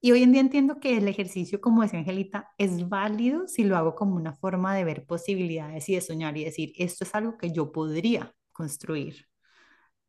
Y 0.00 0.12
hoy 0.12 0.22
en 0.22 0.30
día 0.32 0.40
entiendo 0.40 0.78
que 0.78 0.96
el 0.96 1.08
ejercicio, 1.08 1.60
como 1.60 1.82
decía 1.82 1.98
Angelita, 1.98 2.50
es 2.58 2.88
válido 2.88 3.48
si 3.48 3.64
lo 3.64 3.76
hago 3.76 3.94
como 3.96 4.14
una 4.14 4.34
forma 4.34 4.74
de 4.76 4.84
ver 4.84 5.04
posibilidades 5.06 5.88
y 5.88 5.94
de 5.96 6.00
soñar 6.00 6.36
y 6.36 6.44
decir, 6.44 6.72
esto 6.76 7.04
es 7.04 7.14
algo 7.14 7.36
que 7.36 7.50
yo 7.52 7.72
podría 7.72 8.32
construir, 8.52 9.26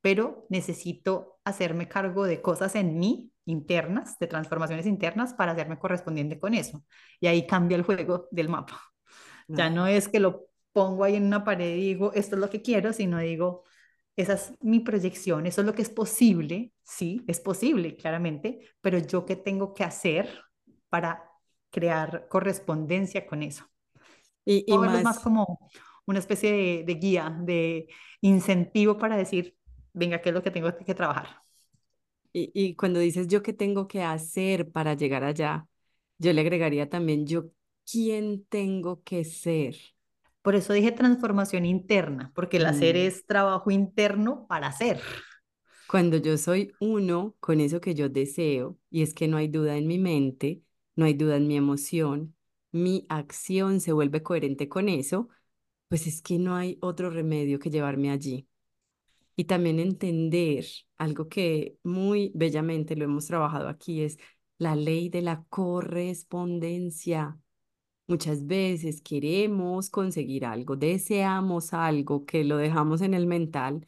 pero 0.02 0.46
necesito 0.50 1.40
hacerme 1.46 1.88
cargo 1.88 2.26
de 2.26 2.42
cosas 2.42 2.76
en 2.76 3.00
mí 3.00 3.32
internas, 3.48 4.20
de 4.20 4.28
transformaciones 4.28 4.86
internas 4.86 5.34
para 5.34 5.54
hacerme 5.54 5.80
correspondiente 5.80 6.40
con 6.40 6.54
eso. 6.54 6.84
Y 7.20 7.28
ahí 7.28 7.48
cambia 7.48 7.78
el 7.78 7.84
juego 7.84 8.28
del 8.32 8.50
mapa. 8.50 8.80
Ya 9.50 9.70
no 9.70 9.88
es 9.88 10.10
que 10.10 10.20
lo 10.20 10.48
pongo 10.74 11.06
ahí 11.06 11.16
en 11.16 11.26
una 11.26 11.46
pared 11.46 11.78
y 11.78 11.94
digo, 11.94 12.12
esto 12.14 12.36
es 12.36 12.42
lo 12.42 12.50
que 12.50 12.62
quiero, 12.62 12.92
sino 12.92 13.18
digo, 13.18 13.64
esa 14.18 14.34
es 14.34 14.54
mi 14.60 14.82
proyección, 14.82 15.46
eso 15.46 15.62
es 15.62 15.68
lo 15.68 15.74
que 15.74 15.84
es 15.84 15.90
posible, 15.90 16.74
sí, 16.84 17.24
es 17.28 17.40
posible, 17.40 17.96
claramente, 17.96 18.60
pero 18.82 18.98
yo 18.98 19.26
qué 19.26 19.38
tengo 19.38 19.74
que 19.74 19.86
hacer 19.86 20.28
para 20.90 21.32
crear 21.72 22.28
correspondencia 22.28 23.26
con 23.26 23.42
eso. 23.42 23.66
Y, 24.44 24.66
y 24.68 24.78
más... 24.78 25.02
más... 25.02 25.20
como 25.20 25.58
una 26.06 26.20
especie 26.20 26.52
de, 26.52 26.84
de, 26.86 26.94
guía, 26.96 27.38
de 27.40 27.88
incentivo 28.20 28.98
para 28.98 29.16
decir, 29.16 29.56
venga, 29.94 30.22
¿qué 30.22 30.30
es 30.30 30.36
lo 30.36 30.44
que 30.44 30.52
tengo 30.52 30.76
que 30.76 30.94
trabajar? 30.94 31.47
Y, 32.38 32.52
y 32.54 32.76
cuando 32.76 33.00
dices 33.00 33.28
yo 33.28 33.42
qué 33.42 33.54
tengo 33.54 33.88
que 33.88 34.04
hacer 34.04 34.72
para 34.72 34.94
llegar 34.94 35.24
allá, 35.24 35.68
yo 36.18 36.34
le 36.34 36.42
agregaría 36.42 36.90
también 36.90 37.26
yo 37.26 37.52
quién 37.86 38.46
tengo 38.46 39.02
que 39.04 39.24
ser 39.24 39.76
por 40.48 40.56
eso 40.56 40.72
dije 40.72 40.94
transformación 40.94 41.66
interna, 41.66 42.32
porque 42.34 42.56
el 42.56 42.68
hacer 42.68 42.96
mm. 42.96 43.00
es 43.00 43.26
trabajo 43.26 43.70
interno 43.70 44.48
para 44.48 44.68
hacer. 44.68 45.02
Cuando 45.90 46.16
yo 46.16 46.38
soy 46.38 46.72
uno 46.80 47.36
con 47.42 47.60
eso 47.60 47.82
que 47.82 47.94
yo 47.94 48.08
deseo, 48.08 48.80
y 48.90 49.02
es 49.02 49.14
que 49.14 49.28
no 49.28 49.36
hay 49.36 49.50
duda 49.50 49.76
en 49.76 49.88
mi 49.88 50.00
mente, 50.00 50.62
no 50.96 51.04
hay 51.04 51.16
duda 51.16 51.36
en 51.36 51.48
mi 51.48 51.58
emoción, 51.58 52.34
mi 52.72 53.06
acción 53.10 53.82
se 53.82 53.92
vuelve 53.92 54.24
coherente 54.24 54.70
con 54.70 54.88
eso, 54.88 55.28
pues 55.90 56.08
es 56.08 56.22
que 56.22 56.40
no 56.40 56.56
hay 56.56 56.78
otro 56.80 57.10
remedio 57.10 57.60
que 57.60 57.70
llevarme 57.70 58.10
allí. 58.10 58.48
Y 59.38 59.46
también 59.46 59.80
entender 59.80 60.66
algo 60.98 61.30
que 61.30 61.78
muy 61.84 62.32
bellamente 62.36 62.96
lo 62.98 63.06
hemos 63.06 63.28
trabajado 63.28 63.70
aquí 63.70 64.04
es 64.04 64.20
la 64.60 64.76
ley 64.76 65.10
de 65.10 65.22
la 65.24 65.46
correspondencia. 65.50 67.40
Muchas 68.08 68.48
veces 68.48 69.02
queremos 69.02 69.90
conseguir 69.90 70.46
algo, 70.46 70.76
deseamos 70.78 71.74
algo 71.74 72.26
que 72.26 72.44
lo 72.46 72.58
dejamos 72.58 73.02
en 73.02 73.14
el 73.14 73.28
mental 73.28 73.86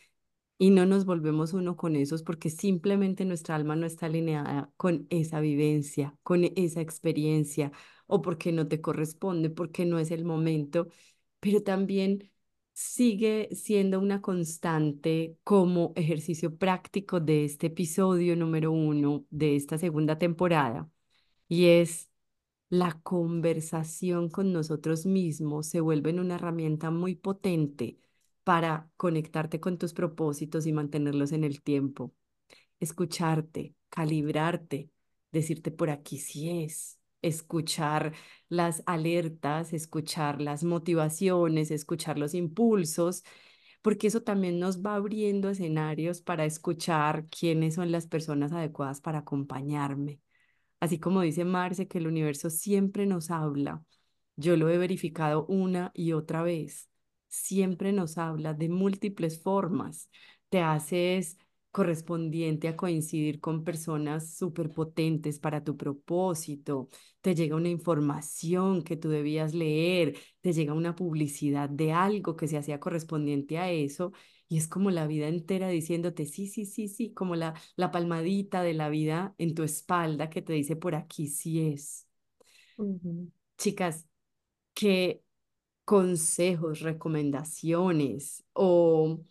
y 0.57 0.71
no 0.71 0.85
nos 0.85 1.05
volvemos 1.05 1.53
uno 1.53 1.77
con 1.77 1.95
esos 1.95 2.23
porque 2.23 2.49
simplemente 2.49 3.25
nuestra 3.25 3.55
alma 3.55 3.75
no 3.77 3.85
está 3.87 4.07
alineada 4.07 4.71
con 4.77 5.07
esa 5.09 5.39
vivencia, 5.39 6.17
con 6.23 6.43
esa 6.55 6.81
experiencia 6.81 7.71
o 8.07 8.21
porque 8.21 8.51
no 8.51 8.67
te 8.67 8.81
corresponde, 8.81 9.49
porque 9.49 9.85
no 9.85 9.99
es 9.99 10.11
el 10.11 10.25
momento. 10.25 10.87
pero 11.39 11.63
también 11.63 12.31
sigue 12.79 13.49
siendo 13.53 13.99
una 13.99 14.21
constante 14.21 15.37
como 15.43 15.91
ejercicio 15.97 16.55
práctico 16.57 17.19
de 17.19 17.43
este 17.43 17.67
episodio 17.67 18.37
número 18.37 18.71
uno 18.71 19.25
de 19.29 19.57
esta 19.57 19.77
segunda 19.77 20.17
temporada 20.17 20.89
y 21.49 21.65
es 21.67 22.09
la 22.69 23.01
conversación 23.03 24.29
con 24.29 24.53
nosotros 24.53 25.05
mismos 25.05 25.67
se 25.67 25.81
vuelve 25.81 26.13
una 26.13 26.35
herramienta 26.35 26.91
muy 26.91 27.15
potente 27.15 27.99
para 28.45 28.89
conectarte 28.97 29.59
con 29.59 29.77
tus 29.77 29.93
propósitos 29.93 30.65
y 30.65 30.73
mantenerlos 30.73 31.33
en 31.33 31.43
el 31.43 31.61
tiempo. 31.61 32.13
Escucharte, 32.79 33.75
calibrarte, 33.89 34.91
decirte 35.31 35.71
por 35.71 35.89
aquí 35.89 36.17
si 36.17 36.49
es, 36.63 36.98
escuchar 37.21 38.13
las 38.49 38.83
alertas, 38.85 39.73
escuchar 39.73 40.41
las 40.41 40.63
motivaciones, 40.63 41.71
escuchar 41.71 42.17
los 42.17 42.33
impulsos, 42.33 43.23
porque 43.81 44.07
eso 44.07 44.21
también 44.23 44.59
nos 44.59 44.81
va 44.83 44.95
abriendo 44.95 45.49
escenarios 45.49 46.21
para 46.21 46.45
escuchar 46.45 47.27
quiénes 47.29 47.75
son 47.75 47.91
las 47.91 48.07
personas 48.07 48.51
adecuadas 48.51 49.01
para 49.01 49.19
acompañarme. 49.19 50.19
Así 50.79 50.99
como 50.99 51.21
dice 51.21 51.45
Marce, 51.45 51.87
que 51.87 51.97
el 51.97 52.07
universo 52.07 52.49
siempre 52.49 53.05
nos 53.05 53.31
habla. 53.31 53.83
Yo 54.35 54.55
lo 54.57 54.69
he 54.69 54.77
verificado 54.77 55.45
una 55.47 55.91
y 55.93 56.13
otra 56.13 56.41
vez. 56.43 56.89
Siempre 57.27 57.91
nos 57.91 58.17
habla 58.17 58.53
de 58.53 58.69
múltiples 58.69 59.41
formas. 59.41 60.09
Te 60.49 60.61
haces 60.61 61.37
correspondiente 61.71 62.67
a 62.67 62.75
coincidir 62.77 63.39
con 63.39 63.63
personas 63.63 64.35
súper 64.35 64.69
potentes 64.71 65.39
para 65.39 65.63
tu 65.63 65.77
propósito, 65.77 66.89
te 67.21 67.35
llega 67.35 67.55
una 67.55 67.69
información 67.69 68.83
que 68.83 68.97
tú 68.97 69.09
debías 69.09 69.53
leer, 69.53 70.17
te 70.41 70.53
llega 70.53 70.73
una 70.73 70.95
publicidad 70.95 71.69
de 71.69 71.91
algo 71.93 72.35
que 72.35 72.47
se 72.47 72.57
hacía 72.57 72.79
correspondiente 72.79 73.57
a 73.59 73.71
eso 73.71 74.11
y 74.47 74.57
es 74.57 74.67
como 74.67 74.89
la 74.91 75.05
vida 75.07 75.27
entera 75.27 75.69
diciéndote 75.69 76.25
sí, 76.25 76.47
sí, 76.47 76.65
sí, 76.65 76.87
sí, 76.87 77.13
como 77.13 77.35
la, 77.35 77.53
la 77.75 77.91
palmadita 77.91 78.63
de 78.63 78.73
la 78.73 78.89
vida 78.89 79.35
en 79.37 79.53
tu 79.55 79.63
espalda 79.63 80.29
que 80.29 80.41
te 80.41 80.53
dice 80.53 80.75
por 80.75 80.95
aquí 80.95 81.27
sí 81.27 81.61
es. 81.73 82.07
Chicas, 83.57 84.07
¿qué 84.73 85.23
consejos, 85.85 86.81
recomendaciones 86.81 88.45
o 88.53 89.21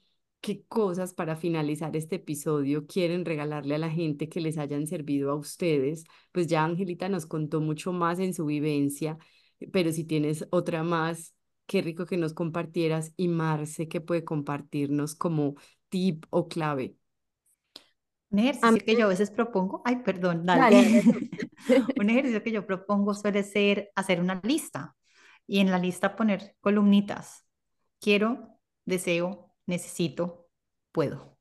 qué 0.41 0.65
cosas 0.69 1.15
para 1.15 1.37
finalizar 1.37 1.97
este 1.97 2.17
episodio 2.17 2.87
quieren 2.87 3.25
regalarle 3.25 3.75
a 3.75 3.79
la 3.79 3.91
gente 3.91 4.29
que 4.29 4.41
les 4.41 4.59
hayan 4.59 4.87
servido 4.87 5.31
a 5.31 5.35
ustedes. 5.35 6.05
Pues 6.33 6.47
ya 6.47 6.65
Angelita 6.65 7.09
nos 7.09 7.27
contó 7.27 7.61
mucho 7.61 7.93
más 7.93 8.19
en 8.19 8.35
su 8.35 8.47
vivencia, 8.47 9.19
pero 9.73 9.93
si 9.93 10.05
tienes 10.05 10.47
otra 10.51 10.83
más, 10.83 11.35
qué 11.67 11.83
rico 11.83 12.07
que 12.07 12.17
nos 12.17 12.35
compartieras 12.35 13.13
y 13.17 13.29
Marce 13.29 13.89
que 13.89 14.01
puede 14.01 14.25
compartirnos 14.25 15.15
como 15.15 15.57
tip 15.89 16.25
o 16.31 16.49
clave. 16.49 16.97
Un 18.31 18.41
ejercicio 18.41 18.85
que 18.85 18.97
yo 18.97 19.07
a 19.07 19.09
veces 19.09 19.31
propongo, 19.31 19.83
ay, 19.85 20.03
perdón, 20.05 20.45
dale. 20.45 21.03
Un 21.99 22.11
ejercicio 22.11 22.43
que 22.43 22.53
yo 22.53 22.67
propongo 22.67 23.15
suele 23.15 23.43
ser 23.43 23.91
hacer 23.95 24.21
una 24.21 24.41
lista 24.45 24.97
y 25.47 25.61
en 25.61 25.71
la 25.71 25.79
lista 25.79 26.15
poner 26.15 26.55
columnitas. 26.61 27.47
Quiero, 28.01 28.61
deseo, 28.85 29.48
necesito, 29.69 30.49
puedo. 30.91 31.39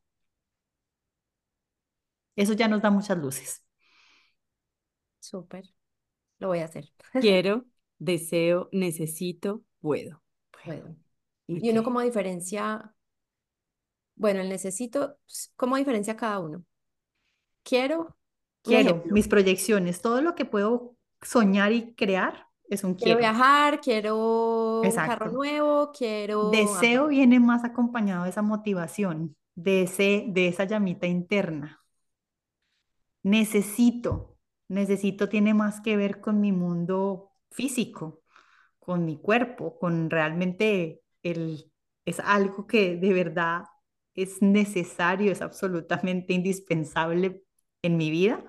Eso 2.35 2.53
ya 2.53 2.67
nos 2.67 2.81
da 2.81 2.91
muchas 2.91 3.17
luces. 3.17 3.63
Súper. 5.19 5.65
Lo 6.37 6.49
voy 6.49 6.59
a 6.59 6.65
hacer. 6.65 6.91
Quiero, 7.21 7.65
deseo, 7.97 8.69
necesito, 8.71 9.63
puedo. 9.79 10.21
Puedo. 10.63 10.95
Y 11.47 11.69
uno 11.69 11.81
como 11.81 12.01
diferencia, 12.01 12.93
bueno, 14.15 14.41
el 14.41 14.49
necesito, 14.49 15.17
¿cómo 15.55 15.77
diferencia 15.77 16.17
cada 16.17 16.39
uno? 16.39 16.65
Quiero. 17.63 18.17
Quiero, 18.61 19.01
mis 19.05 19.29
proyecciones, 19.29 20.01
todo 20.01 20.21
lo 20.21 20.35
que 20.35 20.43
puedo 20.43 20.97
soñar 21.21 21.71
y 21.71 21.95
crear, 21.95 22.46
es 22.69 22.83
un 22.83 22.95
quiero. 22.95 23.19
viajar, 23.19 23.79
quiero 23.81 24.81
un 24.81 24.91
carro 24.91 25.31
nuevo, 25.31 25.91
quiero... 25.91 26.49
Deseo 26.49 27.07
viene 27.07 27.39
más 27.39 27.63
acompañado 27.63 28.23
de 28.23 28.29
esa 28.29 28.41
motivación, 28.41 29.35
de, 29.55 29.83
ese, 29.83 30.25
de 30.29 30.47
esa 30.47 30.65
llamita 30.65 31.07
interna. 31.07 31.81
Necesito, 33.23 34.37
necesito 34.67 35.29
tiene 35.29 35.53
más 35.53 35.81
que 35.81 35.97
ver 35.97 36.19
con 36.19 36.39
mi 36.41 36.51
mundo 36.51 37.31
físico, 37.51 38.21
con 38.79 39.05
mi 39.05 39.17
cuerpo, 39.17 39.77
con 39.79 40.09
realmente 40.09 41.01
el, 41.23 41.71
es 42.05 42.19
algo 42.19 42.67
que 42.67 42.95
de 42.95 43.13
verdad 43.13 43.63
es 44.13 44.41
necesario, 44.41 45.31
es 45.31 45.41
absolutamente 45.41 46.33
indispensable 46.33 47.43
en 47.81 47.97
mi 47.97 48.09
vida 48.09 48.43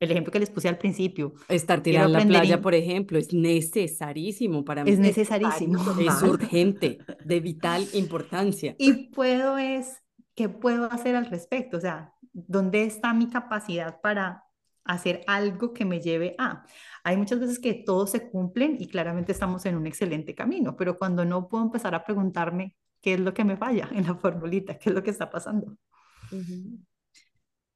el 0.00 0.10
ejemplo 0.10 0.32
que 0.32 0.38
les 0.38 0.50
puse 0.50 0.68
al 0.68 0.78
principio. 0.78 1.34
Estar 1.48 1.82
tirando 1.82 2.18
en 2.18 2.32
la 2.32 2.40
playa, 2.40 2.60
por 2.60 2.74
ejemplo, 2.74 3.18
es 3.18 3.32
necesarísimo 3.32 4.64
para 4.64 4.84
mí. 4.84 4.90
Es 4.90 4.98
necesarísimo. 4.98 5.78
Es 5.98 6.22
urgente, 6.22 6.98
de 7.24 7.40
vital 7.40 7.86
importancia. 7.94 8.74
Y 8.78 9.08
puedo 9.10 9.58
es, 9.58 10.02
¿qué 10.34 10.48
puedo 10.48 10.90
hacer 10.90 11.16
al 11.16 11.26
respecto? 11.26 11.76
O 11.76 11.80
sea, 11.80 12.14
¿dónde 12.32 12.84
está 12.84 13.12
mi 13.12 13.28
capacidad 13.28 14.00
para 14.00 14.44
hacer 14.84 15.22
algo 15.26 15.72
que 15.72 15.84
me 15.84 16.00
lleve 16.00 16.34
a? 16.38 16.64
Hay 17.02 17.16
muchas 17.16 17.40
veces 17.40 17.58
que 17.58 17.74
todos 17.74 18.10
se 18.10 18.30
cumplen 18.30 18.76
y 18.78 18.88
claramente 18.88 19.32
estamos 19.32 19.66
en 19.66 19.76
un 19.76 19.86
excelente 19.86 20.34
camino, 20.34 20.76
pero 20.76 20.96
cuando 20.96 21.24
no 21.24 21.48
puedo 21.48 21.64
empezar 21.64 21.94
a 21.94 22.04
preguntarme 22.04 22.76
qué 23.00 23.14
es 23.14 23.20
lo 23.20 23.34
que 23.34 23.44
me 23.44 23.56
falla 23.56 23.88
en 23.92 24.06
la 24.06 24.14
formulita, 24.14 24.78
qué 24.78 24.90
es 24.90 24.94
lo 24.94 25.02
que 25.02 25.10
está 25.10 25.28
pasando. 25.30 25.76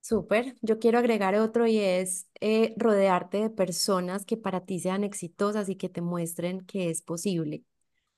Súper. 0.03 0.57
Yo 0.63 0.79
quiero 0.81 0.99
agregar 0.99 1.37
otro 1.37 1.67
y 1.67 1.79
es 1.79 2.29
eh, 2.41 2.75
rodearte 2.77 3.39
de 3.39 3.51
personas 3.51 4.25
que 4.27 4.37
para 4.37 4.65
ti 4.65 4.81
sean 4.81 5.05
exitosas 5.05 5.69
y 5.69 5.77
que 5.77 5.89
te 5.89 6.01
muestren 6.01 6.63
que 6.67 6.91
es 6.91 7.03
posible. 7.03 7.65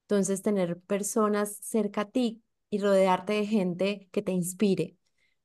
Entonces, 0.03 0.43
tener 0.43 0.81
personas 0.83 1.59
cerca 1.63 2.03
a 2.03 2.11
ti 2.11 2.43
y 2.71 2.79
rodearte 2.81 3.35
de 3.35 3.47
gente 3.47 4.09
que 4.13 4.23
te 4.23 4.33
inspire, 4.33 4.97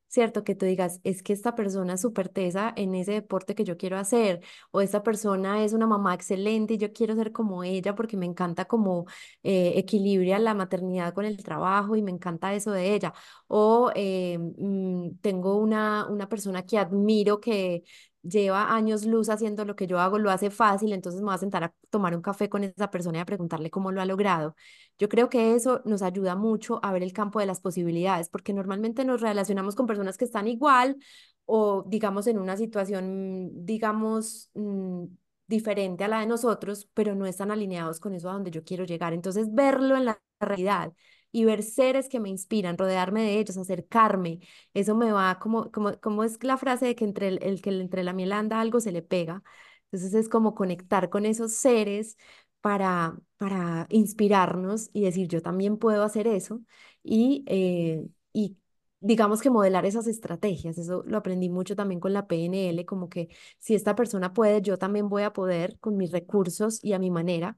¿cierto? 0.10 0.43
Que 0.43 0.55
tú 0.55 0.66
digas, 0.66 0.99
es 1.03 1.24
que 1.24 1.34
esta 1.34 1.55
persona 1.55 1.93
es 1.93 2.01
súper 2.01 2.30
tesa 2.30 2.74
en 2.76 2.95
ese 2.95 3.14
deporte 3.14 3.55
que 3.55 3.64
yo 3.64 3.78
quiero 3.78 3.97
hacer, 3.97 4.41
o 4.72 4.82
esta 4.82 5.03
persona 5.03 5.64
es 5.64 5.74
una 5.74 5.88
mamá 5.88 6.14
excelente 6.14 6.74
y 6.76 6.78
yo 6.78 6.91
quiero 6.93 7.16
ser 7.16 7.32
como 7.32 7.64
ella 7.64 7.95
porque 7.95 8.18
me 8.18 8.26
encanta 8.26 8.66
como 8.66 9.05
eh, 9.43 9.74
equilibria 9.78 10.39
la 10.39 10.53
maternidad 10.53 11.14
con 11.14 11.26
el 11.26 11.38
trabajo 11.43 11.95
y 11.95 12.01
me 12.01 12.12
encanta 12.12 12.53
eso 12.53 12.72
de 12.72 12.93
ella, 12.95 13.14
o 13.47 13.91
eh, 13.95 14.38
mm, 14.39 15.18
tengo 15.22 15.55
una, 15.57 16.07
una 16.10 16.28
persona 16.30 16.64
que 16.66 16.78
admiro 16.78 17.39
que 17.39 17.84
lleva 18.24 18.74
años 18.74 19.05
luz 19.05 19.30
haciendo 19.30 19.65
lo 19.65 19.76
que 19.76 19.88
yo 19.88 19.99
hago, 19.99 20.17
lo 20.20 20.32
hace 20.32 20.49
fácil, 20.49 20.93
entonces 20.93 21.22
me 21.22 21.26
voy 21.28 21.36
a 21.36 21.38
sentar 21.38 21.63
a 21.63 21.74
tomar 21.89 22.15
un 22.15 22.22
café 22.22 22.49
con 22.49 22.63
esa 22.63 22.91
persona 22.91 23.20
y 23.20 23.22
a 23.22 23.26
preguntarle 23.26 23.70
cómo 23.72 23.91
lo 23.91 24.01
ha 24.01 24.05
logrado. 24.05 24.55
Yo 24.97 25.09
creo 25.09 25.30
que 25.30 25.55
eso 25.55 25.82
nos 25.86 26.01
ayuda 26.01 26.36
mucho 26.36 26.80
a 26.84 26.91
ver 26.91 27.03
el 27.03 27.13
campo 27.13 27.39
de 27.39 27.45
las 27.45 27.61
posibilidades, 27.61 28.30
porque 28.30 28.53
normalmente 28.53 29.05
nos 29.05 29.22
relacionamos 29.22 29.76
con 29.76 29.88
personas 29.88 30.17
que 30.17 30.26
están 30.26 30.47
igual 30.47 30.97
o 31.45 31.84
digamos 31.88 32.28
en 32.28 32.38
una 32.39 32.57
situación, 32.57 33.49
digamos, 33.65 34.51
mm, 34.53 35.05
diferente 35.47 36.03
a 36.03 36.07
la 36.07 36.20
de 36.20 36.28
nosotros, 36.28 36.88
pero 36.93 37.15
no 37.15 37.26
están 37.26 37.49
alineados 37.51 37.99
con 37.99 38.13
eso 38.13 38.30
a 38.30 38.34
donde 38.34 38.51
yo 38.51 38.63
quiero 38.63 38.84
llegar. 38.86 39.13
Entonces, 39.13 39.47
verlo 39.53 39.95
en 39.97 40.05
la 40.05 40.22
realidad 40.39 40.93
y 41.32 41.45
ver 41.45 41.63
seres 41.63 42.09
que 42.09 42.19
me 42.19 42.30
inspiran, 42.30 42.77
rodearme 42.77 43.21
de 43.23 43.39
ellos, 43.39 43.57
acercarme, 43.57 44.39
eso 44.73 44.95
me 44.95 45.11
va 45.11 45.39
como, 45.39 45.71
como, 45.71 45.99
como 45.99 46.23
es 46.23 46.43
la 46.43 46.57
frase 46.57 46.86
de 46.88 46.95
que 46.95 47.05
entre 47.05 47.27
el, 47.30 47.61
que 47.61 47.69
entre 47.71 48.03
la 48.03 48.13
miel 48.13 48.32
anda 48.34 48.59
algo 48.59 48.80
se 48.80 48.91
le 48.91 49.01
pega. 49.01 49.43
Entonces 49.91 50.13
es 50.13 50.30
como 50.30 50.55
conectar 50.55 51.09
con 51.09 51.25
esos 51.25 51.53
seres 51.53 52.17
para, 52.61 53.17
para 53.38 53.88
inspirarnos 53.89 54.89
y 54.93 55.01
decir, 55.03 55.27
yo 55.27 55.41
también 55.41 55.77
puedo 55.77 56.03
hacer 56.03 56.27
eso 56.27 56.61
y, 57.03 57.43
eh, 57.47 58.07
y 58.34 58.57
digamos 58.99 59.41
que 59.41 59.49
modelar 59.49 59.86
esas 59.86 60.07
estrategias. 60.07 60.77
Eso 60.77 61.03
lo 61.07 61.17
aprendí 61.17 61.49
mucho 61.49 61.75
también 61.75 61.99
con 61.99 62.13
la 62.13 62.27
PNL, 62.27 62.86
como 62.86 63.09
que 63.09 63.30
si 63.59 63.75
esta 63.75 63.95
persona 63.95 64.34
puede, 64.34 64.61
yo 64.61 64.77
también 64.77 65.09
voy 65.09 65.23
a 65.23 65.34
poder 65.34 65.77
con 65.80 65.97
mis 65.97 66.11
recursos 66.11 66.84
y 66.84 66.93
a 66.93 66.99
mi 66.99 67.09
manera. 67.11 67.57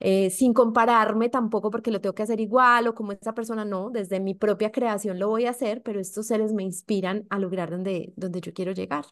Eh, 0.00 0.30
sin 0.30 0.54
compararme 0.54 1.28
tampoco 1.28 1.70
porque 1.70 1.90
lo 1.90 2.00
tengo 2.00 2.14
que 2.14 2.22
hacer 2.22 2.40
igual 2.40 2.86
o 2.88 2.94
como 2.94 3.12
esa 3.12 3.34
persona, 3.34 3.64
no, 3.64 3.90
desde 3.90 4.20
mi 4.20 4.34
propia 4.34 4.70
creación 4.70 5.18
lo 5.18 5.28
voy 5.28 5.46
a 5.46 5.50
hacer, 5.50 5.82
pero 5.82 6.00
estos 6.00 6.26
seres 6.28 6.52
me 6.52 6.62
inspiran 6.62 7.26
a 7.30 7.38
lograr 7.40 7.70
donde, 7.70 8.12
donde 8.16 8.40
yo 8.40 8.52
quiero 8.52 8.72
llegar. 8.72 9.06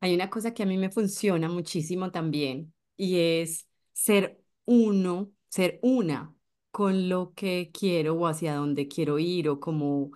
Hay 0.00 0.14
una 0.14 0.30
cosa 0.30 0.54
que 0.54 0.62
a 0.62 0.66
mí 0.66 0.76
me 0.78 0.90
funciona 0.90 1.48
muchísimo 1.48 2.10
también 2.10 2.72
y 2.96 3.18
es 3.20 3.68
ser 3.92 4.40
uno, 4.64 5.32
ser 5.48 5.78
una 5.82 6.34
con 6.70 7.08
lo 7.08 7.34
que 7.34 7.70
quiero 7.72 8.14
o 8.14 8.26
hacia 8.26 8.54
dónde 8.54 8.86
quiero 8.88 9.18
ir 9.18 9.48
o 9.48 9.58
como 9.60 10.12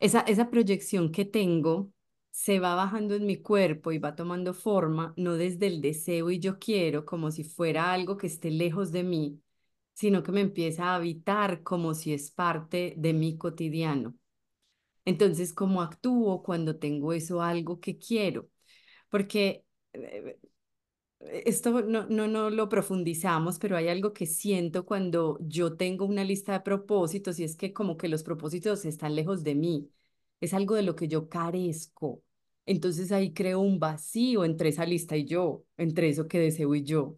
esa, 0.00 0.20
esa 0.22 0.50
proyección 0.50 1.12
que 1.12 1.24
tengo 1.24 1.92
se 2.30 2.60
va 2.60 2.74
bajando 2.74 3.14
en 3.16 3.26
mi 3.26 3.36
cuerpo 3.42 3.92
y 3.92 3.98
va 3.98 4.14
tomando 4.16 4.54
forma, 4.54 5.14
no 5.16 5.34
desde 5.34 5.66
el 5.66 5.80
deseo 5.80 6.30
y 6.30 6.38
yo 6.38 6.58
quiero, 6.58 7.04
como 7.04 7.30
si 7.30 7.44
fuera 7.44 7.92
algo 7.92 8.16
que 8.16 8.26
esté 8.28 8.50
lejos 8.50 8.92
de 8.92 9.02
mí, 9.04 9.42
sino 9.94 10.22
que 10.22 10.32
me 10.32 10.40
empieza 10.42 10.86
a 10.86 10.96
habitar 10.96 11.62
como 11.62 11.94
si 11.94 12.12
es 12.14 12.30
parte 12.30 12.94
de 12.96 13.12
mi 13.14 13.36
cotidiano. 13.38 14.16
Entonces, 15.04 15.52
¿cómo 15.52 15.82
actúo 15.82 16.42
cuando 16.42 16.78
tengo 16.78 17.12
eso 17.12 17.42
algo 17.42 17.80
que 17.80 17.98
quiero? 17.98 18.48
Porque 19.10 19.64
eh, 19.94 20.38
esto 21.20 21.82
no, 21.82 22.06
no, 22.08 22.26
no 22.28 22.50
lo 22.50 22.68
profundizamos, 22.68 23.58
pero 23.58 23.76
hay 23.76 23.88
algo 23.88 24.12
que 24.12 24.26
siento 24.26 24.86
cuando 24.86 25.38
yo 25.42 25.76
tengo 25.76 26.06
una 26.06 26.24
lista 26.24 26.52
de 26.52 26.60
propósitos 26.60 27.38
y 27.40 27.44
es 27.44 27.56
que 27.56 27.72
como 27.72 27.96
que 27.96 28.08
los 28.08 28.22
propósitos 28.22 28.84
están 28.84 29.14
lejos 29.16 29.42
de 29.44 29.54
mí. 29.54 29.90
Es 30.40 30.54
algo 30.54 30.74
de 30.74 30.82
lo 30.82 30.96
que 30.96 31.08
yo 31.08 31.28
carezco. 31.28 32.22
Entonces 32.66 33.12
ahí 33.12 33.32
creo 33.34 33.60
un 33.60 33.78
vacío 33.80 34.44
entre 34.44 34.68
esa 34.70 34.84
lista 34.86 35.16
y 35.16 35.24
yo, 35.26 35.64
entre 35.76 36.08
eso 36.08 36.28
que 36.28 36.38
deseo 36.38 36.74
y 36.74 36.84
yo. 36.84 37.16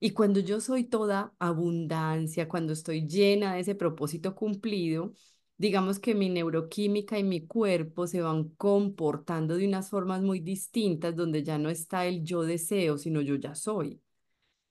Y 0.00 0.12
cuando 0.12 0.40
yo 0.40 0.60
soy 0.60 0.84
toda 0.84 1.34
abundancia, 1.38 2.48
cuando 2.48 2.72
estoy 2.72 3.06
llena 3.06 3.54
de 3.54 3.60
ese 3.60 3.74
propósito 3.74 4.34
cumplido, 4.34 5.12
digamos 5.58 5.98
que 5.98 6.14
mi 6.14 6.30
neuroquímica 6.30 7.18
y 7.18 7.24
mi 7.24 7.46
cuerpo 7.46 8.06
se 8.06 8.22
van 8.22 8.48
comportando 8.56 9.56
de 9.56 9.66
unas 9.68 9.90
formas 9.90 10.22
muy 10.22 10.40
distintas, 10.40 11.14
donde 11.16 11.42
ya 11.42 11.58
no 11.58 11.68
está 11.68 12.06
el 12.06 12.24
yo 12.24 12.42
deseo, 12.42 12.96
sino 12.98 13.20
yo 13.20 13.36
ya 13.36 13.54
soy. 13.54 14.00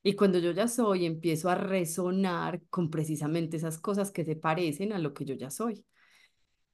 Y 0.03 0.13
cuando 0.15 0.39
yo 0.39 0.51
ya 0.51 0.67
soy, 0.67 1.05
empiezo 1.05 1.49
a 1.49 1.55
resonar 1.55 2.61
con 2.69 2.89
precisamente 2.89 3.57
esas 3.57 3.77
cosas 3.80 4.11
que 4.11 4.25
se 4.25 4.36
parecen 4.36 4.93
a 4.93 4.99
lo 4.99 5.13
que 5.13 5.25
yo 5.25 5.36
ya 5.36 5.49
soy. 5.51 5.86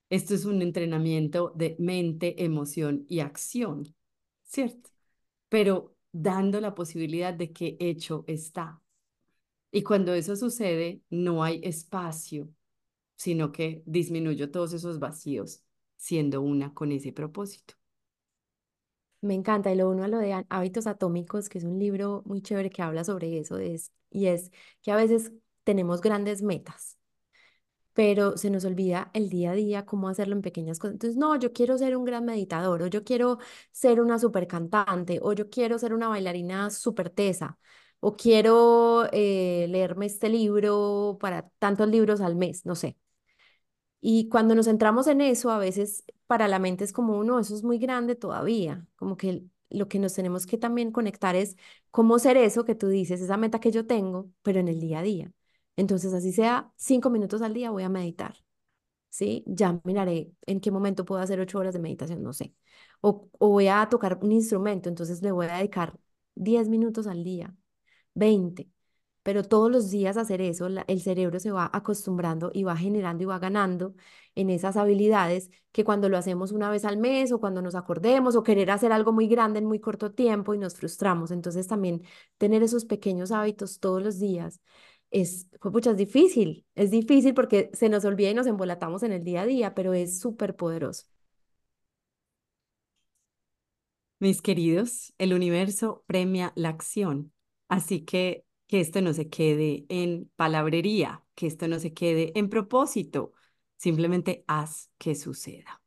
Esto 0.10 0.36
es 0.36 0.46
un 0.46 0.62
entrenamiento 0.62 1.52
de 1.56 1.76
mente, 1.80 2.44
emoción 2.44 3.06
y 3.10 3.20
acción, 3.20 3.96
¿cierto? 4.44 4.90
Pero 5.50 5.96
dando 6.12 6.62
la 6.62 6.76
posibilidad 6.76 7.34
de 7.34 7.52
que 7.54 7.78
hecho 7.80 8.24
está. 8.28 8.82
Y 9.72 9.84
cuando 9.84 10.14
eso 10.14 10.36
sucede, 10.36 11.02
no 11.10 11.44
hay 11.44 11.62
espacio 11.64 12.50
sino 13.18 13.52
que 13.52 13.84
disminuyo 13.86 14.52
todos 14.52 14.74
esos 14.74 15.00
vacíos 15.00 15.64
siendo 15.98 16.42
una 16.42 16.74
con 16.74 16.92
ese 16.92 17.14
propósito. 17.14 17.76
Me 19.22 19.34
encanta, 19.34 19.72
y 19.72 19.76
lo 19.76 19.90
uno 19.90 20.04
a 20.04 20.08
lo 20.08 20.20
de 20.20 20.46
hábitos 20.50 20.86
atómicos, 20.88 21.50
que 21.50 21.58
es 21.58 21.64
un 21.64 21.80
libro 21.80 22.22
muy 22.26 22.42
chévere 22.42 22.70
que 22.70 22.82
habla 22.84 23.04
sobre 23.04 23.40
eso, 23.40 23.58
es, 23.58 23.92
y 24.12 24.28
es 24.28 24.52
que 24.84 24.92
a 24.92 24.96
veces 24.96 25.32
tenemos 25.64 26.02
grandes 26.02 26.44
metas, 26.44 26.98
pero 27.96 28.38
se 28.38 28.52
nos 28.52 28.66
olvida 28.66 29.12
el 29.16 29.30
día 29.30 29.52
a 29.52 29.56
día 29.56 29.86
cómo 29.88 30.10
hacerlo 30.10 30.36
en 30.36 30.44
pequeñas 30.44 30.80
cosas. 30.80 30.94
Entonces, 30.96 31.18
no, 31.18 31.36
yo 31.38 31.54
quiero 31.54 31.78
ser 31.80 31.98
un 31.98 32.06
gran 32.06 32.26
meditador, 32.26 32.84
o 32.84 32.88
yo 32.88 33.04
quiero 33.06 33.40
ser 33.72 34.02
una 34.02 34.20
super 34.20 34.48
cantante, 34.48 35.20
o 35.24 35.34
yo 35.34 35.50
quiero 35.50 35.80
ser 35.80 35.94
una 35.96 36.10
bailarina 36.10 36.70
super 36.72 37.10
tesa, 37.10 37.60
o 38.02 38.16
quiero 38.18 39.08
eh, 39.14 39.68
leerme 39.70 40.08
este 40.08 40.30
libro 40.30 41.18
para 41.22 41.50
tantos 41.60 41.90
libros 41.90 42.22
al 42.22 42.36
mes, 42.36 42.66
no 42.66 42.76
sé. 42.76 42.98
Y 44.02 44.30
cuando 44.30 44.54
nos 44.56 44.66
centramos 44.68 45.08
en 45.08 45.22
eso, 45.22 45.50
a 45.52 45.58
veces 45.60 46.04
para 46.28 46.48
la 46.48 46.60
mente 46.60 46.84
es 46.84 46.94
como, 46.94 47.24
no, 47.24 47.40
eso 47.40 47.56
es 47.56 47.64
muy 47.64 47.80
grande 47.80 48.16
todavía, 48.16 48.86
como 48.96 49.18
que 49.18 49.44
lo 49.70 49.88
que 49.88 50.00
nos 50.00 50.14
tenemos 50.14 50.46
que 50.46 50.58
también 50.58 50.92
conectar 50.92 51.36
es 51.36 51.58
cómo 51.92 52.20
ser 52.20 52.38
eso 52.38 52.66
que 52.66 52.76
tú 52.76 52.88
dices, 52.90 53.22
esa 53.22 53.38
meta 53.38 53.60
que 53.60 53.72
yo 53.72 53.88
tengo, 53.88 54.30
pero 54.44 54.60
en 54.60 54.68
el 54.68 54.80
día 54.80 55.00
a 55.00 55.02
día. 55.04 55.32
Entonces, 55.78 56.14
así 56.14 56.32
sea 56.34 56.72
cinco 56.78 57.10
minutos 57.10 57.42
al 57.42 57.54
día, 57.54 57.72
voy 57.72 57.84
a 57.84 57.90
meditar. 57.90 58.36
¿Sí? 59.10 59.44
Ya 59.48 59.80
miraré 59.86 60.32
en 60.46 60.60
qué 60.60 60.72
momento 60.72 61.06
puedo 61.06 61.22
hacer 61.22 61.40
ocho 61.40 61.60
horas 61.60 61.74
de 61.74 61.80
meditación, 61.80 62.22
no 62.22 62.34
sé. 62.34 62.54
O, 63.02 63.30
o 63.40 63.50
voy 63.50 63.68
a 63.70 63.88
tocar 63.90 64.20
un 64.22 64.32
instrumento, 64.34 64.90
entonces 64.90 65.22
le 65.22 65.32
voy 65.32 65.46
a 65.48 65.58
dedicar 65.58 65.98
diez 66.36 66.68
minutos 66.68 67.08
al 67.08 67.24
día, 67.24 67.56
veinte 68.14 68.70
pero 69.24 69.44
todos 69.44 69.72
los 69.72 69.92
días 69.92 70.18
hacer 70.18 70.42
eso, 70.42 70.68
el 70.88 71.02
cerebro 71.02 71.40
se 71.42 71.52
va 71.52 71.70
acostumbrando 71.74 72.52
y 72.54 72.64
va 72.64 72.78
generando 72.78 73.24
y 73.24 73.28
va 73.28 73.40
ganando 73.40 73.94
en 74.36 74.50
esas 74.52 74.78
habilidades 74.78 75.52
que 75.74 75.84
cuando 75.84 76.10
lo 76.10 76.18
hacemos 76.18 76.54
una 76.54 76.70
vez 76.70 76.86
al 76.86 76.98
mes 76.98 77.32
o 77.34 77.40
cuando 77.42 77.62
nos 77.62 77.76
acordemos 77.76 78.38
o 78.38 78.44
querer 78.44 78.72
hacer 78.72 78.94
algo 78.94 79.12
muy 79.14 79.28
grande 79.28 79.60
en 79.60 79.66
muy 79.66 79.80
corto 79.82 80.14
tiempo 80.14 80.54
y 80.54 80.60
nos 80.60 80.76
frustramos. 80.78 81.32
Entonces 81.32 81.68
también 81.68 82.04
tener 82.38 82.64
esos 82.64 82.86
pequeños 82.86 83.32
hábitos 83.32 83.80
todos 83.82 84.02
los 84.04 84.20
días 84.20 84.62
es, 85.22 85.48
pues, 85.62 85.88
es 85.88 85.98
difícil, 85.98 86.66
es 86.76 86.92
difícil 86.92 87.34
porque 87.34 87.70
se 87.74 87.90
nos 87.90 88.06
olvida 88.06 88.30
y 88.32 88.34
nos 88.34 88.48
embolatamos 88.48 89.04
en 89.04 89.12
el 89.14 89.24
día 89.24 89.42
a 89.42 89.46
día, 89.46 89.76
pero 89.76 89.94
es 89.94 90.20
súper 90.20 90.56
poderoso. 90.56 91.06
Mis 94.20 94.42
queridos, 94.42 95.14
el 95.18 95.34
universo 95.34 96.04
premia 96.08 96.54
la 96.56 96.70
acción, 96.70 97.34
así 97.68 98.02
que 98.06 98.46
que 98.68 98.80
esto 98.82 99.00
no 99.02 99.14
se 99.14 99.30
quede 99.30 99.86
en 99.90 100.32
palabrería, 100.36 101.24
que 101.36 101.46
esto 101.48 101.68
no 101.68 101.80
se 101.80 101.94
quede 101.94 102.32
en 102.36 102.50
propósito, 102.50 103.34
simplemente 103.78 104.44
haz 104.48 104.90
que 104.98 105.14
suceda. 105.16 105.84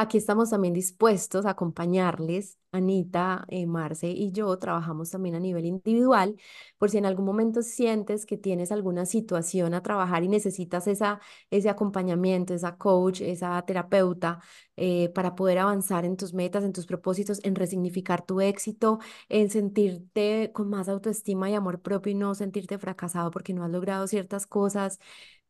Aquí 0.00 0.16
estamos 0.18 0.50
también 0.50 0.74
dispuestos 0.74 1.44
a 1.44 1.50
acompañarles. 1.50 2.56
Anita, 2.70 3.44
eh, 3.48 3.66
Marce 3.66 4.08
y 4.10 4.30
yo 4.30 4.56
trabajamos 4.58 5.10
también 5.10 5.34
a 5.34 5.40
nivel 5.40 5.64
individual, 5.64 6.36
por 6.76 6.90
si 6.90 6.98
en 6.98 7.06
algún 7.06 7.24
momento 7.24 7.62
sientes 7.62 8.24
que 8.26 8.36
tienes 8.36 8.70
alguna 8.70 9.06
situación 9.06 9.74
a 9.74 9.82
trabajar 9.82 10.22
y 10.22 10.28
necesitas 10.28 10.86
esa, 10.86 11.18
ese 11.50 11.68
acompañamiento, 11.70 12.54
esa 12.54 12.76
coach, 12.76 13.22
esa 13.22 13.60
terapeuta, 13.62 14.40
eh, 14.76 15.08
para 15.14 15.34
poder 15.34 15.58
avanzar 15.58 16.04
en 16.04 16.16
tus 16.16 16.32
metas, 16.34 16.62
en 16.62 16.72
tus 16.74 16.86
propósitos, 16.86 17.40
en 17.42 17.54
resignificar 17.56 18.24
tu 18.24 18.40
éxito, 18.40 18.98
en 19.28 19.50
sentirte 19.50 20.52
con 20.52 20.68
más 20.68 20.88
autoestima 20.88 21.50
y 21.50 21.54
amor 21.54 21.80
propio 21.80 22.12
y 22.12 22.14
no 22.14 22.34
sentirte 22.36 22.78
fracasado 22.78 23.30
porque 23.32 23.52
no 23.54 23.64
has 23.64 23.70
logrado 23.70 24.06
ciertas 24.06 24.46
cosas. 24.46 25.00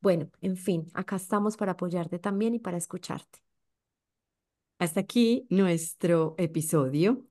Bueno, 0.00 0.30
en 0.40 0.56
fin, 0.56 0.88
acá 0.94 1.16
estamos 1.16 1.56
para 1.58 1.72
apoyarte 1.72 2.18
también 2.18 2.54
y 2.54 2.58
para 2.60 2.78
escucharte. 2.78 3.47
Hasta 4.78 5.00
aquí 5.00 5.44
nuestro 5.50 6.36
episodio. 6.38 7.24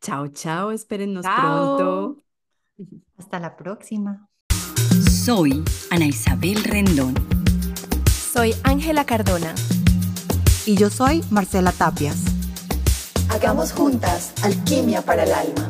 Chao, 0.00 0.28
chao, 0.28 0.70
espérennos 0.70 1.24
pronto. 1.24 2.16
Hasta 3.18 3.40
la 3.40 3.56
próxima. 3.56 4.28
Soy 5.10 5.64
Ana 5.90 6.06
Isabel 6.06 6.62
Rendón. 6.62 7.14
Soy 8.32 8.54
Ángela 8.62 9.04
Cardona. 9.04 9.52
Y 10.66 10.76
yo 10.76 10.88
soy 10.88 11.24
Marcela 11.30 11.72
Tapias. 11.72 12.22
Hagamos 13.28 13.72
juntas 13.72 14.32
alquimia 14.44 15.02
para 15.02 15.24
el 15.24 15.32
alma. 15.32 15.68